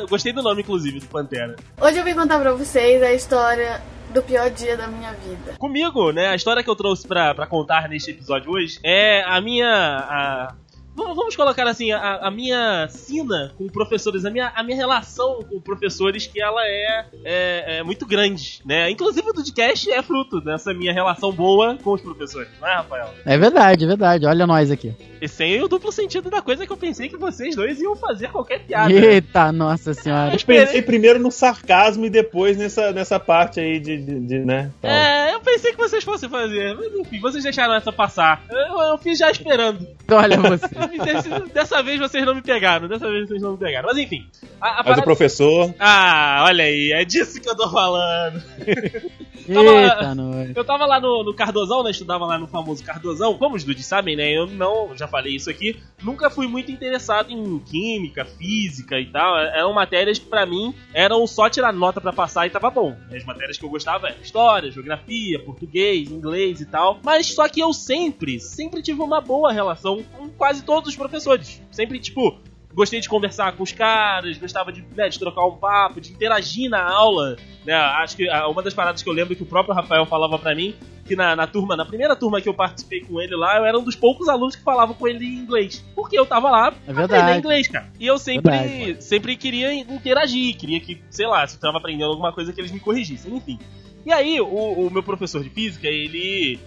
Gostei 0.08 0.32
do 0.32 0.42
nome, 0.42 0.62
inclusive, 0.62 0.98
do 1.00 1.06
Pantera. 1.06 1.56
Hoje 1.80 1.98
eu 1.98 2.04
vim 2.04 2.14
contar 2.14 2.38
pra 2.38 2.52
vocês 2.52 3.02
a 3.02 3.12
história 3.12 3.80
do 4.12 4.22
pior 4.22 4.50
dia 4.50 4.76
da 4.76 4.86
minha 4.88 5.12
vida. 5.12 5.54
Comigo, 5.58 6.10
né? 6.12 6.28
A 6.28 6.34
história 6.34 6.62
que 6.62 6.68
eu 6.70 6.76
trouxe 6.76 7.06
pra, 7.06 7.34
pra 7.34 7.46
contar 7.46 7.88
neste 7.88 8.10
episódio 8.10 8.50
hoje 8.50 8.78
é 8.84 9.22
a 9.26 9.40
minha. 9.40 9.68
a- 9.68 10.54
Vamos 10.94 11.34
colocar 11.34 11.66
assim, 11.66 11.90
a, 11.90 12.16
a 12.16 12.30
minha 12.30 12.86
sina 12.88 13.52
com 13.56 13.66
professores, 13.66 14.24
a 14.24 14.30
minha, 14.30 14.52
a 14.54 14.62
minha 14.62 14.76
relação 14.76 15.42
com 15.42 15.60
professores, 15.60 16.26
que 16.26 16.40
ela 16.40 16.60
é, 16.66 17.06
é, 17.24 17.78
é 17.78 17.82
muito 17.82 18.06
grande, 18.06 18.60
né? 18.64 18.90
Inclusive 18.90 19.30
o 19.30 19.34
podcast 19.34 19.90
é 19.90 20.02
fruto 20.02 20.40
dessa 20.40 20.74
minha 20.74 20.92
relação 20.92 21.32
boa 21.32 21.76
com 21.82 21.92
os 21.92 22.00
professores, 22.00 22.48
não 22.60 22.68
é, 22.68 22.74
Rafael? 22.74 23.08
É 23.24 23.38
verdade, 23.38 23.84
é 23.84 23.88
verdade. 23.88 24.26
Olha 24.26 24.46
nós 24.46 24.70
aqui. 24.70 24.94
E 25.22 25.28
sem 25.28 25.62
o 25.62 25.68
duplo 25.68 25.92
sentido 25.92 26.28
da 26.28 26.42
coisa 26.42 26.66
que 26.66 26.72
eu 26.72 26.76
pensei 26.76 27.08
que 27.08 27.16
vocês 27.16 27.54
dois 27.54 27.80
iam 27.80 27.94
fazer 27.94 28.28
qualquer 28.32 28.58
piada. 28.64 28.92
Eita, 28.92 29.52
nossa 29.52 29.94
senhora. 29.94 30.34
Eu 30.34 30.44
pensei 30.44 30.82
primeiro 30.82 31.20
no 31.20 31.30
sarcasmo 31.30 32.04
e 32.04 32.10
depois 32.10 32.56
nessa, 32.56 32.90
nessa 32.90 33.20
parte 33.20 33.60
aí 33.60 33.78
de, 33.78 33.98
de, 33.98 34.18
de, 34.18 34.38
né? 34.40 34.72
tal. 34.82 34.90
É, 34.90 35.32
eu 35.32 35.38
pensei 35.38 35.70
que 35.70 35.78
vocês 35.78 36.02
fossem 36.02 36.28
fazer, 36.28 36.74
mas 36.74 36.92
enfim, 36.92 37.20
vocês 37.20 37.44
deixaram 37.44 37.72
essa 37.74 37.92
passar. 37.92 38.42
Eu, 38.50 38.80
eu 38.80 38.98
fiz 38.98 39.16
já 39.16 39.30
esperando. 39.30 39.86
Olha 40.10 40.40
você. 40.40 40.66
Dessa 41.54 41.80
vez 41.84 42.00
vocês 42.00 42.26
não 42.26 42.34
me 42.34 42.42
pegaram, 42.42 42.88
dessa 42.88 43.08
vez 43.08 43.28
vocês 43.28 43.40
não 43.40 43.52
me 43.52 43.58
pegaram. 43.58 43.88
Mas 43.88 43.98
enfim, 43.98 44.26
a, 44.60 44.70
a 44.70 44.74
Mas 44.74 44.82
parada- 44.82 45.00
o 45.02 45.04
professor. 45.04 45.72
Ah, 45.78 46.46
olha 46.48 46.64
aí, 46.64 46.90
é 46.92 47.04
disso 47.04 47.40
que 47.40 47.48
eu 47.48 47.56
tô 47.56 47.70
falando. 47.70 48.42
Eita, 49.48 50.14
nós. 50.14 50.50
Eu 50.54 50.64
tava 50.64 50.86
lá 50.86 51.00
no, 51.00 51.24
no 51.24 51.34
Cardozão, 51.34 51.82
né? 51.82 51.90
Estudava 51.90 52.26
lá 52.26 52.38
no 52.38 52.46
famoso 52.46 52.82
Cardozão. 52.84 53.36
Como 53.36 53.56
os 53.56 53.64
dudes 53.64 53.84
sabem, 53.86 54.16
né? 54.16 54.30
Eu 54.30 54.46
não, 54.46 54.96
já 54.96 55.08
falei 55.12 55.36
isso 55.36 55.50
aqui, 55.50 55.76
nunca 56.02 56.30
fui 56.30 56.48
muito 56.48 56.72
interessado 56.72 57.30
em 57.30 57.58
química, 57.58 58.24
física 58.24 58.98
e 58.98 59.06
tal. 59.06 59.38
Eram 59.38 59.74
matérias 59.74 60.18
que 60.18 60.24
pra 60.24 60.46
mim 60.46 60.74
eram 60.94 61.26
só 61.26 61.50
tirar 61.50 61.72
nota 61.72 62.00
pra 62.00 62.12
passar 62.12 62.46
e 62.46 62.50
tava 62.50 62.70
bom. 62.70 62.96
As 63.14 63.24
matérias 63.24 63.58
que 63.58 63.64
eu 63.64 63.68
gostava 63.68 64.08
eram 64.08 64.22
história, 64.22 64.70
geografia, 64.70 65.38
português, 65.38 66.10
inglês 66.10 66.62
e 66.62 66.66
tal. 66.66 66.98
Mas 67.04 67.26
só 67.34 67.46
que 67.46 67.60
eu 67.60 67.74
sempre, 67.74 68.40
sempre 68.40 68.82
tive 68.82 69.02
uma 69.02 69.20
boa 69.20 69.52
relação 69.52 70.02
com 70.16 70.30
quase 70.30 70.64
todos 70.64 70.88
os 70.88 70.96
professores. 70.96 71.60
Sempre, 71.70 71.98
tipo, 71.98 72.40
gostei 72.74 73.00
de 73.00 73.08
conversar 73.08 73.52
com 73.52 73.62
os 73.62 73.72
caras, 73.72 74.38
gostava 74.38 74.72
de, 74.72 74.82
né, 74.96 75.08
de 75.08 75.18
trocar 75.18 75.46
um 75.46 75.56
papo, 75.56 76.00
de 76.00 76.12
interagir 76.12 76.70
na 76.70 76.82
aula. 76.82 77.36
Né? 77.64 77.74
Acho 77.74 78.16
que 78.16 78.28
ah, 78.28 78.48
uma 78.48 78.62
das 78.62 78.74
paradas 78.74 79.02
que 79.02 79.08
eu 79.08 79.12
lembro 79.12 79.36
que 79.36 79.42
o 79.42 79.46
próprio 79.46 79.74
Rafael 79.74 80.06
falava 80.06 80.38
pra 80.38 80.54
mim, 80.54 80.74
que 81.04 81.16
na, 81.16 81.34
na 81.34 81.46
turma, 81.46 81.76
na 81.76 81.84
primeira 81.84 82.14
turma 82.14 82.40
que 82.40 82.48
eu 82.48 82.54
participei 82.54 83.00
com 83.00 83.20
ele 83.20 83.34
lá, 83.34 83.56
eu 83.58 83.64
era 83.64 83.78
um 83.78 83.82
dos 83.82 83.96
poucos 83.96 84.28
alunos 84.28 84.56
que 84.56 84.62
falavam 84.62 84.94
com 84.94 85.08
ele 85.08 85.24
em 85.24 85.38
inglês. 85.38 85.84
Porque 85.94 86.18
eu 86.18 86.24
tava 86.24 86.50
lá 86.50 86.72
É 86.86 86.92
aprendendo 86.92 87.38
inglês, 87.38 87.68
cara. 87.68 87.88
E 87.98 88.06
eu 88.06 88.18
sempre, 88.18 88.50
Verdade. 88.50 89.02
sempre 89.04 89.36
queria 89.36 89.74
interagir, 89.74 90.56
queria 90.56 90.80
que, 90.80 91.02
sei 91.10 91.26
lá, 91.26 91.46
se 91.46 91.56
eu 91.56 91.60
tava 91.60 91.78
aprendendo 91.78 92.10
alguma 92.10 92.32
coisa 92.32 92.52
que 92.52 92.60
eles 92.60 92.70
me 92.70 92.80
corrigissem, 92.80 93.34
enfim. 93.34 93.58
E 94.04 94.12
aí, 94.12 94.40
o, 94.40 94.46
o 94.46 94.90
meu 94.90 95.02
professor 95.02 95.42
de 95.42 95.50
física, 95.50 95.86
ele 95.86 96.58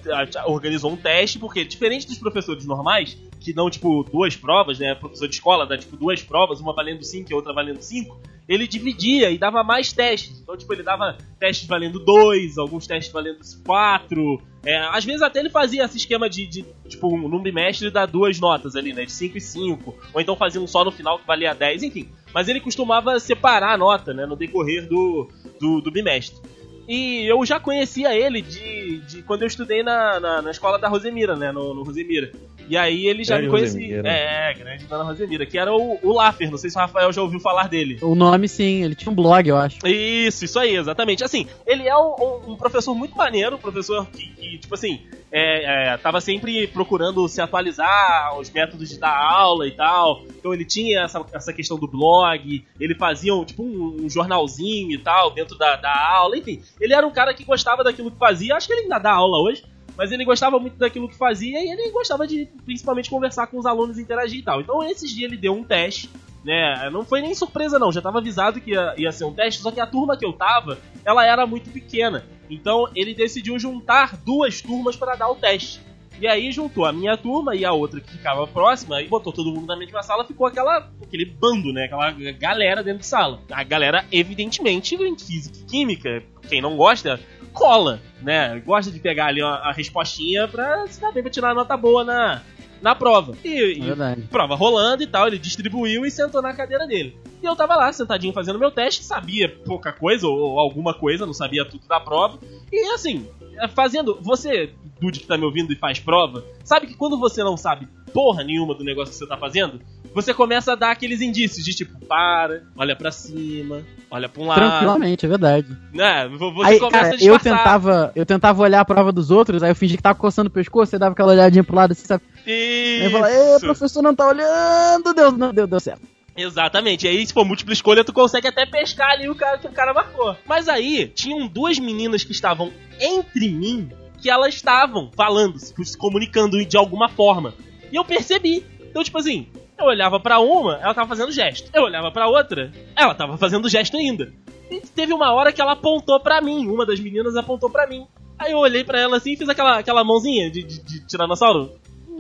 organizou 0.46 0.92
um 0.92 0.96
teste, 0.96 1.38
porque 1.38 1.66
diferente 1.66 2.08
dos 2.08 2.18
professores 2.18 2.66
normais, 2.66 3.18
que 3.42 3.52
dão, 3.52 3.70
tipo, 3.70 4.04
duas 4.04 4.38
provas, 4.38 4.80
né? 4.80 4.96
Professor 4.96 5.28
de 5.28 5.36
escola 5.36 5.66
dá, 5.66 5.78
tipo, 5.78 5.98
duas 5.98 6.24
provas, 6.24 6.62
uma 6.62 6.74
valendo 6.74 7.04
5 7.04 7.30
e 7.30 7.34
a 7.34 7.36
outra 7.36 7.54
valendo 7.54 7.82
5. 7.82 8.18
Ele 8.48 8.68
dividia 8.68 9.32
e 9.32 9.38
dava 9.38 9.64
mais 9.64 9.92
testes. 9.92 10.40
Então, 10.42 10.56
tipo, 10.56 10.72
ele 10.74 10.84
dava 10.84 11.18
testes 11.40 11.68
valendo 11.68 12.00
2, 12.00 12.58
alguns 12.58 12.86
testes 12.86 13.12
valendo 13.12 13.40
4. 13.66 14.42
É, 14.66 14.78
às 14.92 15.06
vezes 15.06 15.22
até 15.22 15.40
ele 15.40 15.50
fazia 15.50 15.84
esse 15.84 15.98
esquema 15.98 16.30
de, 16.30 16.48
de 16.48 16.66
tipo, 16.88 17.08
um, 17.08 17.28
num 17.28 17.42
bimestre 17.42 17.90
dar 17.90 18.06
duas 18.06 18.40
notas 18.40 18.76
ali, 18.76 18.94
né? 18.94 19.06
De 19.06 19.12
5 19.12 19.38
e 19.38 19.42
5. 19.42 19.96
Ou 20.14 20.22
então 20.22 20.36
fazia 20.36 20.62
um 20.62 20.68
só 20.68 20.84
no 20.84 20.92
final 20.92 21.20
que 21.20 21.28
valia 21.28 21.54
10, 21.54 21.84
enfim. 21.84 22.10
Mas 22.34 22.48
ele 22.48 22.60
costumava 22.60 23.20
separar 23.20 23.74
a 23.74 23.78
nota, 23.78 24.14
né? 24.14 24.26
No 24.26 24.36
decorrer 24.36 24.88
do, 24.88 25.30
do, 25.60 25.82
do 25.82 25.92
bimestre. 25.92 26.40
E 26.88 27.26
eu 27.30 27.44
já 27.46 27.60
conhecia 27.60 28.14
ele 28.16 28.42
de, 28.42 29.00
de 29.00 29.22
quando 29.24 29.42
eu 29.42 29.48
estudei 29.48 29.82
na, 29.84 30.20
na, 30.20 30.42
na 30.42 30.52
escola 30.52 30.78
da 30.78 30.88
Rosemira, 30.88 31.36
né? 31.36 31.52
No, 31.52 31.74
no 31.74 31.84
Rosemira. 31.84 32.32
E 32.68 32.76
aí 32.76 33.06
ele 33.08 33.24
já 33.24 33.36
Grande 33.36 33.52
me 33.52 33.58
conhecia. 33.58 33.80
Rosemira. 33.80 34.10
É, 34.10 34.54
grande 34.54 34.86
dona 34.86 35.04
Rosemira, 35.04 35.46
que 35.46 35.58
era 35.58 35.72
o, 35.74 36.00
o 36.02 36.14
Laffer. 36.14 36.50
Não 36.50 36.58
sei 36.58 36.70
se 36.70 36.76
o 36.76 36.80
Rafael 36.80 37.12
já 37.14 37.22
ouviu 37.22 37.40
falar 37.40 37.68
dele. 37.70 38.00
O 38.02 38.16
nome 38.16 38.48
sim, 38.48 38.84
ele 38.84 38.96
tinha 38.96 39.12
um 39.12 39.16
blog, 39.16 39.48
eu 39.48 39.58
acho. 39.58 39.78
Isso, 39.88 40.46
isso 40.46 40.60
aí, 40.60 40.76
exatamente. 40.76 41.24
Assim, 41.24 41.48
ele 41.66 41.88
é 41.88 41.96
um, 41.96 42.16
um- 42.48 42.52
um 42.54 42.56
professor 42.56 42.96
muito 42.96 43.16
maneiro, 43.16 43.56
um 43.56 43.60
professor 43.60 44.06
que, 44.08 44.28
que, 44.30 44.58
tipo 44.58 44.74
assim, 44.74 45.02
é, 45.32 45.94
é, 45.94 45.98
tava 45.98 46.20
sempre 46.22 46.66
procurando 46.68 47.28
se 47.28 47.40
atualizar, 47.42 48.38
os 48.40 48.50
métodos 48.50 48.90
de 48.90 49.00
dar 49.00 49.16
aula 49.16 49.68
e 49.68 49.72
tal. 49.72 50.24
Então 50.38 50.52
ele 50.54 50.66
tinha 50.66 51.02
essa, 51.02 51.24
essa 51.34 51.54
questão 51.54 51.78
do 51.78 51.88
blog, 51.88 52.66
ele 52.80 52.96
fazia 52.96 53.34
um, 53.36 53.46
tipo 53.46 53.62
um, 53.64 54.06
um 54.06 54.10
jornalzinho 54.10 54.92
e 54.92 54.98
tal 54.98 55.30
dentro 55.32 55.56
da, 55.58 55.76
da 55.76 55.94
aula, 56.16 56.36
enfim. 56.38 56.62
Ele 56.80 56.94
era 56.94 57.06
um 57.06 57.12
cara 57.12 57.34
que 57.34 57.44
gostava 57.44 57.84
daquilo 57.84 58.12
que 58.12 58.18
fazia, 58.18 58.56
acho 58.56 58.68
que 58.68 58.74
ele 58.74 58.84
ainda 58.84 59.00
dá 59.00 59.12
aula 59.12 59.38
hoje. 59.38 59.64
Mas 59.98 60.12
ele 60.12 60.26
gostava 60.26 60.60
muito 60.60 60.76
daquilo 60.78 61.08
que 61.08 61.18
fazia 61.18 61.58
e 61.64 61.72
ele 61.72 61.90
gostava 61.90 62.28
de 62.28 62.50
principalmente 62.66 63.10
conversar 63.10 63.48
com 63.48 63.58
os 63.58 63.66
alunos 63.66 63.98
e 63.98 64.02
interagir 64.02 64.40
e 64.40 64.44
tal. 64.44 64.60
Então 64.60 64.84
esses 64.84 65.10
dias 65.10 65.32
ele 65.32 65.40
deu 65.40 65.54
um 65.54 65.64
teste 65.64 66.10
né? 66.46 66.90
Não 66.92 67.04
foi 67.04 67.22
nem 67.22 67.34
surpresa 67.34 67.80
não, 67.80 67.92
já 67.92 68.02
tava 68.02 68.20
avisado 68.20 68.62
que 68.62 68.72
ia, 68.72 68.94
ia 68.98 69.12
ser 69.12 69.26
um 69.26 69.34
teste, 69.34 69.62
só 69.62 69.72
que 69.72 69.80
a 69.80 69.88
turma 69.88 70.16
que 70.16 70.24
eu 70.24 70.32
tava, 70.32 70.78
ela 71.04 71.26
era 71.26 71.48
muito 71.48 71.72
pequena. 71.72 72.24
Então 72.48 72.88
ele 72.96 73.16
decidiu 73.16 73.58
juntar 73.58 74.16
duas 74.18 74.62
turmas 74.62 74.96
para 74.96 75.16
dar 75.16 75.28
o 75.28 75.36
teste. 75.36 75.82
E 76.20 76.28
aí 76.28 76.52
juntou 76.52 76.86
a 76.86 76.94
minha 76.94 77.18
turma 77.18 77.56
e 77.56 77.66
a 77.66 77.74
outra 77.74 78.00
que 78.00 78.12
ficava 78.12 78.48
próxima 78.48 79.02
e 79.02 79.08
botou 79.08 79.34
todo 79.34 79.52
mundo 79.52 79.68
na 79.68 79.76
mesma 79.76 80.02
sala, 80.02 80.26
ficou 80.26 80.48
aquela 80.48 80.90
aquele 81.02 81.26
bando, 81.26 81.74
né? 81.74 81.86
Aquela 81.86 82.12
galera 82.32 82.84
dentro 82.84 83.00
de 83.00 83.06
sala. 83.06 83.42
A 83.52 83.64
galera 83.64 84.06
evidentemente 84.12 84.96
em 84.96 85.18
física 85.18 85.58
e 85.58 85.64
química, 85.64 86.24
quem 86.48 86.62
não 86.62 86.78
gosta, 86.78 87.20
cola, 87.54 88.02
né? 88.22 88.62
Gosta 88.66 88.92
de 88.92 89.00
pegar 89.00 89.28
ali 89.28 89.42
a, 89.42 89.48
a 89.48 89.72
respostinha 89.72 90.48
pra 90.48 90.86
se 90.88 91.02
dar 91.02 91.12
bem 91.12 91.24
pra 91.24 91.32
tirar 91.32 91.56
nota 91.56 91.76
boa 91.76 92.04
na 92.04 92.42
na 92.82 92.94
prova. 92.96 93.34
E, 93.44 93.50
É 93.50 93.72
e 93.78 93.82
verdade. 93.82 94.22
prova 94.24 94.56
rolando 94.56 95.04
e 95.04 95.08
tal, 95.08 95.28
ele 95.28 95.38
distribuiu 95.40 96.06
e 96.06 96.12
sentou 96.12 96.42
na 96.42 96.54
cadeira 96.54 96.86
dele. 96.88 97.18
E 97.42 97.46
eu 97.46 97.56
tava 97.56 97.76
lá, 97.76 97.92
sentadinho, 97.92 98.34
fazendo 98.34 98.58
meu 98.60 98.72
teste, 98.72 99.04
sabia 99.04 99.50
pouca 99.66 99.92
coisa, 99.92 100.28
ou, 100.28 100.38
ou 100.38 100.60
alguma 100.60 100.94
coisa, 100.94 101.26
não 101.26 101.34
sabia 101.34 101.66
tudo 101.66 101.88
da 101.88 102.00
prova. 102.00 102.40
E 102.72 102.94
assim, 102.94 103.28
é, 103.58 103.68
fazendo. 103.68 104.18
Você, 104.22 104.72
Dude, 105.00 105.20
que 105.20 105.28
tá 105.28 105.38
me 105.38 105.44
ouvindo 105.46 105.72
e 105.74 105.76
faz 105.76 106.00
prova, 106.00 106.44
sabe 106.64 106.88
que 106.88 106.96
quando 106.96 107.18
você 107.20 107.44
não 107.44 107.58
sabe 107.58 107.88
porra 108.16 108.46
nenhuma 108.46 108.74
do 108.74 108.82
negócio 108.86 109.12
que 109.12 109.20
você 109.20 109.28
tá 109.28 109.36
fazendo, 109.36 109.82
você 110.14 110.34
começa 110.34 110.72
a 110.72 110.76
dar 110.76 110.92
aqueles 110.92 111.20
indícios 111.20 111.66
de 111.66 111.76
tipo, 111.76 112.00
para, 112.06 112.64
olha 112.78 112.96
pra 112.96 113.12
cima, 113.12 113.84
olha 114.10 114.30
pra 114.30 114.42
um 114.42 114.48
lado. 114.48 114.60
Tranquilamente, 114.62 115.26
é 115.26 115.30
verdade. 115.30 115.68
Né? 115.94 116.26
Você 116.30 116.66
Aí, 116.66 116.80
começa 116.80 116.90
cara, 116.90 117.08
a 117.08 117.12
eu 117.12 117.18
disfarçar. 117.18 117.58
tentava, 117.58 118.12
eu 118.16 118.26
tentava 118.26 118.64
olhar 118.64 118.80
a 118.80 118.86
prova 118.86 119.12
dos 119.12 119.32
outros, 119.32 119.62
aí 119.62 119.72
eu 119.72 119.76
fingi 119.76 119.98
que 119.98 120.04
tava 120.04 120.18
coçando 120.18 120.48
o 120.48 120.54
pescoço, 120.54 120.92
você 120.92 120.98
dava 120.98 121.12
aquela 121.12 121.34
olhadinha 121.34 121.62
pro 121.62 121.76
lado 121.76 121.92
assim, 121.92 122.06
sabe? 122.06 122.24
Aí 122.48 123.04
eu 123.04 123.12
falava, 123.12 123.34
"Ê, 123.34 123.56
Isso. 123.58 123.66
professor 123.66 124.02
não 124.02 124.16
tá 124.16 124.26
olhando, 124.30 125.14
deu, 125.14 125.32
não, 125.34 125.54
deu, 125.54 125.68
deu 125.68 125.80
certo. 125.82 126.08
Exatamente. 126.38 127.06
E 127.06 127.10
aí, 127.10 127.28
se 127.28 127.34
for 127.34 127.44
múltipla 127.44 127.74
escolha, 127.74 128.04
tu 128.04 128.14
consegue 128.14 128.48
até 128.48 128.66
pescar 128.66 129.12
ali 129.12 129.30
o 129.30 129.36
cara 129.36 129.58
que 129.58 129.68
o 129.68 129.72
cara 129.72 129.94
marcou. 129.94 130.36
Mas 130.48 130.70
aí, 130.70 131.08
tinham 131.14 131.48
duas 131.48 131.80
meninas 131.80 132.24
que 132.24 132.32
estavam 132.32 132.72
entre 133.00 133.50
mim, 133.50 133.90
que 134.22 134.30
elas 134.30 134.54
estavam 134.56 135.12
falando, 135.16 135.58
se 135.60 135.98
comunicando 135.98 136.64
de 136.66 136.78
alguma 136.78 137.10
forma. 137.10 137.54
E 137.96 137.98
eu 137.98 138.04
percebi. 138.04 138.62
Então, 138.82 139.02
tipo 139.02 139.18
assim, 139.18 139.48
eu 139.80 139.86
olhava 139.86 140.20
pra 140.20 140.42
uma, 140.42 140.76
ela 140.82 140.94
tava 140.94 141.08
fazendo 141.08 141.32
gesto. 141.32 141.70
Eu 141.74 141.84
olhava 141.84 142.12
pra 142.12 142.28
outra, 142.28 142.70
ela 142.94 143.16
tava 143.16 143.38
fazendo 143.38 143.70
gesto 143.70 143.96
ainda. 143.96 144.34
E 144.70 144.82
teve 144.82 145.14
uma 145.14 145.32
hora 145.32 145.54
que 145.54 145.62
ela 145.62 145.72
apontou 145.72 146.20
pra 146.20 146.42
mim, 146.42 146.68
uma 146.68 146.86
das 146.86 147.00
meninas 147.00 147.38
apontou 147.38 147.70
pra 147.70 147.88
mim. 147.88 148.06
Aí 148.38 148.52
eu 148.52 148.58
olhei 148.58 148.84
pra 148.84 149.00
ela 149.00 149.16
assim 149.16 149.32
e 149.32 149.38
fiz 149.38 149.48
aquela, 149.48 149.80
aquela 149.80 150.04
mãozinha 150.04 150.52
de, 150.52 150.62
de, 150.62 150.84
de 150.84 151.08
tiranossauro. 151.08 151.72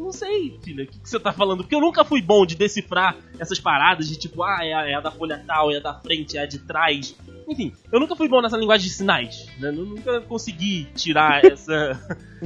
Não 0.05 0.11
sei, 0.13 0.59
filha, 0.63 0.83
o 0.83 0.87
que, 0.87 0.99
que 0.99 1.09
você 1.09 1.19
tá 1.19 1.33
falando? 1.33 1.63
Porque 1.63 1.73
eu 1.73 1.81
nunca 1.81 2.05
fui 2.05 2.21
bom 2.21 2.45
de 2.45 2.55
decifrar 2.55 3.15
essas 3.39 3.59
paradas 3.59 4.07
de 4.07 4.15
tipo, 4.15 4.43
ah, 4.43 4.59
é 4.61 4.71
a, 4.71 4.87
é 4.87 4.93
a 4.93 4.99
da 5.01 5.09
folha 5.09 5.43
tal, 5.47 5.71
é 5.71 5.77
a 5.77 5.79
da 5.79 5.95
frente, 5.95 6.37
é 6.37 6.41
a 6.41 6.45
de 6.45 6.59
trás. 6.59 7.15
Enfim, 7.47 7.73
eu 7.91 7.99
nunca 7.99 8.15
fui 8.15 8.27
bom 8.27 8.39
nessa 8.39 8.55
linguagem 8.55 8.87
de 8.87 8.93
sinais. 8.93 9.47
Né? 9.59 9.69
Eu 9.69 9.73
nunca 9.73 10.21
consegui 10.21 10.85
tirar 10.95 11.43
essa. 11.45 11.99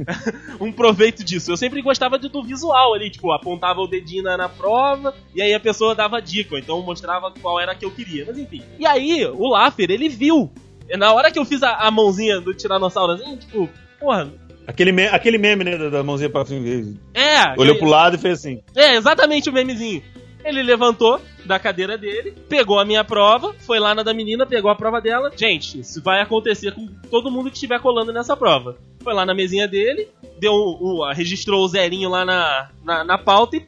um 0.58 0.72
proveito 0.72 1.22
disso. 1.22 1.50
Eu 1.52 1.56
sempre 1.58 1.82
gostava 1.82 2.18
de- 2.18 2.30
do 2.30 2.42
visual 2.42 2.94
ali, 2.94 3.10
tipo, 3.10 3.30
apontava 3.30 3.80
o 3.80 3.86
dedinho 3.86 4.22
na, 4.22 4.38
na 4.38 4.48
prova 4.48 5.14
e 5.34 5.42
aí 5.42 5.52
a 5.52 5.60
pessoa 5.60 5.94
dava 5.94 6.18
dica, 6.22 6.58
então 6.58 6.80
mostrava 6.80 7.30
qual 7.42 7.60
era 7.60 7.72
a 7.72 7.74
que 7.74 7.84
eu 7.84 7.90
queria. 7.90 8.24
Mas 8.26 8.38
enfim. 8.38 8.62
E 8.78 8.86
aí, 8.86 9.26
o 9.26 9.48
Laffer, 9.48 9.90
ele 9.90 10.08
viu. 10.08 10.50
Na 10.96 11.12
hora 11.12 11.30
que 11.30 11.38
eu 11.38 11.44
fiz 11.44 11.62
a, 11.62 11.74
a 11.76 11.90
mãozinha 11.90 12.40
do 12.40 12.54
tiranossauro 12.54 13.12
assim, 13.12 13.36
tipo, 13.36 13.68
porra. 13.98 14.32
Aquele, 14.70 14.92
me- 14.92 15.06
aquele 15.08 15.38
meme, 15.38 15.64
né, 15.64 15.76
da, 15.76 15.88
da 15.88 16.02
mãozinha 16.02 16.30
pra 16.30 16.44
cima. 16.44 16.66
É, 17.14 17.54
Olhou 17.58 17.76
pro 17.76 17.88
lado 17.88 18.16
e 18.16 18.18
fez 18.18 18.38
assim. 18.38 18.62
É, 18.74 18.96
exatamente 18.96 19.48
o 19.48 19.52
memezinho. 19.52 20.02
Ele 20.42 20.62
levantou 20.62 21.20
da 21.44 21.58
cadeira 21.58 21.98
dele, 21.98 22.32
pegou 22.48 22.78
a 22.78 22.84
minha 22.84 23.04
prova, 23.04 23.54
foi 23.58 23.78
lá 23.78 23.94
na 23.94 24.02
da 24.02 24.14
menina, 24.14 24.46
pegou 24.46 24.70
a 24.70 24.74
prova 24.74 24.98
dela. 25.00 25.30
Gente, 25.36 25.80
isso 25.80 26.02
vai 26.02 26.22
acontecer 26.22 26.72
com 26.72 26.86
todo 27.10 27.30
mundo 27.30 27.50
que 27.50 27.56
estiver 27.56 27.78
colando 27.80 28.10
nessa 28.12 28.34
prova. 28.36 28.78
Foi 29.02 29.12
lá 29.12 29.26
na 29.26 29.34
mesinha 29.34 29.68
dele, 29.68 30.08
deu 30.38 30.52
o, 30.52 31.00
o- 31.02 31.12
registrou 31.12 31.62
o 31.62 31.68
zerinho 31.68 32.08
lá 32.08 32.24
na, 32.24 32.70
na, 32.82 33.04
na 33.04 33.18
pauta 33.18 33.56
e. 33.56 33.66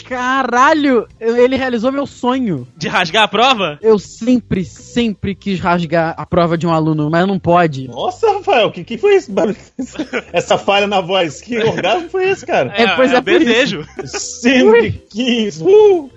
Caralho, 0.00 1.06
ele 1.20 1.56
realizou 1.56 1.92
meu 1.92 2.06
sonho. 2.06 2.66
De 2.76 2.88
rasgar 2.88 3.24
a 3.24 3.28
prova? 3.28 3.78
Eu 3.82 3.98
sempre, 3.98 4.64
sempre 4.64 5.34
quis 5.34 5.60
rasgar 5.60 6.14
a 6.16 6.24
prova 6.24 6.56
de 6.56 6.66
um 6.66 6.72
aluno, 6.72 7.10
mas 7.10 7.26
não 7.26 7.38
pode. 7.38 7.88
Nossa, 7.88 8.32
Rafael, 8.32 8.68
o 8.68 8.72
que, 8.72 8.84
que 8.84 8.96
foi 8.96 9.14
esse 9.16 9.30
barulho? 9.30 9.56
Essa 10.32 10.56
falha 10.56 10.86
na 10.86 11.00
voz? 11.00 11.40
Que 11.40 11.58
orgasmo 11.58 12.08
foi 12.08 12.28
esse, 12.28 12.46
cara? 12.46 12.72
É, 12.76 12.96
pois 12.96 13.12
é 13.12 13.18
o 13.18 13.22
por 13.22 13.32
isso. 13.32 13.44
desejo. 13.44 13.86
Sempre 14.06 14.92
quis. 15.10 15.60
Uh! 15.60 16.10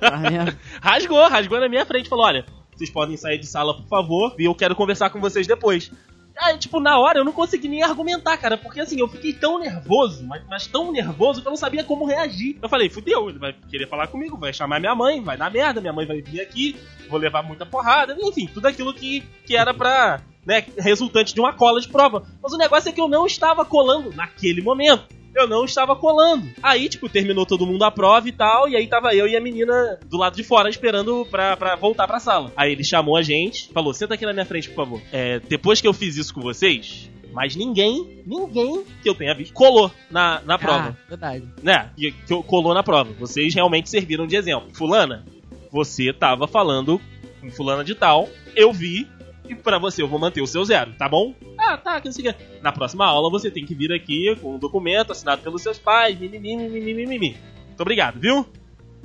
Ah, 0.00 0.18
merda. 0.18 0.58
Rasgou, 0.80 1.28
rasgou 1.28 1.58
na 1.58 1.68
minha 1.68 1.84
frente. 1.84 2.08
Falou: 2.08 2.24
olha, 2.24 2.44
vocês 2.74 2.90
podem 2.90 3.16
sair 3.16 3.38
de 3.38 3.46
sala, 3.46 3.74
por 3.74 3.86
favor, 3.88 4.34
e 4.38 4.44
eu 4.44 4.54
quero 4.54 4.74
conversar 4.74 5.10
com 5.10 5.20
vocês 5.20 5.46
depois. 5.46 5.90
Aí, 6.36 6.58
tipo, 6.58 6.80
na 6.80 6.98
hora 6.98 7.18
eu 7.18 7.24
não 7.24 7.32
consegui 7.32 7.68
nem 7.68 7.82
argumentar, 7.82 8.36
cara, 8.36 8.56
porque 8.56 8.80
assim, 8.80 8.98
eu 8.98 9.08
fiquei 9.08 9.32
tão 9.32 9.58
nervoso, 9.58 10.24
mas, 10.26 10.42
mas 10.48 10.66
tão 10.66 10.90
nervoso 10.90 11.40
que 11.40 11.46
eu 11.46 11.50
não 11.50 11.56
sabia 11.56 11.84
como 11.84 12.06
reagir. 12.06 12.58
Eu 12.62 12.68
falei, 12.68 12.88
fudeu, 12.88 13.28
ele 13.28 13.38
vai 13.38 13.52
querer 13.70 13.88
falar 13.88 14.06
comigo, 14.06 14.36
vai 14.36 14.52
chamar 14.52 14.80
minha 14.80 14.94
mãe, 14.94 15.22
vai 15.22 15.36
dar 15.36 15.50
merda, 15.50 15.80
minha 15.80 15.92
mãe 15.92 16.06
vai 16.06 16.20
vir 16.20 16.40
aqui, 16.40 16.76
vou 17.08 17.18
levar 17.18 17.42
muita 17.42 17.66
porrada, 17.66 18.16
enfim, 18.18 18.46
tudo 18.46 18.66
aquilo 18.66 18.94
que, 18.94 19.22
que 19.46 19.56
era 19.56 19.74
pra, 19.74 20.20
né, 20.44 20.64
resultante 20.78 21.34
de 21.34 21.40
uma 21.40 21.52
cola 21.52 21.80
de 21.80 21.88
prova. 21.88 22.26
Mas 22.42 22.52
o 22.52 22.58
negócio 22.58 22.88
é 22.88 22.92
que 22.92 23.00
eu 23.00 23.08
não 23.08 23.26
estava 23.26 23.64
colando 23.64 24.12
naquele 24.14 24.62
momento. 24.62 25.21
Eu 25.34 25.48
não 25.48 25.64
estava 25.64 25.96
colando. 25.96 26.46
Aí, 26.62 26.88
tipo, 26.88 27.08
terminou 27.08 27.46
todo 27.46 27.66
mundo 27.66 27.82
a 27.84 27.90
prova 27.90 28.28
e 28.28 28.32
tal, 28.32 28.68
e 28.68 28.76
aí 28.76 28.86
tava 28.86 29.14
eu 29.14 29.26
e 29.26 29.36
a 29.36 29.40
menina 29.40 29.98
do 30.06 30.16
lado 30.18 30.36
de 30.36 30.44
fora 30.44 30.68
esperando 30.68 31.26
pra, 31.30 31.56
pra 31.56 31.74
voltar 31.76 32.06
pra 32.06 32.20
sala. 32.20 32.52
Aí 32.56 32.72
ele 32.72 32.84
chamou 32.84 33.16
a 33.16 33.22
gente, 33.22 33.68
falou: 33.72 33.94
senta 33.94 34.14
aqui 34.14 34.26
na 34.26 34.32
minha 34.32 34.44
frente, 34.44 34.68
por 34.68 34.76
favor. 34.76 35.02
É, 35.12 35.40
depois 35.40 35.80
que 35.80 35.88
eu 35.88 35.92
fiz 35.94 36.16
isso 36.16 36.34
com 36.34 36.40
vocês, 36.42 37.10
mas 37.32 37.56
ninguém, 37.56 38.22
ninguém 38.26 38.84
que 39.02 39.08
eu 39.08 39.14
tenha 39.14 39.34
visto 39.34 39.54
colou 39.54 39.90
na, 40.10 40.42
na 40.44 40.58
prova 40.58 40.96
Ah, 41.02 41.08
verdade. 41.08 41.44
né, 41.62 41.90
que, 41.96 42.12
que 42.12 42.42
colou 42.42 42.74
na 42.74 42.82
prova. 42.82 43.10
Vocês 43.18 43.54
realmente 43.54 43.88
serviram 43.88 44.26
de 44.26 44.36
exemplo. 44.36 44.68
Fulana, 44.74 45.24
você 45.70 46.12
tava 46.12 46.46
falando 46.46 47.00
com 47.40 47.50
fulana 47.50 47.82
de 47.82 47.94
tal, 47.94 48.28
eu 48.54 48.70
vi, 48.72 49.08
e 49.48 49.54
pra 49.54 49.78
você 49.78 50.02
eu 50.02 50.08
vou 50.08 50.18
manter 50.18 50.40
o 50.40 50.46
seu 50.46 50.64
zero, 50.64 50.92
tá 50.94 51.08
bom? 51.08 51.34
Ah, 51.58 51.76
tá, 51.76 52.00
que 52.00 52.08
não 52.08 52.12
sei. 52.12 52.34
Na 52.60 52.72
próxima 52.72 53.06
aula 53.06 53.30
você 53.30 53.50
tem 53.50 53.66
que 53.66 53.74
vir 53.74 53.92
aqui 53.92 54.36
com 54.40 54.54
um 54.54 54.58
documento 54.58 55.12
assinado 55.12 55.42
pelos 55.42 55.62
seus 55.62 55.78
pais, 55.78 56.18
mimimi, 56.18 56.56
mimimi, 56.56 56.94
mimimi. 56.94 57.36
Muito 57.66 57.80
obrigado, 57.80 58.20
viu? 58.20 58.46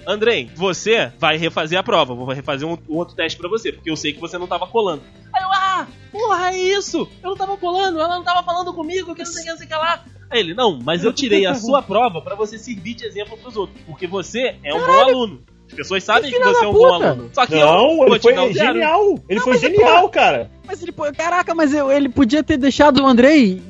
Andrei, 0.05 0.49
você 0.55 1.11
vai 1.17 1.37
refazer 1.37 1.77
a 1.77 1.83
prova. 1.83 2.13
Vou 2.13 2.27
refazer 2.27 2.67
um, 2.67 2.77
um 2.87 2.95
outro 2.95 3.15
teste 3.15 3.37
pra 3.37 3.49
você, 3.49 3.71
porque 3.71 3.89
eu 3.89 3.95
sei 3.95 4.13
que 4.13 4.19
você 4.19 4.37
não 4.37 4.47
tava 4.47 4.67
colando. 4.67 5.01
Aí 5.33 5.43
eu, 5.43 5.49
ah, 5.51 5.87
porra, 6.11 6.53
é 6.53 6.57
isso! 6.57 7.09
Eu 7.23 7.31
não 7.31 7.37
tava 7.37 7.57
colando, 7.57 7.99
ela 7.99 8.15
não 8.15 8.23
tava 8.23 8.43
falando 8.43 8.73
comigo, 8.73 9.15
que 9.15 9.23
não 9.23 9.31
sei 9.31 9.41
o 9.41 9.45
que, 9.45 9.51
não 9.51 9.57
sei 9.57 9.65
o 9.65 9.69
que 9.69 9.75
lá. 9.75 10.05
Aí 10.29 10.39
ele, 10.39 10.53
não, 10.53 10.79
mas 10.81 11.03
eu 11.03 11.13
tirei 11.13 11.45
a 11.45 11.55
sua 11.55 11.81
prova 11.81 12.21
pra 12.21 12.35
você 12.35 12.57
servir 12.57 12.95
de 12.95 13.05
exemplo 13.05 13.37
pros 13.37 13.55
outros, 13.55 13.81
porque 13.85 14.05
você 14.05 14.57
é 14.63 14.73
um 14.73 14.85
bom 14.85 14.99
aluno. 15.01 15.43
As 15.67 15.73
pessoas 15.73 16.03
sabem 16.03 16.31
que 16.31 16.39
você 16.39 16.65
é 16.65 16.67
um 16.67 16.73
bom 16.73 16.79
puta. 16.93 17.09
aluno. 17.09 17.29
Só 17.33 17.45
que 17.45 17.53
eu 17.53 17.59
Não, 17.59 17.97
vou 17.97 18.07
ele 18.07 18.19
foi 18.19 18.33
zero. 18.33 18.53
genial. 18.53 19.19
Ele 19.29 19.39
foi 19.39 19.53
mas, 19.53 19.61
genial, 19.61 20.09
cara. 20.09 20.49
Mas 20.65 20.81
ele, 20.81 20.91
pô, 20.91 21.03
caraca, 21.13 21.53
mas 21.53 21.73
eu- 21.73 21.91
ele 21.91 22.09
podia 22.09 22.43
ter 22.43 22.57
deixado 22.57 23.01
o 23.03 23.05
Andrei 23.05 23.61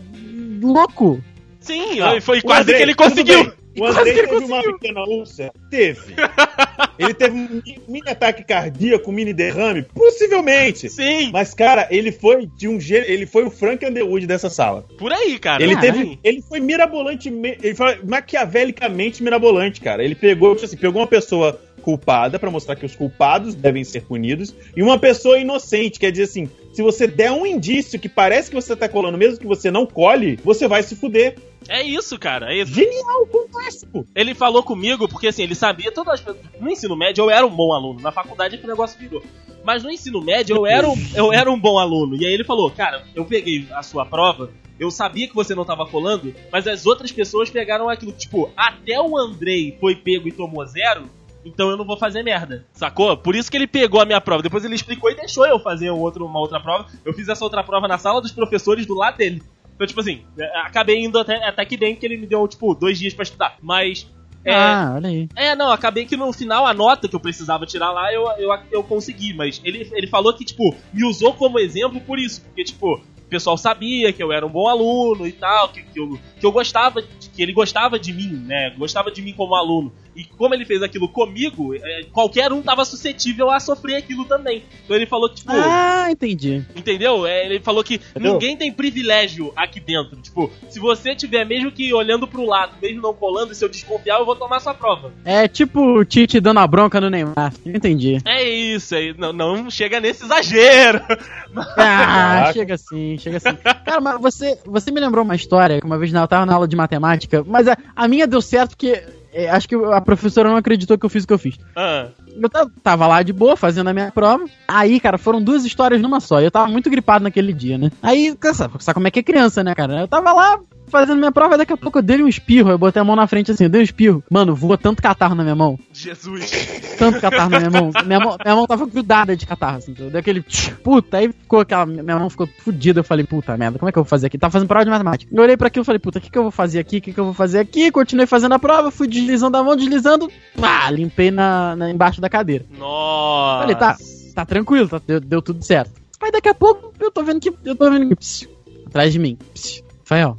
louco. 0.62 1.21
Sim, 1.60 1.99
Não, 1.99 2.21
foi 2.21 2.41
quase 2.41 2.62
Andrei, 2.62 2.77
que 2.77 2.83
ele 2.83 2.95
conseguiu. 2.95 3.51
O 3.79 3.86
Andrei 3.86 4.13
teve 4.13 4.36
uma 4.45 4.63
pequena 4.63 5.03
úlcera? 5.03 5.51
Teve. 5.69 6.15
Ele 6.97 7.13
teve 7.13 7.36
um 7.38 7.62
mini 7.88 8.10
ataque 8.10 8.43
cardíaco, 8.43 9.12
um 9.12 9.13
mini 9.13 9.31
derrame? 9.33 9.83
Possivelmente. 9.93 10.89
Sim, 10.89 11.29
Mas, 11.31 11.53
cara, 11.53 11.88
ele 11.91 12.12
foi 12.12 12.47
de 12.57 12.67
um 12.67 12.79
jeito. 12.79 13.07
Ele 13.07 13.27
foi 13.27 13.43
o 13.43 13.51
Frank 13.51 13.86
Underwood 13.86 14.25
dessa 14.25 14.49
sala. 14.49 14.83
por 14.97 15.13
aí, 15.13 15.38
cara. 15.38 15.62
Ele 15.62 15.77
teve. 15.77 16.17
Ele 16.23 16.41
foi 16.41 16.60
mirabolante. 16.60 17.29
Ele 17.29 17.75
foi 17.75 17.99
maquiavelicamente 18.03 19.21
mirabolante, 19.21 19.79
cara. 19.79 20.03
Ele 20.03 20.15
pegou, 20.15 20.53
tipo 20.55 20.65
assim, 20.65 20.77
pegou 20.77 21.01
uma 21.01 21.07
pessoa 21.07 21.60
culpada 21.88 22.38
pra 22.38 22.52
mostrar 22.52 22.76
que 22.76 22.86
os 22.86 22.97
culpados 22.97 23.56
devem 23.56 23.82
ser 23.82 24.04
punidos 24.04 24.54
e 24.76 24.84
uma 24.84 25.00
pessoa 25.00 25.39
inocente, 25.39 25.97
quer 25.97 26.12
dizer 26.12 26.26
assim, 26.26 26.50
se 26.73 26.82
você 26.82 27.08
der 27.08 27.32
um 27.32 27.45
indício 27.45 27.97
que 27.97 28.10
parece 28.10 28.50
que 28.50 28.56
você 28.58 28.76
tá 28.76 28.89
colando, 28.89 29.17
mesmo 29.17 29.39
que 29.39 29.47
você 29.47 29.71
não 29.71 29.86
colhe, 29.86 30.38
você 30.43 30.67
vai 30.67 30.84
se 30.84 30.97
fuder. 30.97 31.38
É 31.69 31.82
isso, 31.82 32.19
cara. 32.19 32.54
É 32.54 32.58
isso. 32.62 32.73
Genial, 32.73 33.26
fantástico. 33.32 34.06
Ele 34.13 34.36
falou 34.36 34.62
comigo 34.63 35.08
porque 35.08 35.28
assim, 35.28 35.43
ele 35.43 35.56
sabia 35.56 35.89
todas 35.89 36.15
as 36.15 36.19
coisas. 36.19 36.41
No 36.60 36.69
ensino 36.69 36.93
médio 36.93 37.23
eu 37.23 37.30
era 37.30 37.47
um 37.47 37.56
bom 37.56 37.71
aluno. 37.71 38.02
Na 38.02 38.12
faculdade 38.12 38.56
é 38.56 38.58
que 38.58 38.65
o 38.65 38.69
negócio 38.69 39.00
virou. 39.00 39.23
Mas 39.63 39.82
no 39.82 39.89
ensino 39.89 40.21
médio 40.21 40.58
eu 40.58 40.65
era, 40.65 40.89
um, 40.89 40.95
eu 41.15 41.32
era 41.32 41.50
um 41.50 41.58
bom 41.58 41.80
aluno. 41.80 42.17
E 42.17 42.26
aí 42.26 42.34
ele 42.34 42.43
falou: 42.43 42.69
Cara, 42.69 43.06
eu 43.15 43.23
peguei 43.23 43.65
a 43.71 43.82
sua 43.82 44.06
prova. 44.06 44.52
Eu 44.78 44.91
sabia 44.91 45.28
que 45.28 45.34
você 45.34 45.56
não 45.56 45.65
tava 45.65 45.86
colando, 45.88 46.36
mas 46.52 46.67
as 46.67 46.86
outras 46.86 47.12
pessoas 47.13 47.50
pegaram 47.50 47.89
aquilo. 47.89 48.12
Tipo, 48.12 48.52
até 48.56 49.00
o 49.02 49.17
Andrei 49.17 49.76
foi 49.80 49.95
pego 49.95 50.28
e 50.28 50.32
tomou 50.32 50.65
zero. 50.65 51.10
Então 51.45 51.69
eu 51.69 51.78
não 51.78 51.86
vou 51.86 51.97
fazer 51.97 52.23
merda, 52.23 52.65
sacou? 52.73 53.15
Por 53.15 53.36
isso 53.36 53.50
que 53.50 53.58
ele 53.58 53.67
pegou 53.67 54.02
a 54.02 54.06
minha 54.06 54.19
prova. 54.19 54.41
Depois 54.43 54.65
ele 54.65 54.76
explicou 54.76 55.10
e 55.10 55.15
deixou 55.15 55.45
eu 55.45 55.60
fazer 55.60 55.91
um 55.91 56.00
outro, 56.00 56.26
uma 56.26 56.39
outra 56.39 56.60
prova. 56.60 56.88
Eu 57.06 57.13
fiz 57.13 57.28
essa 57.30 57.43
outra 57.43 57.63
prova 57.63 57.88
na 57.88 57.97
sala 57.97 58.21
dos 58.21 58.32
professores 58.32 58.86
do 58.86 58.93
lado 58.95 59.17
dele. 59.17 59.41
Então, 59.76 59.86
tipo 59.88 60.00
assim, 60.00 60.23
é, 60.38 60.60
acabei 60.62 61.04
indo 61.04 61.19
até, 61.19 61.36
até 61.47 61.63
que 61.63 61.78
bem 61.78 61.95
que 61.95 62.06
ele 62.06 62.17
me 62.17 62.26
deu, 62.28 62.47
tipo, 62.47 62.73
dois 62.73 62.97
dias 63.00 63.13
pra 63.13 63.23
estudar. 63.23 63.58
Mas. 63.62 64.10
É, 64.43 64.54
Ah, 64.54 64.93
olha 64.95 65.10
aí. 65.10 65.30
é, 65.36 65.56
não, 65.56 65.71
acabei 65.71 66.06
que 66.06 66.15
no 66.17 66.32
final 66.32 66.65
a 66.65 66.73
nota 66.73 67.08
que 67.08 67.15
eu 67.15 67.19
precisava 67.19 67.65
tirar 67.65 67.91
lá 67.91 68.13
eu, 68.13 68.30
eu, 68.38 68.50
eu 68.71 68.84
consegui, 68.84 69.34
mas 69.34 69.62
ele, 69.63 69.89
ele 69.93 70.08
falou 70.08 70.34
que, 70.34 70.45
tipo, 70.45 70.73
me 70.93 71.04
usou 71.06 71.34
como 71.34 71.60
exemplo 71.60 72.00
por 72.02 72.17
isso, 72.17 72.41
porque, 72.43 72.63
tipo, 72.63 72.95
o 72.95 73.30
pessoal 73.30 73.58
sabia 73.58 74.13
que 74.13 74.23
eu 74.23 74.32
era 74.32 74.45
um 74.45 74.50
bom 74.50 74.69
aluno 74.69 75.28
e 75.28 75.34
tal, 75.34 75.69
que, 75.69 75.84
que, 75.84 76.00
eu, 76.00 76.17
que 76.39 76.45
eu 76.45 76.52
gostava, 76.52 77.02
que 77.02 77.41
ele 77.43 77.52
gostava 77.52 78.00
de 78.00 78.13
mim, 78.13 78.41
né, 78.45 78.69
gostava 78.78 79.12
de 79.12 79.21
mim 79.21 79.34
como 79.34 79.54
aluno. 79.54 79.91
E 80.17 80.25
como 80.25 80.53
ele 80.53 80.65
fez 80.65 80.82
aquilo 80.82 81.08
comigo, 81.08 81.75
é, 81.75 82.03
qualquer 82.12 82.51
um 82.51 82.62
tava 82.62 82.84
suscetível 82.84 83.51
a 83.51 83.60
sofrer 83.60 83.95
aquilo 83.97 84.25
também. 84.25 84.63
Então 84.84 84.95
ele 84.95 85.06
falou 85.06 85.30
que, 85.30 85.36
tipo, 85.36 85.51
Ah, 85.53 86.08
entendi. 86.10 86.63
Entendeu? 86.75 87.25
É, 87.27 87.45
ele 87.45 87.60
falou 87.60 87.84
que 87.84 87.95
Entendeu? 87.95 88.34
ninguém 88.34 88.58
tem 88.58 88.71
privilégio 88.71 89.53
aqui 89.56 89.80
dentro. 89.80 90.17
Tipo, 90.21 90.51
se 90.69 90.80
você 90.80 91.15
tiver 91.15 91.45
mesmo 91.45 91.71
que 91.71 91.93
olhando 91.93 92.27
pro 92.27 92.45
lado, 92.45 92.73
mesmo 92.82 93.01
não 93.01 93.13
colando, 93.13 93.53
se 93.53 93.63
eu 93.63 93.69
desconfiar, 93.69 94.19
eu 94.19 94.25
vou 94.25 94.36
tomar 94.36 94.60
sua 94.60 94.73
prova. 94.73 95.13
É 95.23 95.47
tipo 95.47 95.80
o 95.80 96.03
Tite 96.03 96.39
dando 96.39 96.60
a 96.60 96.67
bronca 96.67 96.99
no 96.99 97.10
Neymar. 97.10 97.53
Entendi. 97.65 98.17
É 98.25 98.43
isso 98.43 98.95
aí. 98.95 99.13
Não, 99.17 99.32
não 99.32 99.69
chega 99.69 99.99
nesse 99.99 100.23
exagero. 100.25 101.01
Ah, 101.77 102.51
chega 102.53 102.75
assim, 102.75 103.17
chega 103.17 103.38
assim. 103.38 103.56
Cara, 103.86 103.99
mas 104.01 104.21
você, 104.21 104.60
você 104.65 104.91
me 104.91 104.99
lembrou 104.99 105.23
uma 105.23 105.36
história 105.36 105.80
que 105.80 105.86
uma 105.86 105.97
vez 105.97 106.13
eu 106.13 106.27
tava 106.27 106.45
na 106.45 106.53
aula 106.53 106.67
de 106.67 106.75
matemática, 106.75 107.43
mas 107.47 107.67
a, 107.67 107.77
a 107.95 108.08
minha 108.08 108.27
deu 108.27 108.41
certo 108.41 108.71
porque 108.71 109.03
acho 109.45 109.67
que 109.67 109.76
a 109.76 110.02
professora 110.02 110.50
não 110.50 110.58
acreditou 110.58 110.97
que 110.97 111.06
eu 111.06 111.10
fiz 111.10 111.23
o 111.23 111.28
que 111.28 111.34
eu 111.34 111.38
fiz. 111.38 111.58
Ah, 111.76 112.08
Eu 112.41 112.50
ta- 112.50 112.67
tava 112.82 113.06
lá 113.08 113.21
de 113.21 113.34
boa, 113.34 113.56
fazendo 113.58 113.88
a 113.89 113.93
minha 113.93 114.12
prova. 114.12 114.45
Aí, 114.67 115.00
cara, 115.00 115.17
foram 115.17 115.41
duas 115.41 115.65
histórias 115.65 116.02
numa 116.02 116.19
só. 116.19 116.39
Eu 116.41 116.50
tava 116.52 116.67
muito 116.71 116.89
gripado 116.89 117.23
naquele 117.23 117.54
dia, 117.54 117.78
né? 117.78 117.91
Aí, 118.02 118.36
sabe 118.54 118.73
como 118.93 119.08
é 119.08 119.12
que 119.12 119.19
é 119.19 119.23
criança, 119.23 119.63
né, 119.63 119.76
cara? 119.76 120.02
Eu 120.02 120.08
tava 120.08 120.32
lá 120.34 120.60
fazendo 120.89 121.17
minha 121.19 121.32
prova, 121.32 121.58
daqui 121.58 121.73
a 121.73 121.78
pouco 121.78 122.00
eu 122.00 122.02
dei 122.04 122.21
um 122.21 122.28
espirro. 122.28 122.69
Eu 122.69 122.78
botei 122.78 123.02
a 123.02 123.06
mão 123.06 123.15
na 123.15 123.28
frente 123.28 123.52
assim, 123.52 123.63
eu 123.65 123.69
dei 123.69 123.82
um 123.82 123.84
espirro. 123.84 124.23
Mano, 124.30 124.56
voou 124.56 124.78
tanto 124.78 125.02
catarro 125.02 125.36
na 125.36 125.43
minha 125.43 125.56
mão. 125.56 125.78
Jesus. 125.93 126.50
Tanto 126.97 127.19
catarro 127.21 127.50
na 127.50 127.60
minha 127.60 127.71
mão. 127.71 127.91
Minha 128.06 128.19
mão, 128.19 128.38
minha 128.43 128.56
mão 128.56 128.65
tava 128.67 128.86
grudada 128.86 129.36
de 129.36 129.45
catarro, 129.45 129.78
assim. 129.78 129.93
Deu 129.93 130.19
aquele. 130.19 130.41
tch, 130.41 130.71
Puta, 130.84 131.17
aí 131.17 131.32
ficou 131.32 131.60
aquela. 131.60 131.86
Minha 131.86 132.17
mão 132.19 132.30
ficou 132.30 132.47
fodida. 132.63 133.00
Eu 133.00 133.04
falei, 133.04 133.26
puta 133.26 133.56
merda, 133.58 133.78
como 133.80 133.89
é 133.89 133.91
que 133.91 133.97
eu 133.97 134.04
vou 134.04 134.10
fazer 134.10 134.28
aqui? 134.28 134.38
Tava 134.38 134.52
fazendo 134.52 134.67
prova 134.67 134.86
de 134.86 134.91
matemática. 134.91 135.32
Eu 135.34 135.43
olhei 135.43 135.58
pra 135.58 135.67
aquilo 135.67 135.84
e 135.84 135.86
falei, 135.86 136.00
puta, 136.00 136.19
o 136.19 136.21
que, 136.21 136.30
que 136.32 136.38
eu 136.38 136.43
vou 136.43 136.52
fazer 136.52 136.80
aqui? 136.80 136.97
O 136.97 137.02
que, 137.02 137.13
que 137.13 137.19
eu 137.19 137.26
vou 137.26 137.34
fazer 137.34 137.60
aqui? 137.60 137.91
Continuei 137.91 138.26
fazendo 138.26 138.54
a 138.54 138.60
prova, 138.60 138.89
fui 138.91 139.08
deslizando 139.08 139.58
a 139.58 139.63
mão, 139.63 139.76
deslizando. 139.76 140.30
Ah, 140.62 140.89
limpei 140.91 141.32
na, 141.32 141.76
na- 141.76 141.89
embaixo 141.91 142.19
da 142.21 142.30
cadeira. 142.30 142.65
Nossa. 142.78 143.62
Falei, 143.62 143.76
tá, 143.76 143.97
tá 144.36 144.45
tranquilo, 144.45 144.88
tá, 144.88 145.02
deu, 145.06 145.19
deu 145.19 145.41
tudo 145.41 145.63
certo. 145.63 145.91
Aí 146.21 146.32
daqui 146.32 146.50
a 146.50 146.54
pouco 146.56 146.91
eu 147.00 147.12
tô 147.12 147.23
vendo 147.23 147.39
que. 147.39 147.54
Eu 147.63 147.76
tô 147.76 147.89
vendo 147.91 148.08
que. 148.10 148.15
psiu, 148.15 148.50
atrás 148.88 149.13
de 149.13 149.19
mim. 149.19 149.38
Psiu, 149.54 149.84
Rafael. 150.00 150.36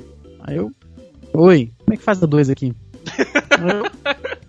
Aí 0.49 0.57
eu. 0.57 0.73
Oi, 1.35 1.71
como 1.85 1.95
é 1.95 1.97
que 1.99 2.03
faz 2.03 2.23
a 2.23 2.27
dois 2.27 2.49
aqui? 2.49 2.73
Aí 3.51 3.69
eu 3.69 3.85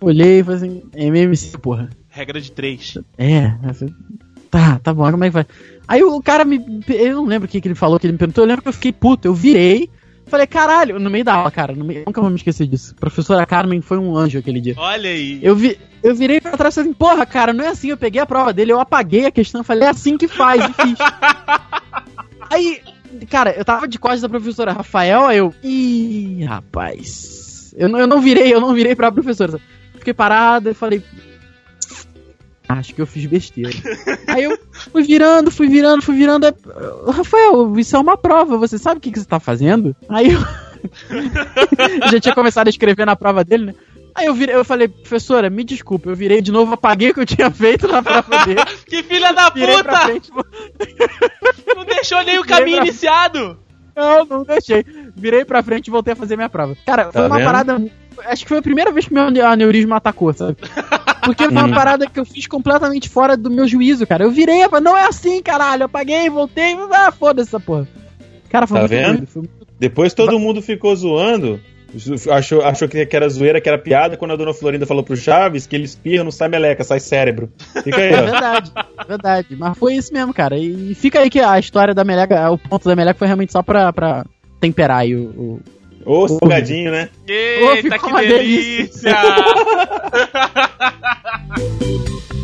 olhei 0.00 0.40
e 0.40 0.42
falei 0.42 0.56
assim, 0.56 0.82
MMC, 0.94 1.58
porra. 1.58 1.90
Regra 2.08 2.40
de 2.40 2.50
três. 2.50 2.96
É, 3.18 3.52
eu 3.62 3.74
falei, 3.74 3.94
tá, 4.50 4.78
tá 4.78 4.94
bom, 4.94 5.10
como 5.10 5.24
é 5.24 5.28
que 5.28 5.34
vai? 5.34 5.46
Aí 5.86 6.02
o 6.02 6.22
cara 6.22 6.42
me. 6.46 6.82
Eu 6.88 7.16
não 7.16 7.26
lembro 7.26 7.46
o 7.46 7.50
que, 7.50 7.60
que 7.60 7.68
ele 7.68 7.74
falou, 7.74 8.00
que 8.00 8.06
ele 8.06 8.14
me 8.14 8.18
perguntou, 8.18 8.42
eu 8.42 8.48
lembro 8.48 8.62
que 8.62 8.68
eu 8.68 8.72
fiquei 8.72 8.92
puto, 8.92 9.28
eu 9.28 9.34
virei. 9.34 9.90
Falei, 10.26 10.46
caralho, 10.46 10.98
no 10.98 11.10
meio 11.10 11.24
da 11.24 11.34
aula, 11.34 11.50
cara, 11.50 11.74
meio, 11.74 12.04
nunca 12.06 12.20
vou 12.20 12.30
me 12.30 12.36
esquecer 12.36 12.66
disso. 12.66 12.94
A 12.96 13.00
professora 13.00 13.44
Carmen 13.44 13.82
foi 13.82 13.98
um 13.98 14.16
anjo 14.16 14.38
aquele 14.38 14.60
dia. 14.60 14.74
Olha 14.78 15.10
aí. 15.10 15.38
Eu, 15.42 15.54
vi, 15.54 15.76
eu 16.02 16.14
virei 16.14 16.40
pra 16.40 16.56
trás 16.56 16.72
e 16.72 16.76
falei 16.76 16.90
assim, 16.90 16.98
porra, 16.98 17.26
cara, 17.26 17.52
não 17.52 17.64
é 17.64 17.68
assim. 17.68 17.88
Eu 17.88 17.96
peguei 17.98 18.22
a 18.22 18.26
prova 18.26 18.54
dele, 18.54 18.72
eu 18.72 18.80
apaguei 18.80 19.26
a 19.26 19.30
questão, 19.30 19.62
falei, 19.62 19.84
é 19.84 19.90
assim 19.90 20.16
que 20.16 20.28
faz, 20.28 20.64
e 20.64 20.72
fiz. 20.72 20.98
Aí, 22.48 22.80
cara, 23.28 23.52
eu 23.56 23.64
tava 23.64 23.86
de 23.88 23.98
costas 23.98 24.20
da 24.22 24.28
professora 24.28 24.72
Rafael, 24.72 25.24
aí 25.26 25.38
eu. 25.38 25.54
Ih, 25.62 26.44
rapaz. 26.44 27.74
Eu, 27.76 27.88
não- 27.88 27.98
eu 27.98 28.06
não 28.06 28.20
virei, 28.20 28.52
eu 28.52 28.60
não 28.60 28.74
virei 28.74 28.94
pra 28.94 29.12
professora. 29.12 29.58
Fiquei 29.98 30.14
parado 30.14 30.70
e 30.70 30.74
falei. 30.74 31.02
Acho 32.68 32.94
que 32.94 33.02
eu 33.02 33.06
fiz 33.06 33.26
besteira. 33.26 33.70
aí 34.28 34.44
eu 34.44 34.56
fui 34.92 35.02
virando, 35.02 35.50
fui 35.50 35.68
virando, 35.68 36.02
fui 36.02 36.16
virando. 36.16 36.46
aí, 36.46 36.54
Rafael, 37.10 37.76
isso 37.78 37.96
é 37.96 37.98
uma 37.98 38.16
prova, 38.16 38.56
você 38.56 38.78
sabe 38.78 38.98
o 38.98 39.00
que, 39.00 39.10
que 39.10 39.18
você 39.18 39.26
tá 39.26 39.40
fazendo? 39.40 39.94
Aí 40.08 40.32
eu. 40.32 40.40
Eu 42.02 42.08
já 42.12 42.20
tinha 42.20 42.34
começado 42.34 42.68
a 42.68 42.70
escrever 42.70 43.04
na 43.04 43.16
prova 43.16 43.44
dele, 43.44 43.66
né? 43.66 43.74
Aí 44.14 44.26
eu 44.26 44.34
virei, 44.34 44.54
eu 44.54 44.64
falei, 44.64 44.88
professora, 44.88 45.48
me 45.50 45.62
desculpa, 45.64 46.08
eu 46.10 46.16
virei 46.16 46.40
de 46.40 46.50
novo, 46.52 46.74
apaguei 46.74 47.10
o 47.10 47.14
que 47.14 47.20
eu 47.20 47.26
tinha 47.26 47.50
feito 47.50 47.86
na 47.88 48.02
prova 48.02 48.44
dele. 48.44 48.60
Que 48.86 49.02
filha 49.02 49.32
da 49.32 49.50
puta! 49.50 50.00
frente, 50.00 50.30
Não 51.76 51.84
deixou 51.84 52.22
nem 52.24 52.38
o 52.38 52.44
caminho 52.44 52.78
pra- 52.78 52.86
iniciado. 52.86 53.58
Não, 53.96 54.24
não 54.24 54.42
deixei. 54.44 54.84
Virei 55.16 55.44
pra 55.44 55.62
frente 55.62 55.88
e 55.88 55.90
voltei 55.90 56.12
a 56.12 56.16
fazer 56.16 56.36
minha 56.36 56.48
prova. 56.48 56.76
Cara, 56.86 57.04
foi 57.04 57.12
Tá 57.12 57.26
uma 57.26 57.36
vendo? 57.36 57.44
parada. 57.44 57.84
Acho 58.26 58.42
que 58.44 58.48
foi 58.48 58.58
a 58.58 58.62
primeira 58.62 58.90
vez 58.92 59.06
que 59.06 59.12
meu 59.14 59.24
ane- 59.24 59.40
aneurisma 59.40 59.96
atacou, 59.96 60.32
sabe? 60.32 60.56
Porque 61.24 61.44
foi 61.44 61.52
uma 61.52 61.64
Uhum. 61.66 61.74
parada 61.74 62.06
que 62.06 62.18
eu 62.18 62.24
fiz 62.24 62.46
completamente 62.46 63.08
fora 63.08 63.36
do 63.36 63.50
meu 63.50 63.66
juízo, 63.68 64.06
cara. 64.06 64.24
Eu 64.24 64.30
virei, 64.30 64.66
não 64.82 64.96
é 64.96 65.06
assim, 65.06 65.42
caralho. 65.42 65.82
Eu 65.82 65.86
apaguei, 65.86 66.30
voltei, 66.30 66.74
ah, 66.92 67.12
foda-se 67.12 67.48
essa 67.50 67.60
porra. 67.60 67.86
Cara, 68.48 68.66
foi 68.66 68.80
Tá 68.80 68.88
muito 68.88 68.90
vendo? 68.90 69.26
Foi... 69.26 69.42
Depois 69.78 70.14
todo 70.14 70.38
mundo 70.38 70.62
ficou 70.62 70.94
zoando. 70.96 71.60
Achou, 72.30 72.62
achou 72.64 72.88
que 72.88 73.08
era 73.10 73.28
zoeira, 73.28 73.60
que 73.60 73.68
era 73.68 73.78
piada, 73.78 74.16
quando 74.16 74.32
a 74.32 74.36
dona 74.36 74.54
Florinda 74.54 74.86
falou 74.86 75.02
pro 75.02 75.16
Chaves 75.16 75.66
que 75.66 75.74
ele 75.74 75.84
espirra, 75.84 76.22
não 76.22 76.30
sai 76.30 76.48
meleca, 76.48 76.84
sai 76.84 77.00
cérebro. 77.00 77.50
Fica 77.82 77.96
aí, 77.98 78.12
É 78.12 78.20
ó. 78.20 78.24
verdade, 78.24 78.72
é 78.76 79.04
verdade. 79.04 79.56
Mas 79.58 79.76
foi 79.78 79.94
isso 79.94 80.12
mesmo, 80.12 80.32
cara. 80.32 80.56
E 80.56 80.94
fica 80.94 81.18
aí 81.20 81.28
que 81.30 81.40
a 81.40 81.58
história 81.58 81.92
da 81.94 82.04
Meleca, 82.04 82.50
o 82.50 82.58
ponto 82.58 82.88
da 82.88 82.94
Meleca 82.96 83.18
foi 83.18 83.26
realmente 83.26 83.52
só 83.52 83.62
pra, 83.62 83.92
pra 83.92 84.24
temperar 84.60 84.98
aí 85.00 85.14
o, 85.16 85.22
o- 85.30 85.60
Ô, 86.04 86.26
salgadinho, 86.28 86.90
né? 86.90 87.08
Eita, 87.28 87.82
ficou 87.82 87.98
que 87.98 88.06
uma 88.06 88.20
delícia! 88.22 89.14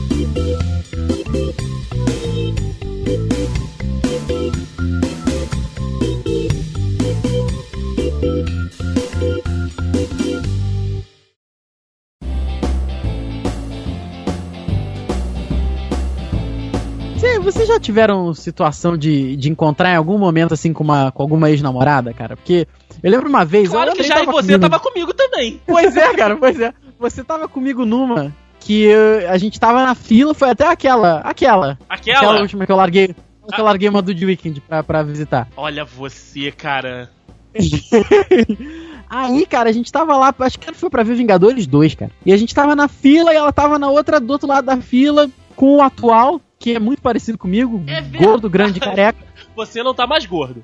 Vocês 17.53 17.69
já 17.69 17.79
tiveram 17.79 18.35
situação 18.35 18.97
de, 18.97 19.37
de 19.37 19.49
encontrar 19.51 19.93
em 19.93 19.97
algum 19.97 20.19
momento, 20.19 20.53
assim, 20.55 20.73
com, 20.73 20.83
uma, 20.85 21.13
com 21.13 21.23
alguma 21.23 21.49
ex-namorada, 21.51 22.13
cara? 22.13 22.37
Porque 22.37 22.67
eu 23.03 23.11
lembro 23.11 23.29
uma 23.29 23.45
vez. 23.45 23.69
claro 23.69 23.91
eu 23.91 23.95
que 23.97 24.03
já 24.03 24.23
e 24.23 24.27
você 24.27 24.43
comigo. 24.43 24.59
tava 24.61 24.81
comigo 24.81 25.15
também. 25.15 25.61
Pois 25.67 25.97
é, 25.97 26.13
cara, 26.15 26.37
pois 26.37 26.61
é. 26.61 26.73
Você 26.99 27.23
tava 27.23 27.49
comigo 27.49 27.85
numa 27.85 28.35
que 28.59 28.83
eu- 28.83 29.31
a 29.31 29.39
gente 29.39 29.61
tava 29.61 29.85
na 29.87 29.95
fila, 29.95 30.35
foi 30.35 30.51
até 30.51 30.67
aquela. 30.67 31.19
Aquela. 31.21 31.79
Aquela, 31.89 32.19
Aquela. 32.19 32.41
última 32.41 32.67
que 32.67 32.73
eu 32.73 32.77
larguei. 32.77 33.09
Que 33.55 33.61
eu 33.61 33.65
larguei 33.65 33.89
uma 33.89 34.03
do 34.03 34.13
The 34.13 34.27
Weeknd 34.27 34.61
pra, 34.61 34.83
pra 34.83 35.03
visitar. 35.05 35.47
Olha 35.57 35.85
você, 35.85 36.51
cara. 36.51 37.09
Aí, 39.09 39.47
cara, 39.47 39.69
a 39.71 39.73
gente 39.73 39.91
tava 39.93 40.17
lá, 40.17 40.35
acho 40.41 40.59
que 40.59 40.73
foi 40.75 40.91
pra 40.91 41.03
ver 41.05 41.15
Vingadores 41.15 41.67
2, 41.67 41.95
cara. 41.95 42.11
E 42.25 42.33
a 42.33 42.37
gente 42.37 42.53
tava 42.55 42.75
na 42.75 42.89
fila 42.89 43.33
e 43.33 43.37
ela 43.37 43.53
tava 43.53 43.79
na 43.79 43.89
outra, 43.89 44.19
do 44.19 44.33
outro 44.33 44.49
lado 44.49 44.65
da 44.65 44.77
fila, 44.79 45.31
com 45.55 45.77
o 45.77 45.83
atual, 45.83 46.41
que 46.59 46.75
é 46.75 46.79
muito 46.79 47.03
parecido 47.03 47.39
comigo, 47.39 47.83
É 47.87 48.01
gordo, 48.01 48.49
grande, 48.49 48.81
careca. 48.81 49.19
Você 49.55 49.83
não 49.83 49.95
tá 49.95 50.07
mais 50.07 50.27
gordo. 50.27 50.63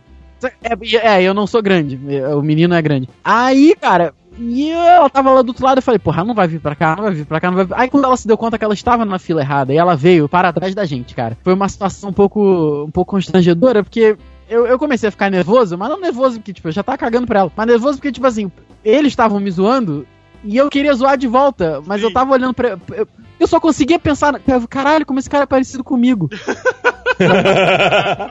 É, 0.62 1.18
é, 1.18 1.22
eu 1.22 1.33
não 1.35 1.46
sou 1.46 1.62
grande, 1.62 1.98
o 2.37 2.42
menino 2.42 2.74
é 2.74 2.83
grande. 2.83 3.09
Aí, 3.24 3.76
cara, 3.81 4.12
E 4.38 4.70
ela 4.70 5.11
tava 5.11 5.31
lá 5.31 5.42
do 5.42 5.48
outro 5.48 5.64
lado, 5.64 5.78
eu 5.78 5.83
falei, 5.83 5.98
porra, 5.98 6.24
não 6.24 6.35
vai 6.35 6.48
vir 6.48 6.59
pra 6.59 6.74
cá, 6.74 6.96
não 6.96 7.05
vai 7.05 7.12
vir 7.12 7.26
pra 7.26 7.40
cá, 7.40 7.50
não 7.50 7.57
vai 7.57 7.66
vir. 7.66 7.74
Aí 7.76 7.88
quando 7.88 8.05
ela 8.05 8.16
se 8.16 8.26
deu 8.26 8.37
conta 8.37 8.59
que 8.59 8.64
ela 8.64 8.74
estava 8.74 9.05
na 9.05 9.18
fila 9.18 9.42
errada, 9.42 9.72
e 9.72 9.76
ela 9.76 9.94
veio 9.94 10.28
para 10.28 10.52
trás 10.52 10.74
da 10.74 10.85
gente, 10.85 11.14
cara. 11.14 11.37
Foi 11.44 11.52
uma 11.52 11.68
situação 11.68 12.11
um 12.11 12.12
pouco, 12.12 12.85
um 12.85 12.90
pouco 12.90 13.11
constrangedora, 13.12 13.83
porque 13.85 14.16
eu, 14.48 14.66
eu 14.66 14.78
comecei 14.78 15.09
a 15.09 15.12
ficar 15.12 15.31
nervoso, 15.31 15.76
mas 15.76 15.88
não 15.88 16.00
nervoso 16.00 16.37
porque, 16.37 16.52
tipo, 16.52 16.68
eu 16.68 16.72
já 16.72 16.83
tava 16.83 16.98
cagando 16.98 17.26
pra 17.26 17.40
ela. 17.40 17.52
Mas 17.55 17.66
nervoso 17.66 17.98
porque, 17.98 18.12
tipo 18.12 18.26
assim, 18.26 18.50
eles 18.85 19.12
estavam 19.12 19.38
me 19.38 19.50
zoando 19.50 20.07
e 20.44 20.57
eu 20.57 20.68
queria 20.68 20.94
zoar 20.94 21.16
de 21.16 21.28
volta, 21.28 21.83
mas 21.87 22.00
Sim. 22.00 22.07
eu 22.07 22.12
tava 22.12 22.33
olhando 22.33 22.55
pra. 22.55 22.78
Eu, 22.90 23.07
eu 23.42 23.48
só 23.48 23.59
conseguia 23.61 23.98
pensar, 23.98 24.40
caralho, 24.68 25.05
como 25.05 25.18
esse 25.18 25.28
cara 25.28 25.44
é 25.44 25.46
parecido 25.46 25.83
comigo. 25.83 26.31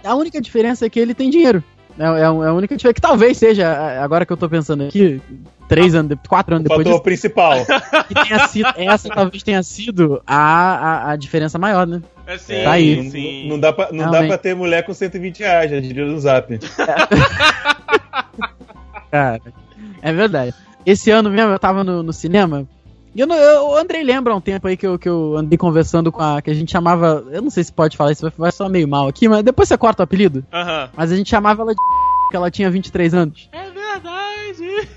A 0.04 0.15
única 0.15 0.41
diferença 0.41 0.86
é 0.86 0.89
que 0.89 1.00
ele 1.00 1.13
tem 1.13 1.30
dinheiro. 1.30 1.63
É, 2.00 2.04
é 2.04 2.24
a 2.24 2.54
única 2.54 2.76
diferença. 2.76 2.93
Que 2.93 3.02
talvez 3.02 3.38
seja, 3.38 3.69
agora 4.02 4.26
que 4.26 4.34
eu 4.34 4.38
tô 4.38 4.50
pensando 4.50 4.86
aqui, 4.86 5.21
três 5.67 5.93
anos, 5.93 6.17
quatro 6.28 6.56
anos 6.56 6.65
O 6.65 6.69
depois 6.69 6.88
fator 6.88 6.93
disso, 6.93 7.04
principal. 7.04 7.65
que 8.08 8.13
tenha 8.13 8.47
sido, 8.47 8.69
essa 8.76 9.10
talvez 9.10 9.43
tenha 9.43 9.62
sido 9.62 10.21
a, 10.26 10.38
a, 10.38 11.12
a 11.12 11.15
diferença 11.15 11.60
maior, 11.60 11.86
né? 11.86 12.02
É 12.26 12.38
sim, 12.38 12.63
Tá 12.63 12.71
aí. 12.71 13.04
Não, 13.04 13.12
sim. 13.12 13.50
não 13.50 13.60
dá 13.60 13.74
pra, 13.74 13.89
não 13.91 14.10
dá 14.10 14.24
pra 14.24 14.38
ter 14.38 14.56
mulher 14.56 14.84
com 14.86 14.93
120 14.93 15.39
reais, 15.39 15.71
já 15.71 15.80
diria 15.80 16.06
no 16.06 16.19
zap. 16.19 16.58
Cara, 19.12 19.41
é 20.02 20.13
verdade. 20.13 20.54
Esse 20.86 21.12
ano 21.12 21.30
mesmo 21.30 21.52
eu 21.52 21.60
tava 21.60 21.84
no, 21.84 22.02
no 22.02 22.13
cinema. 22.13 22.65
E 23.13 23.19
eu, 23.19 23.28
eu, 23.28 23.67
o 23.69 23.76
Andrei 23.76 24.04
lembra 24.04 24.32
há 24.34 24.36
um 24.38 24.41
tempo 24.41 24.67
aí 24.67 24.78
que 24.78 24.88
eu, 24.88 24.97
que 24.97 25.10
eu 25.10 25.36
andei 25.38 25.58
conversando 25.58 26.12
com 26.12 26.21
a. 26.21 26.41
que 26.41 26.50
a 26.50 26.54
gente 26.54 26.71
chamava. 26.71 27.26
Eu 27.32 27.41
não 27.41 27.50
sei 27.50 27.63
se 27.63 27.71
pode 27.74 27.97
falar 27.97 28.12
isso, 28.13 28.21
vai, 28.21 28.32
vai 28.38 28.52
soar 28.52 28.69
meio 28.69 28.88
mal 28.88 29.08
aqui, 29.08 29.28
mas 29.28 29.43
depois 29.43 29.67
você 29.67 29.78
corta 29.78 30.02
o 30.02 30.06
apelido. 30.06 30.45
Aham. 30.52 30.89
Mas 30.95 31.12
a 31.12 31.15
gente 31.15 31.30
chamava 31.30 31.62
ela 31.62 31.74
de. 31.74 31.82
que 32.32 32.36
ela 32.38 32.50
tinha 32.50 32.71
23 32.71 33.13
anos. 33.13 33.50
É 33.52 33.69
verdade. 33.69 34.88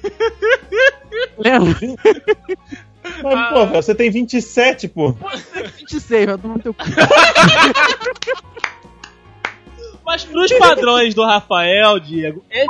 Lembra? 1.37 1.77
Mas, 3.23 3.35
Ah. 3.35 3.51
pô, 3.53 3.67
velho, 3.67 3.83
você 3.83 3.95
tem 3.95 4.09
27, 4.11 4.87
pô. 4.89 5.15
26, 5.79 6.27
vai 6.27 6.39
tomar 6.39 6.55
no 6.57 6.63
teu 6.63 6.73
cu. 6.73 6.85
Mas 10.07 10.25
pros 10.25 10.53
padrões 10.59 11.15
do 11.15 11.25
Rafael, 11.25 11.99
Diego, 11.99 12.45
é 12.51 12.65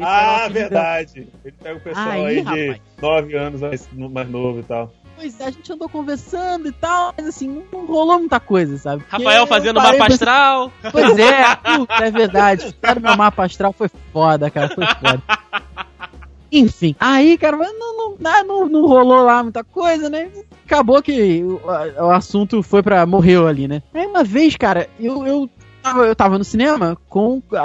Esse 0.00 0.06
o 0.06 0.06
ah, 0.08 0.36
dela. 0.38 0.48
verdade. 0.48 1.28
Ele 1.44 1.54
pega 1.62 1.78
o 1.78 1.80
pessoal 1.80 2.08
Aí, 2.10 2.26
aí, 2.26 2.42
de 2.44 2.66
rapaz. 2.68 2.80
9 3.00 3.36
anos 3.36 3.60
mais, 3.60 3.88
mais 3.92 4.30
novo 4.30 4.60
e 4.60 4.62
tal. 4.62 4.92
Pois 5.16 5.40
é, 5.40 5.46
a 5.46 5.50
gente 5.50 5.72
andou 5.72 5.88
conversando 5.88 6.68
e 6.68 6.72
tal, 6.72 7.12
mas 7.16 7.26
assim, 7.26 7.64
não 7.72 7.86
rolou 7.86 8.20
muita 8.20 8.38
coisa, 8.38 8.78
sabe? 8.78 9.02
Porque 9.02 9.16
Rafael 9.24 9.46
fazendo 9.48 9.80
mapa 9.80 10.06
astral. 10.06 10.72
Pois 10.92 11.18
é, 11.18 11.56
puta, 11.56 11.94
é 12.04 12.10
verdade. 12.10 12.72
Cara, 12.80 13.00
meu 13.00 13.16
mapa 13.16 13.44
astral 13.44 13.72
foi 13.72 13.88
foda, 14.12 14.48
cara, 14.48 14.68
foi 14.72 14.86
foda. 14.86 15.22
Enfim, 16.50 16.94
aí, 16.98 17.36
cara, 17.36 17.56
mas 17.56 17.70
não, 17.78 17.96
não, 17.96 18.16
não, 18.18 18.44
não, 18.44 18.68
não 18.68 18.86
rolou 18.86 19.22
lá 19.22 19.42
muita 19.42 19.62
coisa, 19.62 20.08
né? 20.08 20.30
Acabou 20.64 21.02
que 21.02 21.42
o, 21.42 21.60
a- 21.68 22.06
o 22.06 22.10
assunto 22.10 22.62
foi 22.62 22.82
pra. 22.82 23.04
morreu 23.04 23.46
ali, 23.46 23.68
né? 23.68 23.82
Aí 23.92 24.06
uma 24.06 24.24
vez, 24.24 24.56
cara, 24.56 24.88
eu, 24.98 25.26
eu, 25.26 25.50
tava, 25.82 26.06
eu 26.06 26.16
tava 26.16 26.38
no 26.38 26.44
cinema 26.44 26.96
com 27.08 27.42
a, 27.52 27.58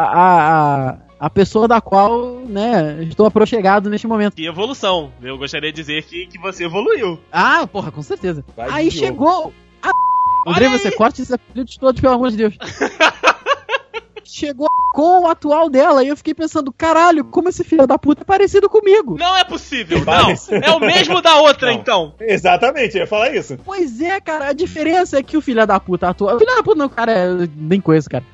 a, 0.90 0.98
a 1.24 1.30
pessoa 1.30 1.70
da 1.70 1.80
qual, 1.80 2.40
né, 2.40 3.02
estou 3.04 3.26
aproxegado 3.26 3.90
neste 3.90 4.06
momento. 4.06 4.36
Que 4.36 4.46
evolução. 4.46 5.10
Eu 5.22 5.38
gostaria 5.38 5.72
de 5.72 5.82
dizer 5.82 6.04
que, 6.04 6.28
que 6.28 6.38
você 6.38 6.66
evoluiu. 6.66 7.18
Ah, 7.32 7.66
porra, 7.66 7.94
com 7.94 8.02
certeza. 8.02 8.44
Vai, 8.58 8.70
aí 8.70 8.92
chegou. 8.92 9.54
A... 9.82 9.90
André, 10.46 10.68
você 10.68 10.92
corte 10.92 11.22
esses 11.22 11.32
apelidos 11.32 11.78
todos, 11.78 12.02
pelo 12.02 12.16
amor 12.16 12.30
de 12.30 12.36
Deus. 12.36 12.58
chegou 14.26 14.68
com 14.94 15.22
o 15.22 15.28
atual 15.28 15.70
dela 15.70 16.04
e 16.04 16.10
eu 16.10 16.18
fiquei 16.18 16.34
pensando, 16.34 16.74
caralho, 16.74 17.24
como 17.24 17.48
esse 17.48 17.64
filho 17.64 17.88
da 17.88 17.98
puta 17.98 18.24
é 18.24 18.26
parecido 18.26 18.70
comigo. 18.70 19.16
Não 19.18 19.38
é 19.38 19.46
possível, 19.46 20.04
não. 20.04 20.30
É 20.62 20.72
o 20.72 20.80
mesmo 20.82 21.22
da 21.22 21.38
outra, 21.38 21.72
Não. 21.72 21.80
então. 21.80 22.14
Exatamente, 22.20 22.98
eu 22.98 23.02
ia 23.02 23.08
falar 23.08 23.34
isso. 23.34 23.58
Pois 23.64 24.02
é, 24.02 24.20
cara, 24.20 24.50
a 24.50 24.54
diferença 24.54 25.20
é 25.20 25.24
que 25.24 25.38
o 25.38 25.42
filho 25.42 25.66
da 25.66 25.80
puta 25.80 26.10
atual. 26.10 26.36
O 26.36 26.40
filho 26.40 26.54
da 26.54 26.64
puta 26.64 26.80
não, 26.80 26.90
cara, 26.90 27.12
é... 27.14 27.48
nem 27.56 27.80
conheço, 27.80 28.10
cara. 28.10 28.26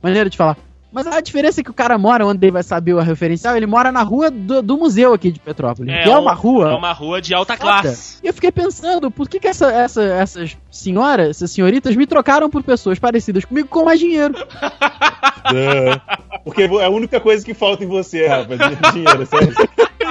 Maneira 0.00 0.30
de 0.30 0.36
falar. 0.36 0.56
Mas 0.96 1.06
a 1.06 1.20
diferença 1.20 1.60
é 1.60 1.62
que 1.62 1.70
o 1.70 1.74
cara 1.74 1.98
mora 1.98 2.24
onde 2.26 2.42
ele 2.42 2.52
vai 2.52 2.62
saber 2.62 2.96
a 2.98 3.02
referencial, 3.02 3.54
ele 3.54 3.66
mora 3.66 3.92
na 3.92 4.02
rua 4.02 4.30
do, 4.30 4.62
do 4.62 4.78
museu 4.78 5.12
aqui 5.12 5.30
de 5.30 5.38
Petrópolis. 5.38 5.92
que 6.02 6.08
é 6.08 6.16
um- 6.16 6.22
uma 6.22 6.32
rua. 6.32 6.70
É 6.70 6.74
uma 6.74 6.92
rua 6.94 7.20
de 7.20 7.34
alta 7.34 7.54
classe. 7.54 8.18
E 8.24 8.26
eu 8.26 8.32
fiquei 8.32 8.50
pensando, 8.50 9.10
por 9.10 9.28
que, 9.28 9.38
que 9.38 9.46
essa, 9.46 9.70
essa- 9.70 10.02
essas 10.02 10.56
senhoras, 10.70 11.28
essas 11.36 11.50
senhoritas, 11.50 11.94
me 11.94 12.06
trocaram 12.06 12.48
por 12.48 12.62
pessoas 12.62 12.98
parecidas 12.98 13.44
comigo 13.44 13.68
com 13.68 13.84
mais 13.84 14.00
dinheiro? 14.00 14.32
Duh. 14.32 16.00
Porque 16.46 16.62
é 16.62 16.84
a 16.84 16.88
única 16.88 17.20
coisa 17.20 17.44
que 17.44 17.52
falta 17.52 17.84
em 17.84 17.88
você, 17.88 18.26
rapaz. 18.28 18.58
Dinheiro, 18.94 19.26
sério. 19.26 19.52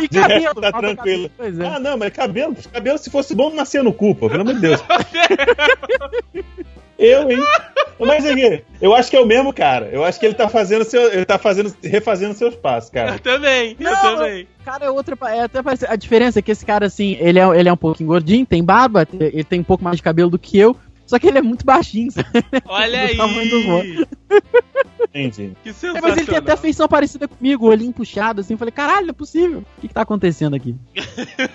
E 0.04 0.08
De 0.08 0.20
resto, 0.20 0.62
tá 0.62 0.72
tranquilo. 0.72 1.30
cabelo. 1.36 1.64
É. 1.64 1.68
Ah, 1.68 1.80
não, 1.80 1.98
mas 1.98 2.12
cabelo, 2.14 2.56
cabelo, 2.72 2.98
se 3.00 3.10
fosse 3.10 3.34
bom, 3.34 3.50
não 3.50 3.56
nascia 3.56 3.82
no 3.82 3.92
cu, 3.94 4.14
pô, 4.14 4.30
pelo 4.30 4.42
amor 4.42 4.54
de 4.54 4.60
Deus. 4.62 4.84
Eu, 6.98 7.30
hein? 7.30 7.44
Mas 8.00 8.26
aqui, 8.26 8.64
eu 8.82 8.94
acho 8.94 9.10
que 9.10 9.16
é 9.16 9.20
o 9.20 9.26
mesmo 9.26 9.54
cara. 9.54 9.88
Eu 9.92 10.04
acho 10.04 10.20
que 10.20 10.26
ele 10.26 10.36
tá 10.36 10.50
fazendo 10.50 10.84
seu, 10.84 11.12
ele 11.14 11.26
tá 11.26 11.38
fazendo, 11.38 11.74
refazendo 11.84 12.34
seus 12.34 12.56
passos, 12.56 12.90
cara. 12.90 13.14
Eu 13.14 13.20
também, 13.20 13.76
eu 13.80 13.92
Não, 13.92 14.02
também. 14.02 14.48
Cara, 14.66 14.86
é 14.86 14.90
outra. 14.90 15.16
É 15.30 15.42
até 15.44 15.62
parece, 15.64 15.86
a 15.88 15.96
diferença 15.96 16.40
é 16.40 16.42
que 16.42 16.52
esse 16.52 16.66
cara, 16.66 16.86
assim, 16.88 17.16
ele 17.20 17.40
é, 17.40 17.48
ele 17.60 17.70
é 17.70 17.74
um 17.74 17.78
pouquinho 17.78 18.08
gordinho, 18.10 18.46
tem 18.46 18.64
barba, 18.64 19.08
ele 19.20 19.44
tem 19.44 19.60
um 19.62 19.64
pouco 19.64 19.84
mais 19.84 19.98
de 19.98 20.04
cabelo 20.04 20.30
do 20.30 20.40
que 20.40 20.58
eu. 20.58 20.76
Só 21.06 21.20
que 21.20 21.28
ele 21.28 21.38
é 21.38 21.42
muito 21.42 21.64
baixinho, 21.64 22.12
sabe? 22.12 22.28
Olha 22.66 23.08
Do 23.10 23.18
tamanho 23.18 23.50
do 23.50 23.76
aí. 23.76 24.06
Entendi. 25.14 25.52
Que 25.64 25.70
É, 25.70 25.74
sensacional. 25.74 26.02
mas 26.02 26.18
ele 26.18 26.26
tem 26.26 26.38
até 26.38 26.52
a 26.54 26.58
feição 26.58 26.88
parecida 26.88 27.28
comigo, 27.28 27.68
olhinho 27.68 27.94
puxado, 27.94 28.42
assim. 28.42 28.56
Eu 28.56 28.58
falei, 28.58 28.72
caralho, 28.72 29.04
não 29.06 29.12
é 29.12 29.14
possível. 29.14 29.60
O 29.60 29.82
que, 29.82 29.88
que 29.88 29.94
tá 29.94 30.02
acontecendo 30.02 30.56
aqui? 30.56 30.76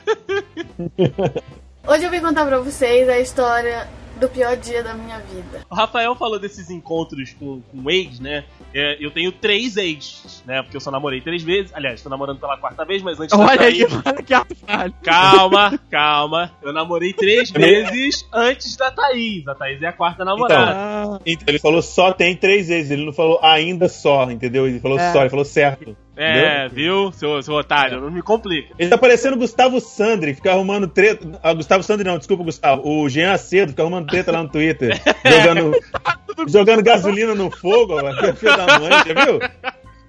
Hoje 1.87 2.05
eu 2.05 2.11
vim 2.11 2.21
contar 2.21 2.45
pra 2.47 2.61
vocês 2.61 3.09
a 3.09 3.19
história 3.19 3.89
do 4.21 4.29
pior 4.29 4.57
dia 4.57 4.83
da 4.85 4.95
minha 4.95 5.19
vida. 5.19 5.63
O 5.69 5.75
Rafael 5.75 6.15
falou 6.15 6.39
desses 6.39 6.71
encontros 6.71 7.33
com, 7.33 7.61
com 7.63 7.91
ex, 7.91 8.21
né? 8.21 8.45
É, 8.75 8.97
eu 9.05 9.11
tenho 9.11 9.33
três 9.33 9.77
ex, 9.77 10.43
né? 10.47 10.63
Porque 10.63 10.77
eu 10.77 10.81
só 10.81 10.91
namorei 10.91 11.21
três 11.21 11.43
vezes. 11.43 11.73
Aliás, 11.75 12.03
tô 12.03 12.09
namorando 12.09 12.39
pela 12.39 12.57
quarta 12.57 12.85
vez, 12.85 13.03
mas 13.03 13.19
antes 13.19 13.37
Olha 13.37 13.61
aí, 13.63 13.87
falho. 13.89 14.95
Calma, 15.03 15.79
calma. 15.91 16.53
Eu 16.63 16.73
namorei 16.73 17.13
três 17.13 17.51
vezes 17.53 18.27
antes 18.33 18.77
da 18.77 18.91
Thaís. 18.91 19.47
A 19.49 19.55
Thaís 19.55 19.83
é 19.83 19.87
a 19.87 19.93
quarta 19.93 20.25
namorada. 20.25 20.73
Ah, 20.77 21.21
Então, 21.25 21.45
ele 21.49 21.59
falou 21.59 21.83
só 21.83 22.13
tem 22.13 22.37
três 22.37 22.69
vezes, 22.69 22.91
ele 22.91 23.05
não 23.05 23.13
falou 23.13 23.41
ainda 23.43 23.89
só, 23.89 24.31
entendeu? 24.31 24.67
Ele 24.67 24.79
falou 24.81 24.99
É. 24.99 25.13
só, 25.13 25.21
ele 25.21 25.31
falou 25.31 25.45
certo. 25.45 25.97
É, 26.23 26.69
viu, 26.69 27.11
seu, 27.13 27.43
seu 27.43 27.55
otário? 27.55 28.01
Não 28.01 28.11
me 28.11 28.23
complica. 28.23 28.75
Ele 28.79 28.91
tá 28.91 28.99
parecendo 28.99 29.37
o 29.37 29.39
Gustavo 29.39 29.81
Sandri, 29.81 30.35
fica 30.35 30.53
arrumando 30.53 30.87
treta. 30.87 31.41
Ah, 31.43 31.55
Gustavo 31.55 31.83
Sandri 31.83 32.07
não, 32.07 32.19
desculpa, 32.19 32.45
Gustavo. 32.45 32.83
O 32.87 33.09
Jean 33.09 33.33
Acedo 33.33 33.71
fica 33.71 33.83
arrumando 33.83 34.07
treta 34.09 34.31
lá 34.31 34.43
no 34.43 34.49
Twitter. 34.51 35.01
jogando, 35.25 35.73
jogando 36.47 36.83
gasolina 36.83 37.35
no 37.35 37.51
fogo, 37.51 37.95
ó, 37.95 38.35
filho 38.35 38.57
da 38.57 38.79
mãe, 38.79 38.91
já 38.91 39.25
viu? 39.25 39.39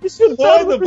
Isso 0.04 0.24
é 0.24 0.36
doido. 0.36 0.84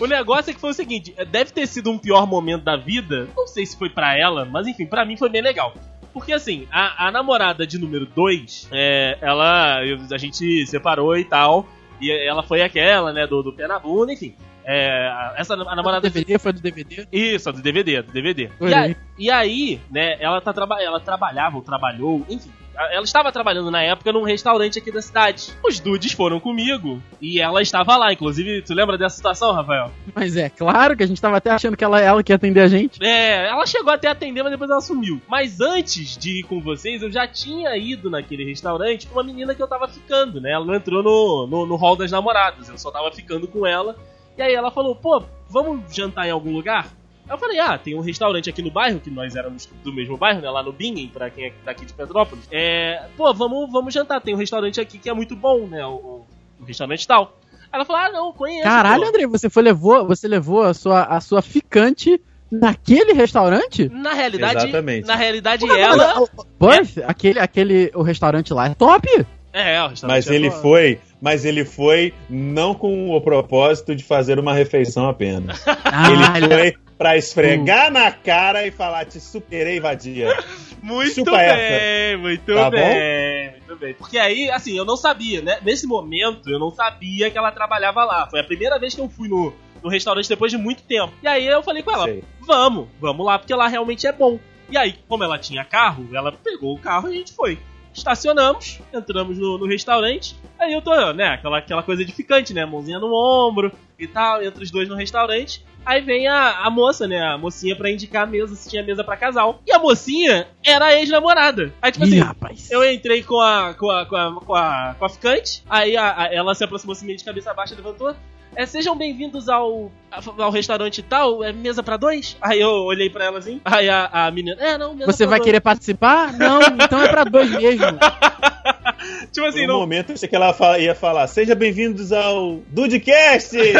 O 0.00 0.06
negócio 0.06 0.50
é 0.50 0.54
que 0.54 0.60
foi 0.60 0.70
o 0.70 0.74
seguinte: 0.74 1.14
deve 1.30 1.52
ter 1.52 1.66
sido 1.66 1.90
um 1.90 1.98
pior 1.98 2.26
momento 2.26 2.64
da 2.64 2.76
vida. 2.76 3.28
Não 3.36 3.46
sei 3.46 3.66
se 3.66 3.76
foi 3.76 3.90
pra 3.90 4.16
ela, 4.16 4.44
mas 4.44 4.66
enfim, 4.66 4.86
pra 4.86 5.04
mim 5.04 5.16
foi 5.16 5.28
bem 5.28 5.42
legal. 5.42 5.74
Porque 6.12 6.32
assim, 6.32 6.66
a, 6.70 7.08
a 7.08 7.10
namorada 7.10 7.66
de 7.66 7.78
número 7.78 8.06
2, 8.06 8.68
é, 8.72 9.18
ela. 9.20 9.80
a 9.80 10.18
gente 10.18 10.66
separou 10.66 11.16
e 11.16 11.24
tal. 11.24 11.66
E 12.00 12.10
ela 12.10 12.42
foi 12.42 12.62
aquela, 12.62 13.12
né, 13.12 13.26
do, 13.26 13.42
do 13.42 13.52
pé 13.52 13.68
na 13.68 13.78
bunda, 13.78 14.12
enfim. 14.12 14.34
É, 14.64 15.32
essa 15.36 15.54
a 15.54 15.56
do 15.56 15.64
namorada. 15.64 16.08
DVD, 16.08 16.38
foi 16.38 16.52
do 16.52 16.60
DVD. 16.60 17.06
Isso, 17.12 17.52
do 17.52 17.60
DVD, 17.62 18.02
do 18.02 18.12
DVD. 18.12 18.50
E, 18.60 18.74
a- 18.74 18.80
aí. 18.80 18.96
e 19.18 19.30
aí, 19.30 19.80
né, 19.90 20.16
ela, 20.20 20.40
tá 20.40 20.54
ela 20.80 21.00
trabalhava 21.00 21.56
ou 21.56 21.62
trabalhou, 21.62 22.24
enfim. 22.28 22.50
Ela 22.74 23.04
estava 23.04 23.30
trabalhando 23.30 23.70
na 23.70 23.82
época 23.82 24.10
num 24.12 24.22
restaurante 24.22 24.78
aqui 24.78 24.90
da 24.90 25.02
cidade. 25.02 25.50
Os 25.62 25.78
dudes 25.78 26.12
foram 26.12 26.40
comigo 26.40 27.02
e 27.20 27.38
ela 27.38 27.60
estava 27.60 27.98
lá. 27.98 28.10
Inclusive, 28.14 28.62
tu 28.62 28.72
lembra 28.72 28.96
dessa 28.96 29.14
situação, 29.16 29.52
Rafael? 29.52 29.90
Mas 30.14 30.38
é, 30.38 30.48
claro 30.48 30.96
que 30.96 31.02
a 31.02 31.06
gente 31.06 31.20
tava 31.20 31.36
até 31.36 31.50
achando 31.50 31.76
que 31.76 31.84
ela, 31.84 32.00
ela 32.00 32.22
que 32.22 32.32
ia 32.32 32.36
atender 32.36 32.60
a 32.60 32.68
gente. 32.68 32.98
É, 33.04 33.46
ela 33.46 33.66
chegou 33.66 33.92
até 33.92 34.08
a 34.08 34.12
atender, 34.12 34.42
mas 34.42 34.52
depois 34.52 34.70
ela 34.70 34.80
sumiu. 34.80 35.20
Mas 35.28 35.60
antes 35.60 36.16
de 36.16 36.40
ir 36.40 36.44
com 36.44 36.62
vocês, 36.62 37.02
eu 37.02 37.10
já 37.12 37.26
tinha 37.28 37.76
ido 37.76 38.08
naquele 38.08 38.42
restaurante 38.46 39.06
com 39.06 39.16
uma 39.18 39.22
menina 39.24 39.54
que 39.54 39.62
eu 39.62 39.68
tava 39.68 39.86
ficando, 39.86 40.40
né? 40.40 40.52
Ela 40.52 40.64
não 40.64 40.74
entrou 40.74 41.02
no, 41.02 41.46
no, 41.46 41.66
no 41.66 41.76
hall 41.76 41.94
das 41.94 42.10
namoradas, 42.10 42.70
eu 42.70 42.78
só 42.78 42.90
tava 42.90 43.12
ficando 43.12 43.46
com 43.46 43.66
ela. 43.66 43.94
E 44.36 44.42
aí 44.42 44.54
ela 44.54 44.70
falou, 44.70 44.94
pô, 44.94 45.22
vamos 45.48 45.94
jantar 45.94 46.26
em 46.26 46.30
algum 46.30 46.52
lugar? 46.52 46.86
Aí 47.28 47.34
eu 47.34 47.38
falei, 47.38 47.58
ah, 47.60 47.78
tem 47.78 47.94
um 47.94 48.00
restaurante 48.00 48.50
aqui 48.50 48.62
no 48.62 48.70
bairro, 48.70 48.98
que 49.00 49.10
nós 49.10 49.36
éramos 49.36 49.66
do 49.84 49.92
mesmo 49.92 50.16
bairro, 50.16 50.40
né? 50.40 50.50
Lá 50.50 50.62
no 50.62 50.72
Bingen, 50.72 51.08
pra 51.08 51.30
quem 51.30 51.46
é 51.46 51.52
daqui 51.64 51.84
de 51.84 51.92
Petrópolis. 51.92 52.46
É, 52.50 53.04
pô, 53.16 53.32
vamos, 53.32 53.70
vamos 53.70 53.92
jantar, 53.94 54.20
tem 54.20 54.34
um 54.34 54.38
restaurante 54.38 54.80
aqui 54.80 54.98
que 54.98 55.08
é 55.08 55.14
muito 55.14 55.36
bom, 55.36 55.66
né? 55.66 55.84
O, 55.86 55.90
o, 55.90 56.26
o 56.60 56.64
restaurante 56.64 57.06
tal. 57.06 57.38
Aí 57.52 57.58
ela 57.78 57.84
falou, 57.84 58.02
ah, 58.02 58.08
não, 58.10 58.32
conheço. 58.32 58.64
Caralho, 58.64 59.02
pô. 59.02 59.08
André, 59.08 59.26
você 59.26 59.48
foi 59.48 59.62
levou, 59.62 60.06
você 60.06 60.26
levou 60.28 60.62
a 60.62 60.74
sua, 60.74 61.04
a 61.04 61.20
sua 61.20 61.40
ficante 61.40 62.20
naquele 62.50 63.12
restaurante? 63.14 63.88
Na 63.88 64.12
realidade, 64.12 64.64
Exatamente. 64.64 65.06
na 65.06 65.14
realidade 65.16 65.66
Pô, 65.66 65.72
ela... 65.72 65.96
mas, 66.20 66.28
o- 66.36 66.46
Buff, 66.58 67.02
aquele, 67.04 67.38
aquele, 67.38 67.90
o 67.94 68.02
restaurante 68.02 68.52
lá 68.52 68.66
é 68.66 68.74
top. 68.74 69.08
É, 69.54 69.82
o 69.82 69.88
restaurante 69.88 70.16
Mas 70.16 70.30
é 70.30 70.34
ele 70.34 70.50
bom. 70.50 70.56
foi, 70.60 71.00
mas 71.22 71.44
ele 71.44 71.64
foi 71.64 72.12
não 72.28 72.74
com 72.74 73.14
o 73.14 73.20
propósito 73.20 73.94
de 73.94 74.02
fazer 74.02 74.40
uma 74.40 74.52
refeição 74.52 75.08
apenas. 75.08 75.62
Ah, 75.66 76.36
ele 76.36 76.48
foi 76.48 76.74
pra 76.98 77.16
esfregar 77.16 77.92
na 77.92 78.10
cara 78.10 78.66
e 78.66 78.72
falar: 78.72 79.04
te 79.04 79.20
superei, 79.20 79.78
vadia. 79.78 80.36
Muito 80.82 81.14
Chupa 81.14 81.30
bem, 81.30 81.46
essa. 81.46 82.18
muito 82.18 82.54
Tá 82.56 82.68
bem, 82.68 83.52
muito 83.52 83.76
bem. 83.76 83.94
Porque 83.94 84.18
aí, 84.18 84.50
assim, 84.50 84.76
eu 84.76 84.84
não 84.84 84.96
sabia, 84.96 85.40
né? 85.40 85.60
Nesse 85.62 85.86
momento, 85.86 86.50
eu 86.50 86.58
não 86.58 86.72
sabia 86.72 87.30
que 87.30 87.38
ela 87.38 87.52
trabalhava 87.52 88.04
lá. 88.04 88.28
Foi 88.28 88.40
a 88.40 88.44
primeira 88.44 88.80
vez 88.80 88.92
que 88.92 89.00
eu 89.00 89.08
fui 89.08 89.28
no, 89.28 89.54
no 89.80 89.88
restaurante 89.88 90.28
depois 90.28 90.50
de 90.50 90.58
muito 90.58 90.82
tempo. 90.82 91.12
E 91.22 91.28
aí 91.28 91.46
eu 91.46 91.62
falei 91.62 91.84
com 91.84 91.92
ela, 91.92 92.06
Sei. 92.06 92.24
vamos, 92.40 92.88
vamos 93.00 93.24
lá, 93.24 93.38
porque 93.38 93.54
lá 93.54 93.68
realmente 93.68 94.08
é 94.08 94.12
bom. 94.12 94.40
E 94.68 94.76
aí, 94.76 94.96
como 95.06 95.22
ela 95.22 95.38
tinha 95.38 95.64
carro, 95.64 96.08
ela 96.12 96.32
pegou 96.32 96.74
o 96.74 96.80
carro 96.80 97.08
e 97.08 97.12
a 97.12 97.18
gente 97.18 97.32
foi. 97.32 97.60
Estacionamos, 97.92 98.80
entramos 98.92 99.36
no, 99.38 99.58
no 99.58 99.66
restaurante. 99.66 100.34
Aí 100.58 100.72
eu 100.72 100.80
tô, 100.80 101.12
né, 101.12 101.26
aquela, 101.28 101.58
aquela 101.58 101.82
coisa 101.82 102.02
edificante, 102.02 102.54
né? 102.54 102.64
Mãozinha 102.64 102.98
no 102.98 103.12
ombro 103.12 103.70
e 103.98 104.06
tal, 104.06 104.42
entre 104.42 104.64
os 104.64 104.70
dois 104.70 104.88
no 104.88 104.94
restaurante. 104.96 105.64
Aí 105.84 106.00
vem 106.00 106.28
a, 106.28 106.60
a 106.60 106.70
moça, 106.70 107.06
né? 107.08 107.20
A 107.20 107.36
mocinha 107.36 107.74
pra 107.76 107.90
indicar 107.90 108.22
a 108.22 108.26
mesa, 108.26 108.54
se 108.54 108.70
tinha 108.70 108.82
mesa 108.82 109.02
pra 109.04 109.16
casal. 109.16 109.60
E 109.66 109.72
a 109.72 109.78
mocinha 109.78 110.46
era 110.64 110.86
a 110.86 110.98
ex-namorada. 110.98 111.72
Aí, 111.82 111.90
tipo 111.92 112.04
Ih, 112.04 112.08
assim, 112.08 112.18
rapaz. 112.20 112.70
eu 112.70 112.84
entrei 112.90 113.22
com 113.22 113.40
a, 113.40 113.74
com 113.74 113.90
a, 113.90 114.06
com 114.06 114.16
a, 114.16 114.40
com 114.40 114.54
a, 114.54 114.96
com 114.98 115.04
a 115.04 115.08
ficante, 115.08 115.62
aí 115.68 115.96
a- 115.96 116.22
a- 116.22 116.32
ela 116.34 116.54
se 116.54 116.62
aproximou 116.64 116.92
assim, 116.92 117.04
meio 117.06 117.18
de 117.18 117.24
cabeça 117.24 117.52
baixa, 117.52 117.74
levantou. 117.74 118.14
É, 118.54 118.66
sejam 118.66 118.96
bem-vindos 118.96 119.48
ao, 119.48 119.90
ao 120.38 120.50
restaurante 120.50 120.98
e 120.98 121.02
tal, 121.02 121.42
é 121.42 121.52
mesa 121.52 121.82
pra 121.82 121.96
dois? 121.96 122.36
Aí 122.40 122.60
eu 122.60 122.68
olhei 122.68 123.08
pra 123.08 123.24
ela 123.24 123.38
assim, 123.38 123.60
aí 123.64 123.88
a, 123.88 124.10
a 124.12 124.30
menina, 124.30 124.56
é, 124.60 124.76
não, 124.76 124.94
mesa 124.94 125.10
Você 125.10 125.24
pra 125.24 125.30
vai 125.30 125.38
dois. 125.38 125.46
querer 125.46 125.60
participar? 125.60 126.32
Não, 126.34 126.60
então 126.84 127.02
é 127.02 127.08
pra 127.08 127.24
dois 127.24 127.50
mesmo. 127.50 127.86
Tipo 129.32 129.46
assim, 129.46 129.64
um 129.64 129.68
não, 129.68 129.80
momento 129.80 130.10
eu 130.10 130.14
achei 130.14 130.28
que 130.28 130.36
ela 130.36 130.54
ia 130.78 130.94
falar: 130.94 131.26
Seja 131.26 131.54
bem-vindos 131.54 132.12
ao 132.12 132.58
Dudecast! 132.68 133.56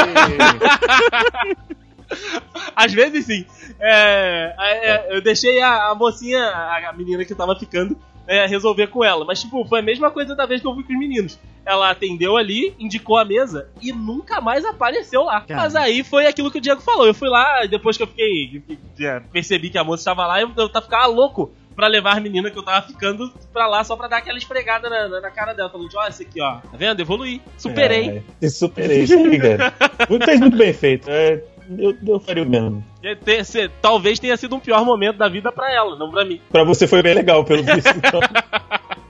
às 2.75 2.93
vezes 2.93 3.27
sim. 3.27 3.45
É, 3.79 4.55
é, 4.59 4.91
é, 4.91 5.17
eu 5.17 5.23
deixei 5.23 5.61
a, 5.61 5.91
a 5.91 5.95
mocinha, 5.95 6.43
a, 6.43 6.89
a 6.89 6.93
menina 6.93 7.25
que 7.25 7.35
tava 7.35 7.57
ficando, 7.59 7.97
é, 8.27 8.47
resolver 8.47 8.87
com 8.89 9.03
ela. 9.05 9.25
Mas, 9.25 9.41
tipo, 9.41 9.65
foi 9.65 9.81
a 9.81 9.83
mesma 9.83 10.11
coisa 10.11 10.35
da 10.35 10.47
vez 10.47 10.61
que 10.61 10.67
eu 10.67 10.75
fui 10.75 10.85
com 10.85 10.93
os 10.93 10.99
meninos. 10.99 11.39
Ela 11.65 11.91
atendeu 11.91 12.37
ali, 12.37 12.75
indicou 12.79 13.17
a 13.17 13.25
mesa 13.25 13.69
e 13.81 13.93
nunca 13.93 14.41
mais 14.41 14.65
apareceu 14.65 15.23
lá. 15.25 15.41
Cara. 15.43 15.63
Mas 15.63 15.77
aí 15.77 16.03
foi 16.03 16.27
aquilo 16.27 16.51
que 16.51 16.59
o 16.59 16.61
Diego 16.61 16.81
falou. 16.81 17.07
Eu 17.07 17.15
fui 17.15 17.29
lá, 17.29 17.65
depois 17.67 17.97
que 17.97 18.03
eu 18.03 18.07
fiquei. 18.09 18.63
que- 18.67 18.79
que- 18.97 19.07
é, 19.07 19.21
percebi 19.21 19.71
que 19.71 19.79
a 19.79 19.85
moça 19.85 20.01
estava 20.01 20.27
lá, 20.27 20.41
eu, 20.41 20.51
eu 20.57 20.69
tava- 20.69 20.85
ficava 20.85 21.07
louco 21.07 21.53
pra 21.77 21.87
levar 21.87 22.17
as 22.17 22.23
meninas 22.23 22.53
que 22.53 22.59
eu 22.59 22.63
tava 22.65 22.85
ficando 22.87 23.33
pra 23.53 23.67
lá 23.67 23.83
só 23.85 23.97
pra 23.97 24.07
dar 24.09 24.19
aquela 24.19 24.37
esfregada 24.39 24.91
na, 24.91 25.09
na- 25.09 25.21
na 25.21 25.31
cara 25.31 25.53
dela. 25.53 25.71
Falando, 25.71 25.89
olha, 25.95 26.09
esse 26.09 26.25
aqui, 26.25 26.41
ó. 26.41 26.57
Tá 26.57 26.77
vendo? 26.77 27.01
Evoluí. 27.01 27.41
Superei. 27.57 28.23
É, 28.43 28.49
superei, 28.49 29.05
isso 29.05 29.15
aí, 29.17 29.39
cara. 29.39 29.73
Muito, 30.11 30.25
fez 30.25 30.41
muito 30.41 30.57
bem 30.57 30.73
feito. 30.73 31.09
É, 31.09 31.43
eu, 31.79 31.97
eu 32.07 32.21
faria 32.21 32.43
o 32.43 32.49
mesmo. 32.49 32.85
É, 33.03 33.15
ter- 33.15 33.45
ser- 33.45 33.71
talvez 33.81 34.19
tenha 34.19 34.37
sido 34.37 34.55
um 34.57 34.61
pior 34.61 34.85
momento 34.85 35.17
da 35.19 35.29
vida 35.29 35.51
pra 35.53 35.73
ela, 35.73 35.97
não 35.97 36.11
pra 36.11 36.25
mim. 36.25 36.41
Pra 36.51 36.65
você 36.65 36.87
foi 36.87 37.03
bem 37.03 37.15
legal, 37.15 37.45
pelo 37.45 37.63
visto. 37.63 37.89
Então. 37.97 38.21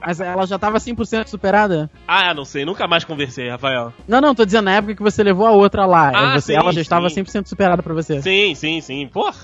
Mas 0.05 0.19
ela 0.19 0.45
já 0.45 0.59
tava 0.59 0.77
100% 0.79 1.27
superada? 1.27 1.89
Ah, 2.05 2.33
não 2.33 2.43
sei, 2.43 2.65
nunca 2.65 2.85
mais 2.87 3.05
conversei, 3.05 3.47
Rafael. 3.49 3.93
Não, 4.05 4.19
não, 4.19 4.35
tô 4.35 4.43
dizendo 4.43 4.65
na 4.65 4.75
época 4.75 4.95
que 4.95 5.01
você 5.01 5.23
levou 5.23 5.45
a 5.47 5.51
outra 5.51 5.85
lá. 5.85 6.11
Ah, 6.13 6.33
Você- 6.39 6.51
sim, 6.53 6.57
ela 6.59 6.73
já 6.73 6.81
estava 6.81 7.09
sim. 7.09 7.23
100% 7.23 7.47
superada 7.47 7.81
pra 7.81 7.93
você. 7.93 8.21
Sim, 8.21 8.53
sim, 8.53 8.81
sim. 8.81 9.07
Porra, 9.07 9.35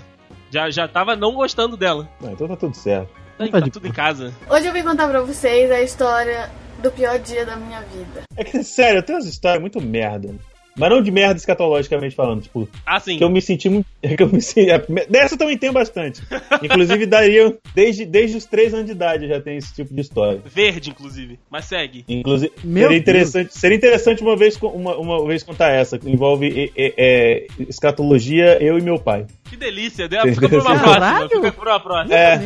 já, 0.51 0.69
já 0.69 0.85
tava 0.85 1.15
não 1.15 1.33
gostando 1.33 1.77
dela. 1.77 2.09
Não, 2.19 2.33
então 2.33 2.45
tá 2.47 2.57
tudo 2.57 2.75
certo. 2.75 3.09
Tá, 3.37 3.47
Tá 3.47 3.61
tá 3.61 3.67
tudo 3.71 3.87
em 3.87 3.91
casa. 3.93 4.33
Hoje 4.49 4.65
eu 4.67 4.73
vim 4.73 4.83
contar 4.83 5.07
pra 5.07 5.21
vocês 5.21 5.71
a 5.71 5.81
história 5.81 6.49
do 6.83 6.91
pior 6.91 7.17
dia 7.19 7.45
da 7.45 7.55
minha 7.55 7.79
vida. 7.79 8.23
É 8.35 8.43
que, 8.43 8.61
sério, 8.61 8.99
eu 8.99 9.03
tenho 9.03 9.17
umas 9.17 9.27
histórias 9.27 9.61
muito 9.61 9.79
merda. 9.79 10.35
Mas 10.79 10.89
não 10.89 11.01
de 11.01 11.11
merda 11.11 11.35
escatologicamente 11.35 12.15
falando, 12.15 12.41
tipo, 12.41 12.67
Ah, 12.85 12.99
sim. 12.99 13.17
que 13.17 13.23
eu 13.23 13.29
me 13.29 13.41
senti 13.41 13.69
muito. 13.69 13.85
que 14.01 14.23
eu 14.23 14.29
me 14.29 14.41
senti, 14.41 14.71
é, 14.71 14.79
dessa 15.09 15.33
eu 15.35 15.37
também 15.37 15.57
tenho 15.57 15.73
bastante. 15.73 16.21
Inclusive, 16.63 17.05
daria. 17.05 17.57
Desde, 17.75 18.05
desde 18.05 18.37
os 18.37 18.45
3 18.45 18.73
anos 18.73 18.85
de 18.85 18.93
idade 18.93 19.25
eu 19.25 19.29
já 19.29 19.41
tenho 19.41 19.57
esse 19.57 19.75
tipo 19.75 19.93
de 19.93 19.99
história. 20.01 20.41
Verde, 20.45 20.89
inclusive. 20.89 21.37
Mas 21.49 21.65
segue. 21.65 22.05
Inclusive, 22.07 22.51
Meu 22.63 22.83
seria 22.83 22.97
interessante, 22.97 23.57
seria 23.57 23.75
interessante 23.75 24.21
uma 24.21 24.37
vez, 24.37 24.57
uma, 24.61 24.97
uma 24.97 25.27
vez 25.27 25.43
contar 25.43 25.71
essa, 25.71 25.99
que 25.99 26.09
envolve 26.09 26.71
é, 26.77 26.93
é, 26.97 27.47
escatologia, 27.67 28.57
eu 28.63 28.77
e 28.77 28.81
meu 28.81 28.97
pai. 28.97 29.25
Que 29.49 29.57
delícia. 29.57 30.07
Deu- 30.07 30.21
Fica 30.33 30.47
por 30.47 30.61
uma 30.61 30.79
Caralho. 30.79 31.27
próxima. 31.29 31.29
Fica 31.41 31.51
por 31.51 31.67
uma 31.67 31.79
próxima. 31.79 32.15
É. 32.15 32.39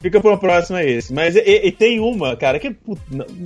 Fica 0.00 0.20
pra 0.20 0.30
uma 0.30 0.38
próxima 0.38 0.82
esse. 0.84 1.12
Mas 1.12 1.34
e, 1.36 1.40
e 1.40 1.72
tem 1.72 1.98
uma, 2.00 2.36
cara, 2.36 2.58
que 2.58 2.70
puta, 2.70 3.00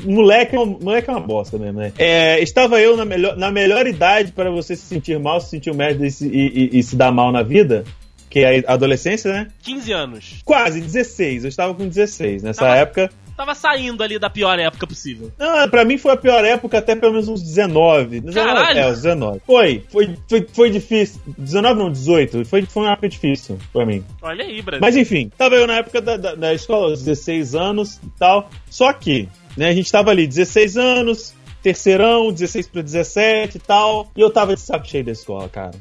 moleque, 0.04 0.56
é 0.56 0.58
uma, 0.58 0.78
moleque 0.78 1.08
é 1.08 1.12
uma 1.12 1.20
bosta 1.20 1.58
mesmo, 1.58 1.78
né? 1.80 1.92
É, 1.98 2.40
estava 2.40 2.80
eu 2.80 2.96
na 2.96 3.04
melhor, 3.04 3.36
na 3.36 3.50
melhor 3.50 3.86
idade 3.86 4.32
para 4.32 4.50
você 4.50 4.74
se 4.74 4.82
sentir 4.86 5.18
mal, 5.18 5.40
se 5.40 5.50
sentir 5.50 5.72
merda 5.74 6.06
e 6.06 6.10
se, 6.10 6.26
e- 6.26 6.70
e- 6.74 6.78
e 6.78 6.82
se 6.82 6.96
dar 6.96 7.12
mal 7.12 7.30
na 7.30 7.42
vida, 7.42 7.84
que 8.28 8.40
é 8.40 8.64
a 8.66 8.72
adolescência, 8.72 9.32
né? 9.32 9.48
15 9.62 9.92
anos. 9.92 10.40
Quase, 10.44 10.80
16. 10.80 11.44
Eu 11.44 11.48
estava 11.48 11.72
com 11.74 11.86
16. 11.86 12.42
Nessa 12.42 12.62
Tava- 12.62 12.76
época. 12.76 13.10
Tava 13.36 13.54
saindo 13.54 14.02
ali 14.02 14.18
da 14.18 14.30
pior 14.30 14.58
época 14.58 14.86
possível. 14.86 15.32
Não, 15.38 15.68
pra 15.68 15.84
mim 15.84 15.98
foi 15.98 16.12
a 16.12 16.16
pior 16.16 16.44
época 16.44 16.78
até 16.78 16.94
pelo 16.94 17.12
menos 17.12 17.28
uns 17.28 17.42
19. 17.42 18.20
19 18.20 18.32
Caralho! 18.34 18.78
É, 18.78 18.90
uns 18.90 18.96
19. 19.02 19.40
Foi, 19.44 19.84
foi, 19.90 20.16
foi, 20.28 20.46
foi 20.52 20.70
difícil. 20.70 21.20
19 21.36 21.78
não, 21.80 21.90
18. 21.90 22.44
Foi, 22.44 22.62
foi 22.62 22.82
uma 22.84 22.92
época 22.92 23.08
difícil 23.08 23.58
pra 23.72 23.84
mim. 23.84 24.04
Olha 24.22 24.44
aí, 24.44 24.62
Brasil. 24.62 24.80
Mas 24.80 24.96
enfim, 24.96 25.30
tava 25.36 25.56
eu 25.56 25.66
na 25.66 25.76
época 25.76 26.00
da, 26.00 26.16
da, 26.16 26.34
da 26.34 26.54
escola, 26.54 26.90
aos 26.90 27.02
16 27.02 27.54
anos 27.54 27.96
e 27.96 28.08
tal. 28.18 28.48
Só 28.70 28.92
que, 28.92 29.28
né, 29.56 29.68
a 29.68 29.72
gente 29.74 29.90
tava 29.90 30.10
ali, 30.10 30.26
16 30.26 30.76
anos, 30.76 31.34
terceirão, 31.62 32.32
16 32.32 32.68
pra 32.68 32.82
17 32.82 33.56
e 33.56 33.60
tal. 33.60 34.10
E 34.16 34.20
eu 34.20 34.30
tava 34.30 34.54
de 34.54 34.60
saco 34.60 34.86
cheio 34.86 35.04
da 35.04 35.12
escola, 35.12 35.48
cara. 35.48 35.72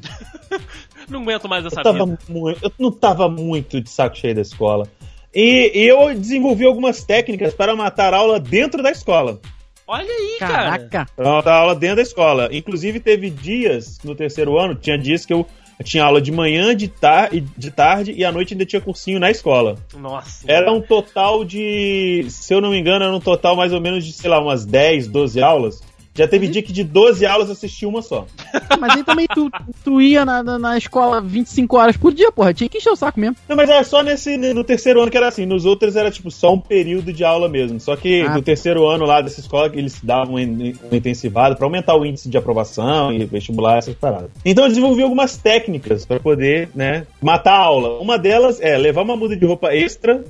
Não 1.08 1.20
aguento 1.20 1.48
mais 1.48 1.64
essa 1.66 1.80
Eu, 1.80 1.84
tava 1.84 2.06
vida. 2.06 2.18
muito, 2.28 2.64
eu 2.64 2.72
não 2.78 2.90
tava 2.90 3.28
muito 3.28 3.78
de 3.78 3.90
saco 3.90 4.16
cheio 4.16 4.34
da 4.34 4.40
escola. 4.40 4.88
E, 5.34 5.72
e 5.74 5.88
eu 5.88 6.14
desenvolvi 6.14 6.64
algumas 6.64 7.02
técnicas 7.02 7.52
para 7.54 7.74
matar 7.74 8.14
aula 8.14 8.38
dentro 8.38 8.82
da 8.82 8.90
escola. 8.90 9.40
Olha 9.86 10.10
aí, 10.10 10.36
cara. 10.38 10.52
Caraca. 10.52 11.06
Para 11.14 11.32
matar 11.32 11.54
aula 11.54 11.74
dentro 11.74 11.96
da 11.96 12.02
escola. 12.02 12.48
Inclusive, 12.52 13.00
teve 13.00 13.28
dias 13.30 13.98
no 14.02 14.14
terceiro 14.14 14.58
ano, 14.58 14.74
tinha 14.74 14.96
dias 14.96 15.26
que 15.26 15.32
eu 15.32 15.46
tinha 15.82 16.04
aula 16.04 16.20
de 16.20 16.30
manhã, 16.30 16.74
de, 16.74 16.86
tar 16.86 17.30
de 17.30 17.70
tarde 17.70 18.12
e 18.12 18.24
à 18.24 18.30
noite 18.30 18.54
ainda 18.54 18.64
tinha 18.64 18.80
cursinho 18.80 19.18
na 19.18 19.30
escola. 19.30 19.76
Nossa. 19.94 20.50
Era 20.50 20.72
um 20.72 20.80
total 20.80 21.44
de, 21.44 22.26
se 22.28 22.54
eu 22.54 22.60
não 22.60 22.70
me 22.70 22.78
engano, 22.78 23.04
era 23.04 23.14
um 23.14 23.20
total 23.20 23.56
mais 23.56 23.72
ou 23.72 23.80
menos 23.80 24.04
de, 24.04 24.12
sei 24.12 24.30
lá, 24.30 24.40
umas 24.40 24.64
10, 24.64 25.08
12 25.08 25.42
aulas. 25.42 25.82
Já 26.14 26.28
teve 26.28 26.46
dia 26.46 26.62
que 26.62 26.72
de 26.72 26.84
12 26.84 27.26
aulas 27.26 27.50
assisti 27.50 27.84
uma 27.84 28.00
só. 28.00 28.26
Mas 28.78 28.96
aí 28.96 29.04
também 29.04 29.26
tu, 29.26 29.50
tu 29.82 30.00
ia 30.00 30.24
na, 30.24 30.42
na, 30.42 30.58
na 30.58 30.78
escola 30.78 31.20
25 31.20 31.76
horas 31.76 31.96
por 31.96 32.12
dia, 32.14 32.30
porra. 32.30 32.54
Tinha 32.54 32.68
que 32.68 32.78
encher 32.78 32.90
o 32.90 32.96
saco 32.96 33.18
mesmo. 33.18 33.36
Não, 33.48 33.56
mas 33.56 33.68
era 33.68 33.82
só 33.82 34.02
nesse 34.02 34.36
no 34.36 34.62
terceiro 34.62 35.00
ano 35.02 35.10
que 35.10 35.16
era 35.16 35.28
assim. 35.28 35.44
Nos 35.44 35.64
outros 35.64 35.96
era 35.96 36.10
tipo 36.10 36.30
só 36.30 36.52
um 36.54 36.60
período 36.60 37.12
de 37.12 37.24
aula 37.24 37.48
mesmo. 37.48 37.80
Só 37.80 37.96
que 37.96 38.22
Ah. 38.22 38.34
no 38.34 38.42
terceiro 38.42 38.86
ano 38.88 39.04
lá 39.04 39.20
dessa 39.20 39.40
escola 39.40 39.70
eles 39.74 40.00
davam 40.02 40.34
um 40.36 40.72
um 40.90 40.94
intensivado 40.96 41.56
pra 41.56 41.66
aumentar 41.66 41.96
o 41.96 42.06
índice 42.06 42.28
de 42.28 42.36
aprovação 42.38 43.12
e 43.12 43.24
vestibular 43.24 43.78
essas 43.78 43.94
paradas. 43.94 44.30
Então 44.44 44.64
eu 44.64 44.68
desenvolvi 44.68 45.02
algumas 45.02 45.36
técnicas 45.36 46.04
pra 46.06 46.20
poder, 46.20 46.68
né, 46.74 47.06
matar 47.20 47.54
a 47.54 47.58
aula. 47.64 48.00
Uma 48.00 48.16
delas 48.18 48.60
é 48.60 48.76
levar 48.76 49.02
uma 49.02 49.16
muda 49.16 49.36
de 49.36 49.44
roupa 49.44 49.74
extra 49.74 50.24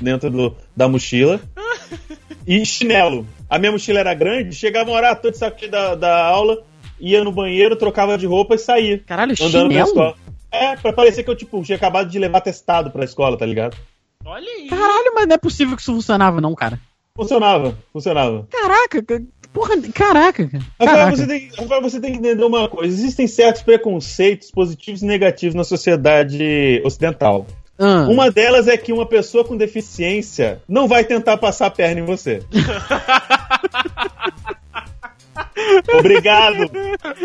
dentro 0.00 0.30
do, 0.30 0.54
da 0.76 0.88
mochila 0.88 1.40
e 2.46 2.64
chinelo. 2.64 3.26
A 3.54 3.58
minha 3.58 3.70
mochila 3.72 4.00
era 4.00 4.12
grande, 4.14 4.54
chegava 4.56 4.90
uma 4.90 4.96
hora, 4.96 5.14
tô 5.14 5.30
de 5.30 5.38
saco 5.38 5.68
da, 5.68 5.94
da 5.94 6.24
aula, 6.26 6.62
ia 6.98 7.22
no 7.22 7.30
banheiro, 7.30 7.76
trocava 7.76 8.18
de 8.18 8.26
roupa 8.26 8.56
e 8.56 8.58
saía. 8.58 8.98
Caralho, 9.06 9.32
Andando 9.40 9.68
chinelo? 9.70 9.88
escola. 9.88 10.14
É, 10.50 10.76
pra 10.76 10.92
parecer 10.92 11.22
que 11.22 11.30
eu, 11.30 11.36
tipo, 11.36 11.62
tinha 11.62 11.76
acabado 11.76 12.08
de 12.10 12.18
levar 12.18 12.40
testado 12.40 12.90
pra 12.90 13.04
escola, 13.04 13.36
tá 13.36 13.46
ligado? 13.46 13.76
Olha 14.24 14.44
aí. 14.48 14.66
Caralho, 14.68 15.12
mas 15.14 15.26
não 15.28 15.34
é 15.34 15.38
possível 15.38 15.76
que 15.76 15.82
isso 15.82 15.92
funcionava, 15.92 16.40
não, 16.40 16.54
cara. 16.54 16.80
Funcionava, 17.16 17.76
funcionava. 17.92 18.48
Caraca, 18.50 19.02
ca- 19.02 19.20
porra, 19.52 19.76
caraca, 19.94 20.50
Caraca. 20.78 21.16
você, 21.16 21.26
tem, 21.28 21.48
Rafael, 21.56 21.80
você 21.82 22.00
tem 22.00 22.10
que 22.12 22.18
entender 22.18 22.42
uma 22.44 22.68
coisa: 22.68 22.92
existem 22.92 23.28
certos 23.28 23.62
preconceitos 23.62 24.50
positivos 24.50 25.00
e 25.02 25.06
negativos 25.06 25.54
na 25.54 25.62
sociedade 25.62 26.82
ocidental. 26.84 27.46
Ah, 27.76 28.06
Uma 28.08 28.30
delas 28.30 28.68
é 28.68 28.76
que 28.76 28.92
uma 28.92 29.04
pessoa 29.04 29.44
com 29.44 29.56
deficiência 29.56 30.62
não 30.68 30.86
vai 30.86 31.02
tentar 31.04 31.36
passar 31.38 31.66
a 31.66 31.70
perna 31.70 32.00
em 32.00 32.04
você. 32.04 32.40
Obrigado, 35.98 36.70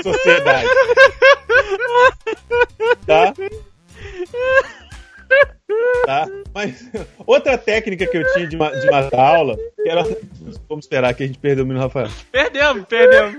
sociedade. 0.03 0.67
Tá? 3.05 3.33
Tá? 6.05 6.27
Mas 6.53 6.89
outra 7.25 7.57
técnica 7.57 8.05
que 8.07 8.17
eu 8.17 8.33
tinha 8.33 8.47
de, 8.47 8.57
ma- 8.57 8.71
de 8.71 8.89
matar 8.89 9.19
a 9.19 9.35
aula, 9.37 9.57
que 9.75 9.89
era. 9.89 10.03
Vamos 10.67 10.85
esperar 10.85 11.13
que 11.13 11.23
a 11.23 11.27
gente 11.27 11.39
perdeu 11.39 11.63
o 11.63 11.67
menino 11.67 11.83
Rafael. 11.85 12.09
Perdemos, 12.31 12.85
perdemos. 12.87 13.35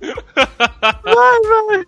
Vai, 0.00 1.40
vai. 1.42 1.84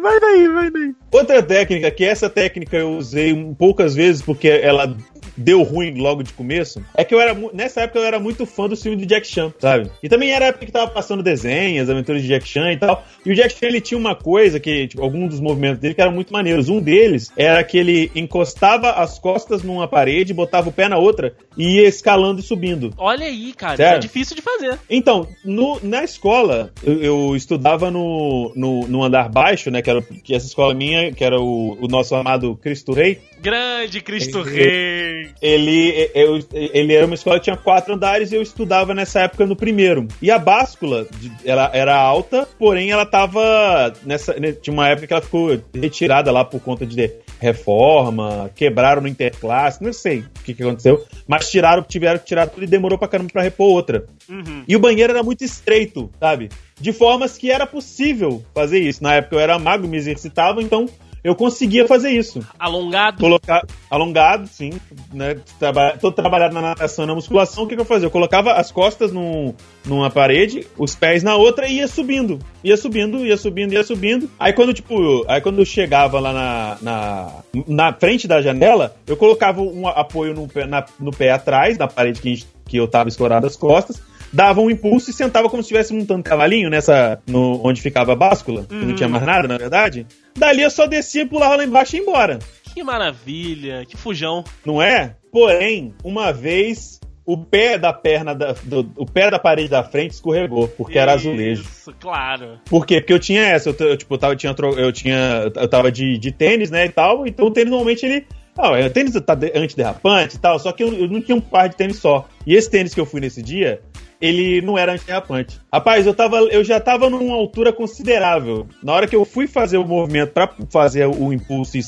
Vai 0.00 0.20
daí, 0.20 0.48
vai 0.48 0.70
daí. 0.70 0.94
Outra 1.12 1.42
técnica, 1.42 1.90
que 1.90 2.04
essa 2.04 2.28
técnica 2.28 2.76
eu 2.76 2.90
usei 2.96 3.32
um 3.32 3.54
poucas 3.54 3.94
vezes 3.94 4.22
porque 4.22 4.48
ela 4.48 4.96
deu 5.36 5.62
ruim 5.62 5.94
logo 5.98 6.22
de 6.22 6.32
começo, 6.32 6.82
é 6.96 7.04
que 7.04 7.14
eu 7.14 7.20
era. 7.20 7.34
Nessa 7.52 7.82
época 7.82 7.98
eu 7.98 8.04
era 8.04 8.18
muito 8.18 8.46
fã 8.46 8.68
do 8.68 8.76
filme 8.76 8.96
do 8.96 9.06
Jack 9.06 9.26
Chan, 9.26 9.52
sabe? 9.58 9.90
E 10.02 10.08
também 10.08 10.30
era 10.32 10.46
a 10.46 10.48
época 10.48 10.66
que 10.66 10.72
tava 10.72 10.90
passando 10.90 11.22
desenhos, 11.22 11.88
aventuras 11.90 12.22
de 12.22 12.28
Jack 12.28 12.46
Chan 12.48 12.72
e 12.72 12.76
tal. 12.76 13.04
E 13.24 13.30
o 13.32 13.34
Jack 13.34 13.54
Chan 13.58 13.66
ele 13.66 13.80
tinha 13.80 13.98
uma 13.98 14.14
coisa 14.14 14.60
que, 14.60 14.88
tipo, 14.88 15.02
alguns 15.02 15.30
dos 15.30 15.40
movimentos 15.40 15.78
dele 15.80 15.94
que 15.94 16.00
eram 16.00 16.12
muito 16.12 16.32
maneiros. 16.32 16.68
Um 16.68 16.80
deles 16.80 17.30
era 17.36 17.62
que 17.64 17.76
ele 17.78 18.10
encostava 18.14 18.90
as 18.92 19.18
costas 19.18 19.62
numa 19.62 19.88
parede, 19.88 20.32
botava 20.34 20.68
o 20.68 20.72
pé 20.72 20.88
na 20.88 20.98
outra 20.98 21.34
e 21.56 21.76
ia 21.80 21.88
escalando 21.88 22.40
e 22.40 22.42
subindo. 22.42 22.92
Olha 22.98 23.26
aí, 23.26 23.52
cara. 23.52 23.76
Sério? 23.76 23.96
É 23.96 24.00
difícil 24.00 24.36
de 24.36 24.42
fazer. 24.42 24.78
Então, 24.88 25.26
no- 25.44 25.78
na 25.82 26.04
escola, 26.04 26.72
eu, 26.82 27.02
eu 27.02 27.36
estudava 27.36 27.90
no, 27.90 28.52
no, 28.54 28.86
no 28.86 29.02
andar 29.04 29.28
baixo, 29.28 29.70
né? 29.70 29.80
Que 29.82 29.90
era 29.90 30.02
que 30.02 30.34
essa 30.34 30.46
escola 30.46 30.74
minha, 30.74 31.12
que 31.12 31.24
era 31.24 31.40
o, 31.40 31.76
o 31.80 31.88
nosso 31.88 32.14
amado 32.14 32.56
Cristo 32.56 32.92
Rei. 32.92 33.18
Grande 33.40 34.00
Cristo 34.00 34.42
Rei. 34.42 35.23
Ele, 35.40 36.10
eu, 36.14 36.38
ele 36.52 36.94
era 36.94 37.06
uma 37.06 37.14
escola 37.14 37.38
que 37.38 37.44
tinha 37.44 37.56
quatro 37.56 37.94
andares 37.94 38.32
e 38.32 38.34
eu 38.34 38.42
estudava 38.42 38.94
nessa 38.94 39.20
época 39.20 39.46
no 39.46 39.56
primeiro. 39.56 40.06
E 40.20 40.30
a 40.30 40.38
báscula, 40.38 41.06
ela 41.44 41.70
era 41.72 41.96
alta, 41.96 42.48
porém 42.58 42.90
ela 42.90 43.06
tava. 43.06 43.92
Nessa, 44.04 44.34
tinha 44.34 44.72
uma 44.72 44.88
época 44.88 45.06
que 45.06 45.12
ela 45.12 45.22
ficou 45.22 45.60
retirada 45.74 46.30
lá 46.30 46.44
por 46.44 46.60
conta 46.60 46.86
de 46.86 46.96
reforma, 47.40 48.50
quebraram 48.54 49.02
no 49.02 49.08
interclasse, 49.08 49.82
não 49.82 49.92
sei 49.92 50.20
o 50.20 50.42
que, 50.44 50.54
que 50.54 50.62
aconteceu. 50.62 51.04
Mas 51.26 51.50
tiraram, 51.50 51.82
tiveram 51.82 52.18
que 52.18 52.24
tirar 52.24 52.46
tudo 52.46 52.64
e 52.64 52.66
demorou 52.66 52.98
pra 52.98 53.08
caramba 53.08 53.30
pra 53.32 53.42
repor 53.42 53.68
outra. 53.68 54.06
Uhum. 54.28 54.64
E 54.66 54.74
o 54.74 54.80
banheiro 54.80 55.12
era 55.12 55.22
muito 55.22 55.44
estreito, 55.44 56.10
sabe? 56.18 56.48
De 56.80 56.92
formas 56.92 57.36
que 57.36 57.50
era 57.50 57.66
possível 57.66 58.42
fazer 58.54 58.78
isso. 58.78 59.02
Na 59.02 59.14
época 59.14 59.36
eu 59.36 59.40
era 59.40 59.58
mago, 59.58 59.86
me 59.86 59.96
exercitava, 59.96 60.62
então 60.62 60.88
eu 61.24 61.34
conseguia 61.34 61.88
fazer 61.88 62.10
isso. 62.10 62.46
Alongado. 62.58 63.18
Colocar 63.18 63.62
alongado, 63.90 64.46
sim, 64.46 64.70
né? 65.12 65.36
Traba 65.58 65.96
todo 65.98 66.12
trabalhado 66.14 66.54
na 66.54 66.60
natação 66.60 67.06
na 67.06 67.14
musculação, 67.14 67.64
o 67.64 67.66
que, 67.66 67.74
que 67.74 67.80
eu 67.80 67.84
fazia? 67.86 68.06
Eu 68.06 68.10
colocava 68.10 68.52
as 68.52 68.70
costas 68.70 69.10
num, 69.10 69.54
numa 69.86 70.10
parede, 70.10 70.66
os 70.76 70.94
pés 70.94 71.22
na 71.22 71.34
outra 71.36 71.66
e 71.66 71.76
ia 71.78 71.88
subindo. 71.88 72.38
Ia 72.62 72.76
subindo, 72.76 73.24
ia 73.24 73.36
subindo, 73.36 73.72
ia 73.72 73.82
subindo. 73.82 74.28
Aí 74.38 74.52
quando, 74.52 74.74
tipo, 74.74 75.24
aí 75.26 75.40
quando 75.40 75.58
eu 75.60 75.64
chegava 75.64 76.20
lá 76.20 76.32
na, 76.32 76.78
na, 76.82 77.32
na 77.66 77.92
frente 77.94 78.28
da 78.28 78.42
janela, 78.42 78.94
eu 79.06 79.16
colocava 79.16 79.62
um 79.62 79.88
apoio 79.88 80.34
no 80.34 80.46
pé, 80.46 80.66
na- 80.66 80.84
no 81.00 81.10
pé 81.10 81.30
atrás, 81.30 81.78
da 81.78 81.88
parede 81.88 82.20
que, 82.20 82.28
a 82.28 82.34
gente- 82.34 82.46
que 82.66 82.76
eu 82.76 82.86
tava 82.86 83.08
escorado 83.08 83.46
as 83.46 83.56
costas. 83.56 84.00
Dava 84.34 84.60
um 84.60 84.68
impulso 84.68 85.10
e 85.10 85.12
sentava 85.12 85.48
como 85.48 85.62
se 85.62 85.68
estivesse 85.68 85.94
montando 85.94 86.22
cavalinho 86.24 86.68
nessa. 86.68 87.20
No, 87.26 87.60
onde 87.64 87.80
ficava 87.80 88.12
a 88.12 88.16
báscula, 88.16 88.64
que 88.64 88.74
não 88.74 88.94
tinha 88.94 89.08
mais 89.08 89.24
nada, 89.24 89.46
na 89.46 89.56
verdade. 89.56 90.06
Dali 90.36 90.62
eu 90.62 90.70
só 90.70 90.86
descia, 90.86 91.24
pulava 91.26 91.54
lá 91.56 91.64
embaixo 91.64 91.94
e 91.94 91.98
ia 91.98 92.02
embora. 92.02 92.38
Que 92.74 92.82
maravilha. 92.82 93.84
Que 93.86 93.96
fujão. 93.96 94.42
Não 94.66 94.82
é? 94.82 95.14
Porém, 95.30 95.94
uma 96.02 96.32
vez 96.32 96.98
o 97.26 97.38
pé 97.38 97.78
da 97.78 97.92
perna 97.92 98.34
da, 98.34 98.52
do, 98.64 98.90
o 98.96 99.06
pé 99.06 99.30
da 99.30 99.38
parede 99.38 99.68
da 99.70 99.82
frente 99.82 100.10
escorregou, 100.10 100.68
porque 100.68 100.98
era 100.98 101.12
azulejo. 101.14 101.62
Isso, 101.62 101.94
claro. 101.98 102.58
Por 102.68 102.84
quê? 102.84 103.00
Porque 103.00 103.12
eu 103.12 103.18
tinha 103.18 103.42
essa, 103.42 103.70
eu, 103.70 103.76
eu, 103.78 103.96
tipo, 103.96 104.12
eu 104.14 104.18
tava, 104.18 104.36
tinha, 104.36 104.52
tro- 104.52 104.78
eu 104.78 104.92
tinha, 104.92 105.50
eu 105.54 105.68
tava 105.68 105.90
de, 105.90 106.18
de 106.18 106.30
tênis, 106.32 106.70
né, 106.70 106.84
e 106.84 106.90
tal, 106.90 107.26
então 107.26 107.46
o 107.46 107.50
tênis 107.50 107.70
normalmente 107.70 108.04
ele, 108.04 108.26
ah, 108.56 108.70
o 108.86 108.90
tênis 108.90 109.12
tá 109.20 109.34
de- 109.34 109.52
antiderrapante 109.54 110.36
e 110.36 110.38
tal, 110.38 110.58
só 110.58 110.72
que 110.72 110.82
eu, 110.82 110.92
eu 110.94 111.08
não 111.08 111.20
tinha 111.20 111.36
um 111.36 111.40
par 111.40 111.68
de 111.68 111.76
tênis 111.76 111.98
só. 111.98 112.28
E 112.46 112.54
esse 112.54 112.70
tênis 112.70 112.94
que 112.94 113.00
eu 113.00 113.06
fui 113.06 113.20
nesse 113.20 113.42
dia, 113.42 113.80
ele 114.20 114.60
não 114.62 114.78
era 114.78 114.92
antiderrapante. 114.92 115.60
Rapaz, 115.72 116.06
eu, 116.06 116.14
tava, 116.14 116.36
eu 116.38 116.62
já 116.64 116.78
tava 116.80 117.10
numa 117.10 117.34
altura 117.34 117.72
considerável. 117.72 118.66
Na 118.82 118.92
hora 118.92 119.06
que 119.06 119.16
eu 119.16 119.24
fui 119.24 119.46
fazer 119.46 119.76
o 119.78 119.84
movimento 119.84 120.32
pra 120.32 120.48
fazer 120.70 121.06
o 121.06 121.32
impulso 121.32 121.76
e, 121.76 121.80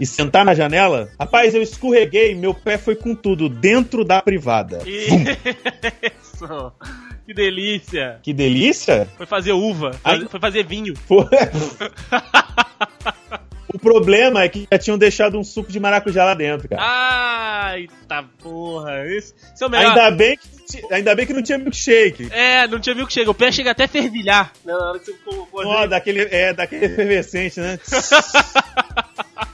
e 0.00 0.06
sentar 0.06 0.44
na 0.44 0.54
janela, 0.54 1.08
rapaz, 1.18 1.54
eu 1.54 1.62
escorreguei, 1.62 2.34
meu 2.34 2.54
pé 2.54 2.78
foi 2.78 2.94
com 2.94 3.14
tudo 3.14 3.48
dentro 3.48 4.04
da 4.04 4.22
privada. 4.22 4.82
Isso. 4.86 6.72
Que 7.26 7.34
delícia. 7.34 8.20
Que 8.22 8.32
delícia! 8.32 9.08
Foi 9.16 9.26
fazer 9.26 9.50
uva. 9.50 9.90
Ai. 10.04 10.24
Foi 10.30 10.38
fazer 10.38 10.64
vinho. 10.64 10.94
Foi- 10.94 11.26
problema 13.86 14.42
é 14.42 14.48
que 14.48 14.66
já 14.70 14.78
tinham 14.78 14.98
deixado 14.98 15.38
um 15.38 15.44
suco 15.44 15.70
de 15.70 15.78
maracujá 15.78 16.24
lá 16.24 16.34
dentro, 16.34 16.68
cara. 16.68 16.82
Ai, 16.82 17.86
tá 18.08 18.24
porra. 18.42 19.06
Isso, 19.06 19.32
isso 19.54 19.62
é 19.62 19.66
o 19.66 19.70
melhor. 19.70 19.90
Ainda 19.90 20.10
bem, 20.10 20.36
que, 20.36 20.48
ainda 20.90 21.14
bem 21.14 21.26
que 21.26 21.32
não 21.32 21.42
tinha 21.42 21.58
milkshake. 21.58 22.28
É, 22.30 22.66
não 22.66 22.78
tinha 22.80 22.94
chega. 23.08 23.30
O 23.30 23.34
pé 23.34 23.50
chega 23.52 23.70
até 23.70 23.84
a 23.84 23.88
fervilhar. 23.88 24.52
Na 24.64 24.74
hora 24.76 24.98
que 24.98 25.06
você 25.06 25.12
colocou 25.24 25.64
Ó, 25.66 25.86
daquele, 25.86 26.22
é, 26.22 26.52
daquele 26.52 26.86
efervescente, 26.86 27.60
né? 27.60 27.78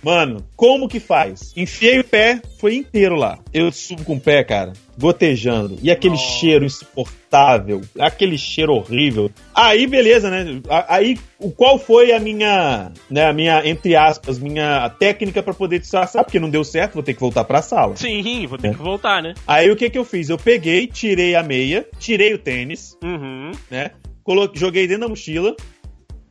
Mano, 0.02 0.44
como 0.56 0.88
que 0.88 0.98
faz? 0.98 1.52
Enfiei 1.56 2.00
o 2.00 2.04
pé, 2.04 2.40
foi 2.58 2.74
inteiro 2.74 3.14
lá. 3.14 3.38
Eu 3.52 3.70
subo 3.70 4.04
com 4.04 4.14
o 4.14 4.20
pé, 4.20 4.42
cara, 4.42 4.72
gotejando. 4.98 5.78
E 5.80 5.92
aquele 5.92 6.14
Nossa. 6.14 6.38
cheiro 6.40 6.64
insuportável, 6.64 7.80
aquele 7.98 8.36
cheiro 8.36 8.72
horrível. 8.72 9.30
Aí, 9.54 9.86
beleza, 9.86 10.28
né? 10.28 10.60
Aí, 10.88 11.16
o 11.38 11.52
qual 11.52 11.78
foi 11.78 12.12
a 12.12 12.18
minha, 12.18 12.90
né, 13.08 13.26
a 13.26 13.32
minha, 13.32 13.62
entre 13.64 13.94
aspas, 13.94 14.38
minha 14.40 14.88
técnica 14.90 15.40
pra 15.42 15.54
poder 15.54 15.78
disfarçar? 15.78 16.24
Porque 16.24 16.40
não 16.40 16.50
deu 16.50 16.64
certo, 16.64 16.94
vou 16.94 17.02
ter 17.02 17.14
que 17.14 17.20
voltar 17.20 17.44
pra 17.44 17.62
sala. 17.62 17.96
Sim, 17.96 18.44
vou 18.48 18.58
ter 18.58 18.68
É. 18.68 18.70
que 18.74 18.78
voltar, 18.82 19.22
né? 19.22 19.34
Aí, 19.46 19.70
o 19.70 19.76
que 19.76 19.88
que 19.88 19.98
eu 19.98 20.04
fiz? 20.04 20.28
Eu 20.28 20.38
peguei, 20.38 20.88
tirei 21.02 21.34
a 21.34 21.42
meia, 21.42 21.84
tirei 21.98 22.32
o 22.32 22.38
tênis, 22.38 22.96
Uhum. 23.02 23.50
né? 23.68 23.90
Coloquei, 24.22 24.60
joguei 24.60 24.86
dentro 24.86 25.02
da 25.02 25.08
mochila 25.08 25.56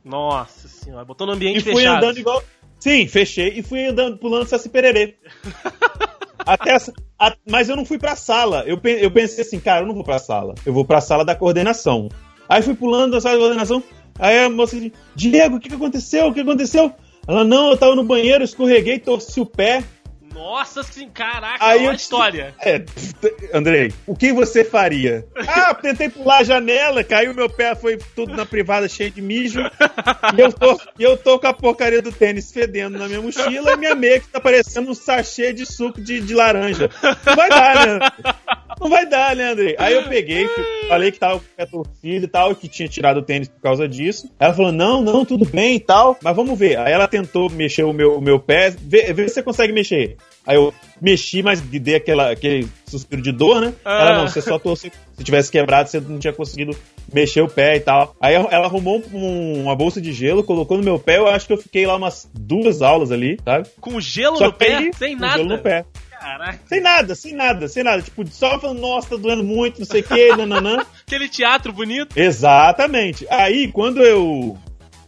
Nossa 0.02 0.66
senhora, 0.66 1.04
botou 1.04 1.26
no 1.26 1.34
ambiente 1.34 1.58
e 1.58 1.62
fui 1.62 1.74
fechado. 1.74 1.96
andando 1.98 2.18
igual. 2.18 2.42
Sim, 2.80 3.06
fechei 3.06 3.48
e 3.58 3.62
fui 3.62 3.84
andando, 3.86 4.16
pulando 4.16 4.46
Saci 4.48 4.70
Pererê. 4.70 5.14
Até 6.44 6.72
essa- 6.72 6.92
a- 7.18 7.36
mas 7.48 7.68
eu 7.68 7.76
não 7.76 7.84
fui 7.84 7.98
pra 7.98 8.16
sala. 8.16 8.64
Eu, 8.66 8.78
pe- 8.78 8.98
eu 9.00 9.10
pensei 9.10 9.44
assim, 9.44 9.60
cara, 9.60 9.82
eu 9.82 9.86
não 9.86 9.94
vou 9.94 10.02
pra 10.02 10.18
sala. 10.18 10.54
Eu 10.66 10.72
vou 10.72 10.84
pra 10.84 11.00
sala 11.00 11.24
da 11.24 11.36
coordenação. 11.36 12.08
Aí 12.48 12.62
fui 12.62 12.74
pulando 12.74 13.12
da 13.12 13.20
sala 13.20 13.34
da 13.36 13.40
coordenação. 13.40 13.82
Aí 14.18 14.38
a 14.38 14.48
moça 14.50 14.74
disse: 14.76 14.92
Diego, 15.14 15.56
o 15.56 15.60
que, 15.60 15.68
que 15.68 15.74
aconteceu? 15.74 16.26
O 16.28 16.34
que 16.34 16.40
aconteceu? 16.40 16.92
Ela, 17.28 17.44
não, 17.44 17.70
eu 17.70 17.76
tava 17.76 17.94
no 17.94 18.02
banheiro, 18.02 18.42
escorreguei, 18.42 18.98
torci 18.98 19.40
o 19.40 19.46
pé. 19.46 19.84
Nossa, 20.34 20.82
sim, 20.82 21.08
caraca, 21.10 21.64
Aí 21.64 21.84
eu 21.84 21.90
a 21.90 21.94
história. 21.94 22.54
É, 22.60 22.82
Andrei, 23.52 23.92
o 24.06 24.16
que 24.16 24.32
você 24.32 24.64
faria? 24.64 25.24
Ah, 25.36 25.74
tentei 25.74 26.08
pular 26.08 26.38
a 26.38 26.44
janela, 26.44 27.04
caiu 27.04 27.34
meu 27.34 27.48
pé, 27.48 27.74
foi 27.74 27.98
tudo 28.14 28.34
na 28.34 28.44
privada 28.44 28.88
cheio 28.88 29.10
de 29.10 29.22
mijo. 29.22 29.60
E 30.36 30.40
eu 30.40 30.52
tô, 30.52 30.80
eu 30.98 31.16
tô 31.16 31.38
com 31.38 31.46
a 31.46 31.52
porcaria 31.52 32.02
do 32.02 32.10
tênis 32.10 32.52
fedendo 32.52 32.98
na 32.98 33.06
minha 33.06 33.20
mochila 33.20 33.72
e 33.72 33.76
minha 33.76 33.94
meia 33.94 34.20
que 34.20 34.28
tá 34.28 34.40
parecendo 34.40 34.90
um 34.90 34.94
sachê 34.94 35.52
de 35.52 35.64
suco 35.66 36.00
de, 36.00 36.20
de 36.20 36.34
laranja. 36.34 36.90
Não 37.26 37.36
vai 37.36 37.48
dar, 37.48 37.86
né? 37.86 37.98
Não 38.80 38.90
vai 38.90 39.06
dar, 39.06 39.36
né, 39.36 39.52
Andrei? 39.52 39.76
Aí 39.78 39.94
eu 39.94 40.08
peguei, 40.08 40.48
falei 40.88 41.12
que 41.12 41.18
tava 41.18 41.34
com 41.34 41.44
o 41.44 41.56
pé 41.56 41.66
torcido 41.66 42.24
e 42.24 42.28
tal, 42.28 42.54
que 42.54 42.68
tinha 42.68 42.88
tirado 42.88 43.18
o 43.18 43.22
tênis 43.22 43.48
por 43.48 43.60
causa 43.60 43.88
disso. 43.88 44.28
Ela 44.40 44.54
falou: 44.54 44.72
não, 44.72 45.02
não, 45.02 45.24
tudo 45.24 45.44
bem 45.44 45.76
e 45.76 45.80
tal, 45.80 46.18
mas 46.22 46.34
vamos 46.34 46.58
ver. 46.58 46.78
Aí 46.78 46.92
ela 46.92 47.06
tentou 47.06 47.48
mexer 47.48 47.84
o 47.84 47.92
meu, 47.92 48.16
o 48.16 48.20
meu 48.20 48.40
pé, 48.40 48.70
vê, 48.70 49.12
vê 49.12 49.28
se 49.28 49.34
você 49.34 49.42
consegue 49.42 49.72
mexer. 49.72 50.16
Aí 50.46 50.56
eu 50.56 50.74
mexi, 51.00 51.42
mas 51.42 51.60
dei 51.60 51.94
aquela, 51.94 52.30
aquele 52.30 52.68
suspiro 52.86 53.22
de 53.22 53.30
dor, 53.32 53.60
né? 53.60 53.72
Ah. 53.84 54.00
Ela, 54.00 54.18
não, 54.18 54.28
você 54.28 54.40
só 54.40 54.58
torceu. 54.58 54.90
Se 55.16 55.22
tivesse 55.24 55.50
quebrado, 55.52 55.88
você 55.88 56.00
não 56.00 56.18
tinha 56.18 56.32
conseguido 56.32 56.76
mexer 57.12 57.40
o 57.42 57.48
pé 57.48 57.76
e 57.76 57.80
tal. 57.80 58.16
Aí 58.20 58.34
ela 58.34 58.64
arrumou 58.66 59.02
um- 59.12 59.62
uma 59.62 59.76
bolsa 59.76 60.00
de 60.00 60.12
gelo, 60.12 60.42
colocou 60.42 60.76
no 60.76 60.82
meu 60.82 60.98
pé. 60.98 61.18
Eu 61.18 61.28
acho 61.28 61.46
que 61.46 61.52
eu 61.52 61.58
fiquei 61.58 61.86
lá 61.86 61.94
umas 61.96 62.28
duas 62.34 62.82
aulas 62.82 63.12
ali, 63.12 63.38
sabe? 63.44 63.68
Com 63.80 64.00
gelo 64.00 64.36
Só 64.36 64.46
no 64.46 64.52
pé, 64.52 64.74
aí, 64.76 64.90
sem 64.94 65.14
com 65.14 65.20
nada. 65.20 65.36
Gelo 65.38 65.48
no 65.48 65.58
pé. 65.58 65.84
Caraca. 66.10 66.60
Sem 66.66 66.80
nada, 66.80 67.14
sem 67.16 67.34
nada, 67.34 67.68
sem 67.68 67.82
nada. 67.82 68.00
Tipo, 68.02 68.24
só 68.28 68.58
falando, 68.58 68.80
nossa, 68.80 69.10
tá 69.10 69.16
doendo 69.16 69.42
muito, 69.42 69.78
não 69.80 69.86
sei 69.86 70.02
o 70.02 70.04
que, 70.04 70.36
nananã. 70.36 70.84
Aquele 71.06 71.28
teatro 71.28 71.72
bonito. 71.72 72.16
Exatamente. 72.16 73.26
Aí, 73.30 73.68
quando 73.68 74.02
eu. 74.02 74.56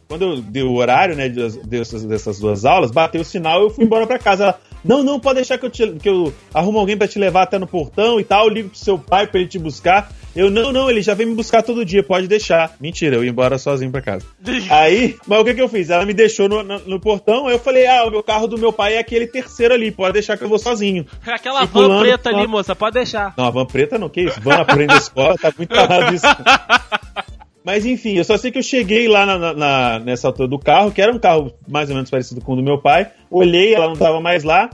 Quando 0.08 0.22
eu 0.22 0.40
dei 0.42 0.62
o 0.62 0.74
horário, 0.74 1.16
né, 1.16 1.28
dessas, 1.28 2.04
dessas 2.04 2.38
duas 2.38 2.64
aulas, 2.64 2.90
bateu 2.90 3.22
o 3.22 3.24
sinal 3.24 3.62
eu 3.62 3.70
fui 3.70 3.84
embora 3.84 4.06
pra 4.06 4.18
casa. 4.18 4.44
Ela, 4.44 4.60
não, 4.84 5.02
não, 5.02 5.18
pode 5.18 5.36
deixar 5.36 5.56
que 5.56 5.64
eu, 5.64 5.70
te, 5.70 5.92
que 5.92 6.08
eu 6.08 6.32
arrumo 6.52 6.78
alguém 6.78 6.96
pra 6.96 7.08
te 7.08 7.18
levar 7.18 7.42
até 7.42 7.58
no 7.58 7.66
portão 7.66 8.20
e 8.20 8.24
tal, 8.24 8.46
eu 8.46 8.52
ligo 8.52 8.68
pro 8.68 8.78
seu 8.78 8.98
pai 8.98 9.26
pra 9.26 9.40
ele 9.40 9.48
te 9.48 9.58
buscar. 9.58 10.12
Eu, 10.36 10.50
não, 10.50 10.72
não, 10.72 10.90
ele 10.90 11.00
já 11.00 11.14
vem 11.14 11.26
me 11.26 11.34
buscar 11.34 11.62
todo 11.62 11.84
dia, 11.84 12.02
pode 12.02 12.26
deixar. 12.26 12.74
Mentira, 12.80 13.16
eu 13.16 13.24
ia 13.24 13.30
embora 13.30 13.56
sozinho 13.56 13.90
pra 13.90 14.02
casa. 14.02 14.26
Aí, 14.68 15.16
mas 15.26 15.40
o 15.40 15.44
que 15.44 15.54
que 15.54 15.62
eu 15.62 15.68
fiz? 15.68 15.90
Ela 15.90 16.04
me 16.04 16.12
deixou 16.12 16.48
no, 16.48 16.62
no, 16.62 16.78
no 16.80 17.00
portão, 17.00 17.46
aí 17.46 17.54
eu 17.54 17.58
falei, 17.58 17.86
ah, 17.86 18.04
o 18.04 18.10
meu 18.10 18.22
carro 18.22 18.48
do 18.48 18.58
meu 18.58 18.72
pai 18.72 18.94
é 18.94 18.98
aquele 18.98 19.28
terceiro 19.28 19.72
ali, 19.72 19.92
pode 19.92 20.14
deixar 20.14 20.36
que 20.36 20.42
eu 20.42 20.48
vou 20.48 20.58
sozinho. 20.58 21.06
Aquela 21.24 21.62
E 21.62 21.66
van 21.66 21.72
pulando, 21.72 22.02
preta 22.02 22.30
ali, 22.30 22.46
moça, 22.46 22.74
pode 22.74 22.94
deixar. 22.94 23.32
Não, 23.36 23.46
a 23.46 23.50
van 23.50 23.66
preta 23.66 23.96
não, 23.96 24.08
que 24.08 24.22
isso? 24.22 24.40
Van 24.40 24.64
da 24.86 24.96
escola, 24.96 25.36
tá 25.38 25.52
muito 25.56 25.72
errado 25.72 26.14
isso. 26.14 26.26
Mas 27.64 27.86
enfim, 27.86 28.14
eu 28.18 28.24
só 28.24 28.36
sei 28.36 28.50
que 28.50 28.58
eu 28.58 28.62
cheguei 28.62 29.08
lá 29.08 29.24
na- 29.24 29.54
na- 29.54 29.98
nessa 29.98 30.28
altura 30.28 30.46
do 30.48 30.58
carro, 30.58 30.92
que 30.92 31.00
era 31.00 31.10
um 31.12 31.18
carro 31.18 31.52
mais 31.66 31.88
ou 31.88 31.94
menos 31.94 32.10
parecido 32.10 32.40
com 32.40 32.52
o 32.52 32.56
do 32.56 32.62
meu 32.62 32.78
pai. 32.78 33.10
Olhei, 33.30 33.74
ela 33.74 33.88
não 33.88 33.96
tava 33.96 34.20
mais 34.20 34.44
lá. 34.44 34.68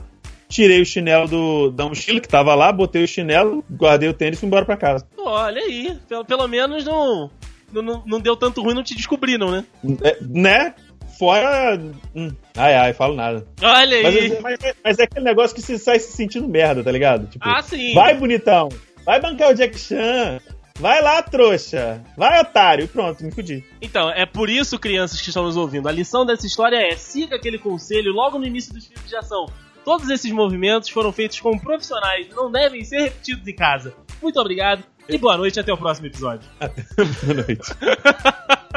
Tirei 0.49 0.81
o 0.81 0.85
chinelo 0.85 1.27
do, 1.29 1.71
da 1.71 1.85
mochila 1.85 2.19
que 2.19 2.27
tava 2.27 2.53
lá, 2.53 2.69
botei 2.73 3.01
o 3.03 3.07
chinelo, 3.07 3.63
guardei 3.71 4.09
o 4.09 4.13
tênis 4.13 4.37
e 4.37 4.39
fui 4.41 4.47
embora 4.47 4.65
pra 4.65 4.75
casa. 4.75 5.07
Olha 5.17 5.61
aí, 5.61 5.97
pelo, 6.09 6.25
pelo 6.25 6.45
menos 6.49 6.83
não, 6.83 7.31
não, 7.71 8.03
não, 8.05 8.19
deu 8.19 8.35
tanto 8.35 8.61
ruim, 8.61 8.73
não 8.75 8.83
te 8.83 8.93
descobriram, 8.93 9.49
né? 9.49 9.63
É, 10.03 10.17
né? 10.19 10.73
fora. 11.17 11.79
Hum, 12.15 12.31
ai, 12.57 12.73
ai, 12.75 12.93
falo 12.93 13.15
nada. 13.15 13.45
Olha 13.61 14.01
Mas, 14.03 14.15
aí. 14.15 14.39
mas, 14.41 14.59
mas 14.83 14.99
é 14.99 15.03
aquele 15.03 15.23
negócio 15.23 15.55
que 15.55 15.61
você 15.61 15.77
sai 15.77 15.99
se 15.99 16.11
sentindo 16.13 16.47
merda, 16.49 16.83
tá 16.83 16.91
ligado? 16.91 17.27
Tipo, 17.27 17.47
Ah, 17.47 17.61
sim. 17.61 17.93
vai 17.93 18.15
bonitão, 18.15 18.69
vai 19.05 19.21
bancar 19.21 19.51
o 19.51 19.53
Jack 19.53 19.77
Chan, 19.79 20.39
vai 20.81 20.99
lá, 20.99 21.21
trouxa, 21.21 22.03
vai, 22.17 22.41
otário, 22.41 22.87
pronto, 22.87 23.23
me 23.23 23.31
fudi. 23.31 23.63
Então, 23.79 24.09
é 24.09 24.25
por 24.25 24.49
isso, 24.49 24.79
crianças 24.79 25.21
que 25.21 25.29
estão 25.29 25.43
nos 25.43 25.55
ouvindo, 25.55 25.87
a 25.87 25.91
lição 25.91 26.25
dessa 26.25 26.47
história 26.47 26.75
é 26.75 26.97
siga 26.97 27.35
aquele 27.35 27.59
conselho 27.59 28.11
logo 28.11 28.39
no 28.39 28.45
início 28.45 28.73
dos 28.73 28.87
filmes 28.87 29.07
de 29.07 29.15
ação. 29.15 29.45
Todos 29.85 30.09
esses 30.09 30.31
movimentos 30.31 30.89
foram 30.89 31.11
feitos 31.11 31.39
com 31.39 31.57
profissionais 31.57 32.27
e 32.27 32.33
não 32.33 32.51
devem 32.51 32.83
ser 32.83 33.03
repetidos 33.03 33.47
em 33.47 33.55
casa. 33.55 33.93
Muito 34.21 34.39
obrigado 34.39 34.83
e 35.07 35.17
boa 35.17 35.37
noite 35.37 35.59
até 35.59 35.71
o 35.71 35.77
próximo 35.77 36.07
episódio. 36.07 36.49
Boa 37.23 37.45
noite. 37.45 37.71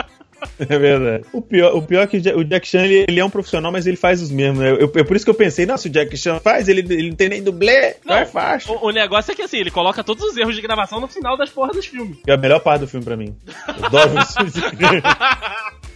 É 0.68 0.78
verdade. 0.78 1.24
O 1.32 1.42
pior, 1.42 1.74
o 1.74 1.82
pior 1.82 2.02
é 2.02 2.06
que 2.06 2.16
o 2.16 2.20
Ja- 2.22 2.36
o 2.36 2.44
Jack 2.44 2.66
Chan, 2.68 2.84
ele, 2.84 3.04
ele 3.08 3.20
é 3.20 3.24
um 3.24 3.30
profissional, 3.30 3.72
mas 3.72 3.86
ele 3.86 3.96
faz 3.96 4.22
os 4.22 4.30
mesmos, 4.30 4.60
né? 4.60 4.70
Eu, 4.70 4.90
é 4.94 5.02
por 5.04 5.16
isso 5.16 5.24
que 5.24 5.30
eu 5.30 5.34
pensei, 5.34 5.66
nossa, 5.66 5.88
o 5.88 5.90
Jack 5.90 6.16
Chan 6.16 6.38
faz, 6.40 6.68
ele, 6.68 6.80
ele 6.80 7.08
não 7.10 7.16
tem 7.16 7.28
nem 7.28 7.42
dublê, 7.42 7.96
não, 8.04 8.14
é 8.16 8.24
fácil. 8.24 8.72
O, 8.74 8.86
o 8.86 8.90
negócio 8.90 9.32
é 9.32 9.34
que 9.34 9.42
assim, 9.42 9.58
ele 9.58 9.70
coloca 9.70 10.04
todos 10.04 10.24
os 10.24 10.36
erros 10.36 10.54
de 10.54 10.62
gravação 10.62 11.00
no 11.00 11.08
final 11.08 11.36
das 11.36 11.50
porras 11.50 11.74
dos 11.76 11.86
filmes. 11.86 12.18
É 12.26 12.32
a 12.32 12.36
melhor 12.36 12.60
parte 12.60 12.80
do 12.82 12.88
filme 12.88 13.04
pra 13.04 13.16
mim. 13.16 13.34
Eu 13.78 13.84
adoro 13.86 14.18
os 14.18 14.32
filmes 14.34 14.52
de 14.54 14.60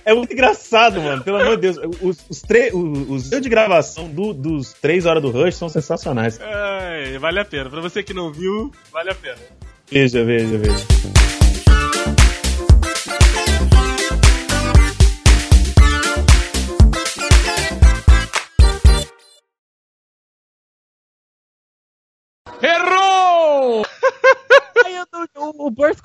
É 0.05 0.15
muito 0.15 0.33
engraçado, 0.33 1.01
mano. 1.03 1.23
Pelo 1.23 1.37
amor 1.41 1.57
de 1.57 1.63
Deus. 1.71 1.77
Os, 2.01 2.19
os, 2.29 2.41
tre- 2.41 2.71
os, 2.73 3.29
de 3.31 3.49
gravação 3.49 4.09
do- 4.09 4.33
dos 4.33 4.73
três 4.73 5.05
horas 5.07 5.23
do 5.23 5.31
Rush 5.31 5.55
são 5.57 5.69
sensacionais. 5.69 6.41
Ai, 6.41 7.19
vale 7.19 7.39
a 7.41 7.45
pena. 7.45 7.69
Pra 7.71 7.81
você 7.81 8.03
que 8.03 8.15
não 8.15 8.33
viu, 8.33 8.73
vale 8.93 9.11
a 9.11 9.15
pena. 9.15 9.37
Veja, 9.91 10.25
veja, 10.25 10.57
veja. 10.59 11.38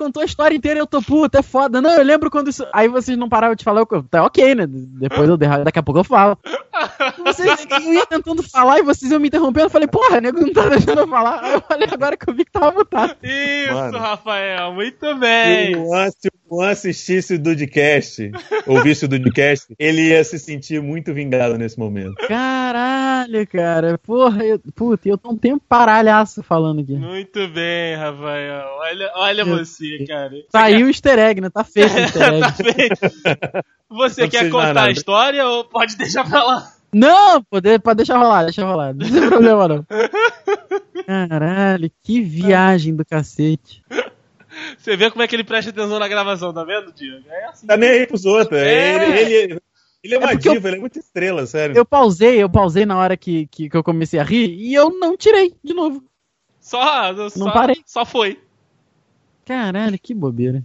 Contou 0.04 0.22
a 0.22 0.26
história 0.26 0.56
inteira 0.56 0.80
e 0.80 0.82
eu 0.82 0.88
tô, 0.88 1.02
puta, 1.02 1.40
é 1.40 1.42
foda. 1.42 1.80
Não, 1.82 1.92
eu 1.92 2.04
lembro 2.04 2.30
quando 2.30 2.50
isso. 2.50 2.66
Aí 2.74 2.88
vocês 2.88 3.18
não 3.18 3.30
paravam 3.30 3.56
de 3.56 3.64
falar, 3.64 3.82
eu, 3.82 4.04
tá 4.04 4.24
ok, 4.26 4.56
né? 4.56 4.66
Depois 4.68 5.30
eu 5.30 5.38
derra- 5.38 5.64
daqui 5.64 5.80
a 5.80 5.84
pouco 5.84 6.00
eu 6.00 6.04
falo. 6.04 6.38
Vocês, 7.24 7.68
eu 7.86 7.94
ia 7.94 8.06
tentando 8.06 8.42
falar 8.44 8.80
e 8.80 8.84
vocês 8.84 9.12
iam 9.12 9.20
me 9.20 9.28
interrompendo. 9.28 9.68
Eu 9.68 9.70
falei, 9.70 9.88
porra, 9.88 10.20
nego 10.20 10.40
não 10.42 10.52
tá 10.52 10.68
deixando 10.70 11.00
eu 11.02 11.08
falar. 11.08 11.44
Aí 11.44 11.54
eu 11.54 11.62
falei 11.62 11.88
agora 11.92 12.18
que 12.18 12.30
eu 12.30 12.34
vi 12.34 12.46
que 12.46 12.52
tava 12.52 12.72
mutado. 12.72 13.16
Isso, 13.24 13.74
Mano. 13.74 13.98
Rafael, 13.98 14.74
muito 14.74 15.06
Se 15.06 15.14
bem. 15.16 15.76
o 15.76 15.86
Juan, 15.88 16.10
se 16.12 16.28
o 16.28 16.56
Juan 16.56 16.70
assistisse 16.70 17.36
o 17.36 17.40
Dudcast, 17.40 18.32
ouvisse 18.66 19.06
o 19.06 19.08
Dudcast, 19.08 19.74
ele 19.78 20.10
ia 20.10 20.24
se 20.24 20.38
sentir 20.40 20.82
muito 20.82 21.14
vingado 21.14 21.58
nesse 21.58 21.78
momento. 21.78 22.16
Caralho, 22.28 23.48
cara. 23.48 23.98
Porra, 23.98 24.44
eu, 24.44 24.60
puta, 24.76 25.08
eu 25.08 25.18
tô 25.18 25.32
um 25.32 25.38
tempo 25.38 25.64
paralhaço 25.68 26.42
falando 26.44 26.82
aqui. 26.82 26.94
Muito 26.94 27.48
bem, 27.50 27.96
Rafael. 27.96 28.66
Olha, 28.80 29.12
olha 29.16 29.46
você, 29.46 30.04
cara. 30.08 30.34
Saiu 30.52 30.86
o 30.86 30.90
easter 30.90 31.20
egg, 31.20 31.42
né? 31.42 31.50
Tá 31.50 31.64
feito 31.64 31.94
o 31.94 32.00
easter 32.00 32.24
egg. 32.34 32.42
tá 32.42 32.52
feito. 32.54 33.00
Você 33.90 34.22
Não 34.24 34.30
quer 34.30 34.50
contar 34.50 34.86
a 34.86 34.92
história 34.92 35.46
ou 35.48 35.64
pode 35.66 35.96
deixar 35.96 36.28
pra 36.28 36.44
lá? 36.44 36.74
Não, 36.94 37.42
pode 37.44 37.98
deixar 37.98 38.18
rolar, 38.18 38.44
deixa 38.44 38.66
rolar. 38.66 38.94
Não 38.94 39.10
tem 39.10 39.28
problema, 39.30 39.68
não. 39.68 39.86
Caralho, 41.06 41.92
que 42.04 42.22
viagem 42.22 42.96
do 42.96 43.04
cacete. 43.06 43.84
Você 44.78 44.96
vê 44.96 45.10
como 45.10 45.24
é 45.24 45.28
que 45.28 45.36
ele 45.36 45.44
presta 45.44 45.72
atenção 45.72 45.98
na 46.00 46.08
gravação, 46.08 46.54
tá 46.54 46.64
vendo, 46.64 46.92
Diego? 46.94 47.24
É 47.28 47.46
assim. 47.46 47.66
Tá 47.66 47.76
nem 47.76 47.90
aí 47.90 48.08
pros 48.08 48.26
outros. 48.26 48.60
É. 48.60 48.96
Ele, 48.96 49.34
ele, 49.34 49.60
ele 50.04 50.16
é 50.16 50.18
uma 50.20 50.28
porque 50.30 50.48
eu- 50.50 50.54
diva, 50.54 50.68
ele 50.68 50.78
é 50.78 50.80
muito 50.80 51.00
estrela, 51.00 51.46
sério. 51.48 51.76
Eu 51.76 51.86
pausei, 51.86 52.42
eu 52.42 52.50
pausei 52.50 52.86
na 52.86 52.98
hora 52.98 53.18
que, 53.18 53.48
que, 53.48 53.70
que 53.70 53.76
eu 53.78 53.84
comecei 53.84 54.20
a 54.20 54.24
rir 54.24 54.54
e 54.54 54.74
eu 54.76 54.92
não 54.92 55.18
tirei 55.18 55.54
de 55.64 55.74
novo. 55.74 56.04
Só, 56.62 57.30
só, 57.30 57.40
Não 57.40 57.52
parei. 57.52 57.82
Só 57.86 58.06
foi. 58.06 58.40
Caralho, 59.46 59.98
que 60.02 60.14
bobeira. 60.14 60.64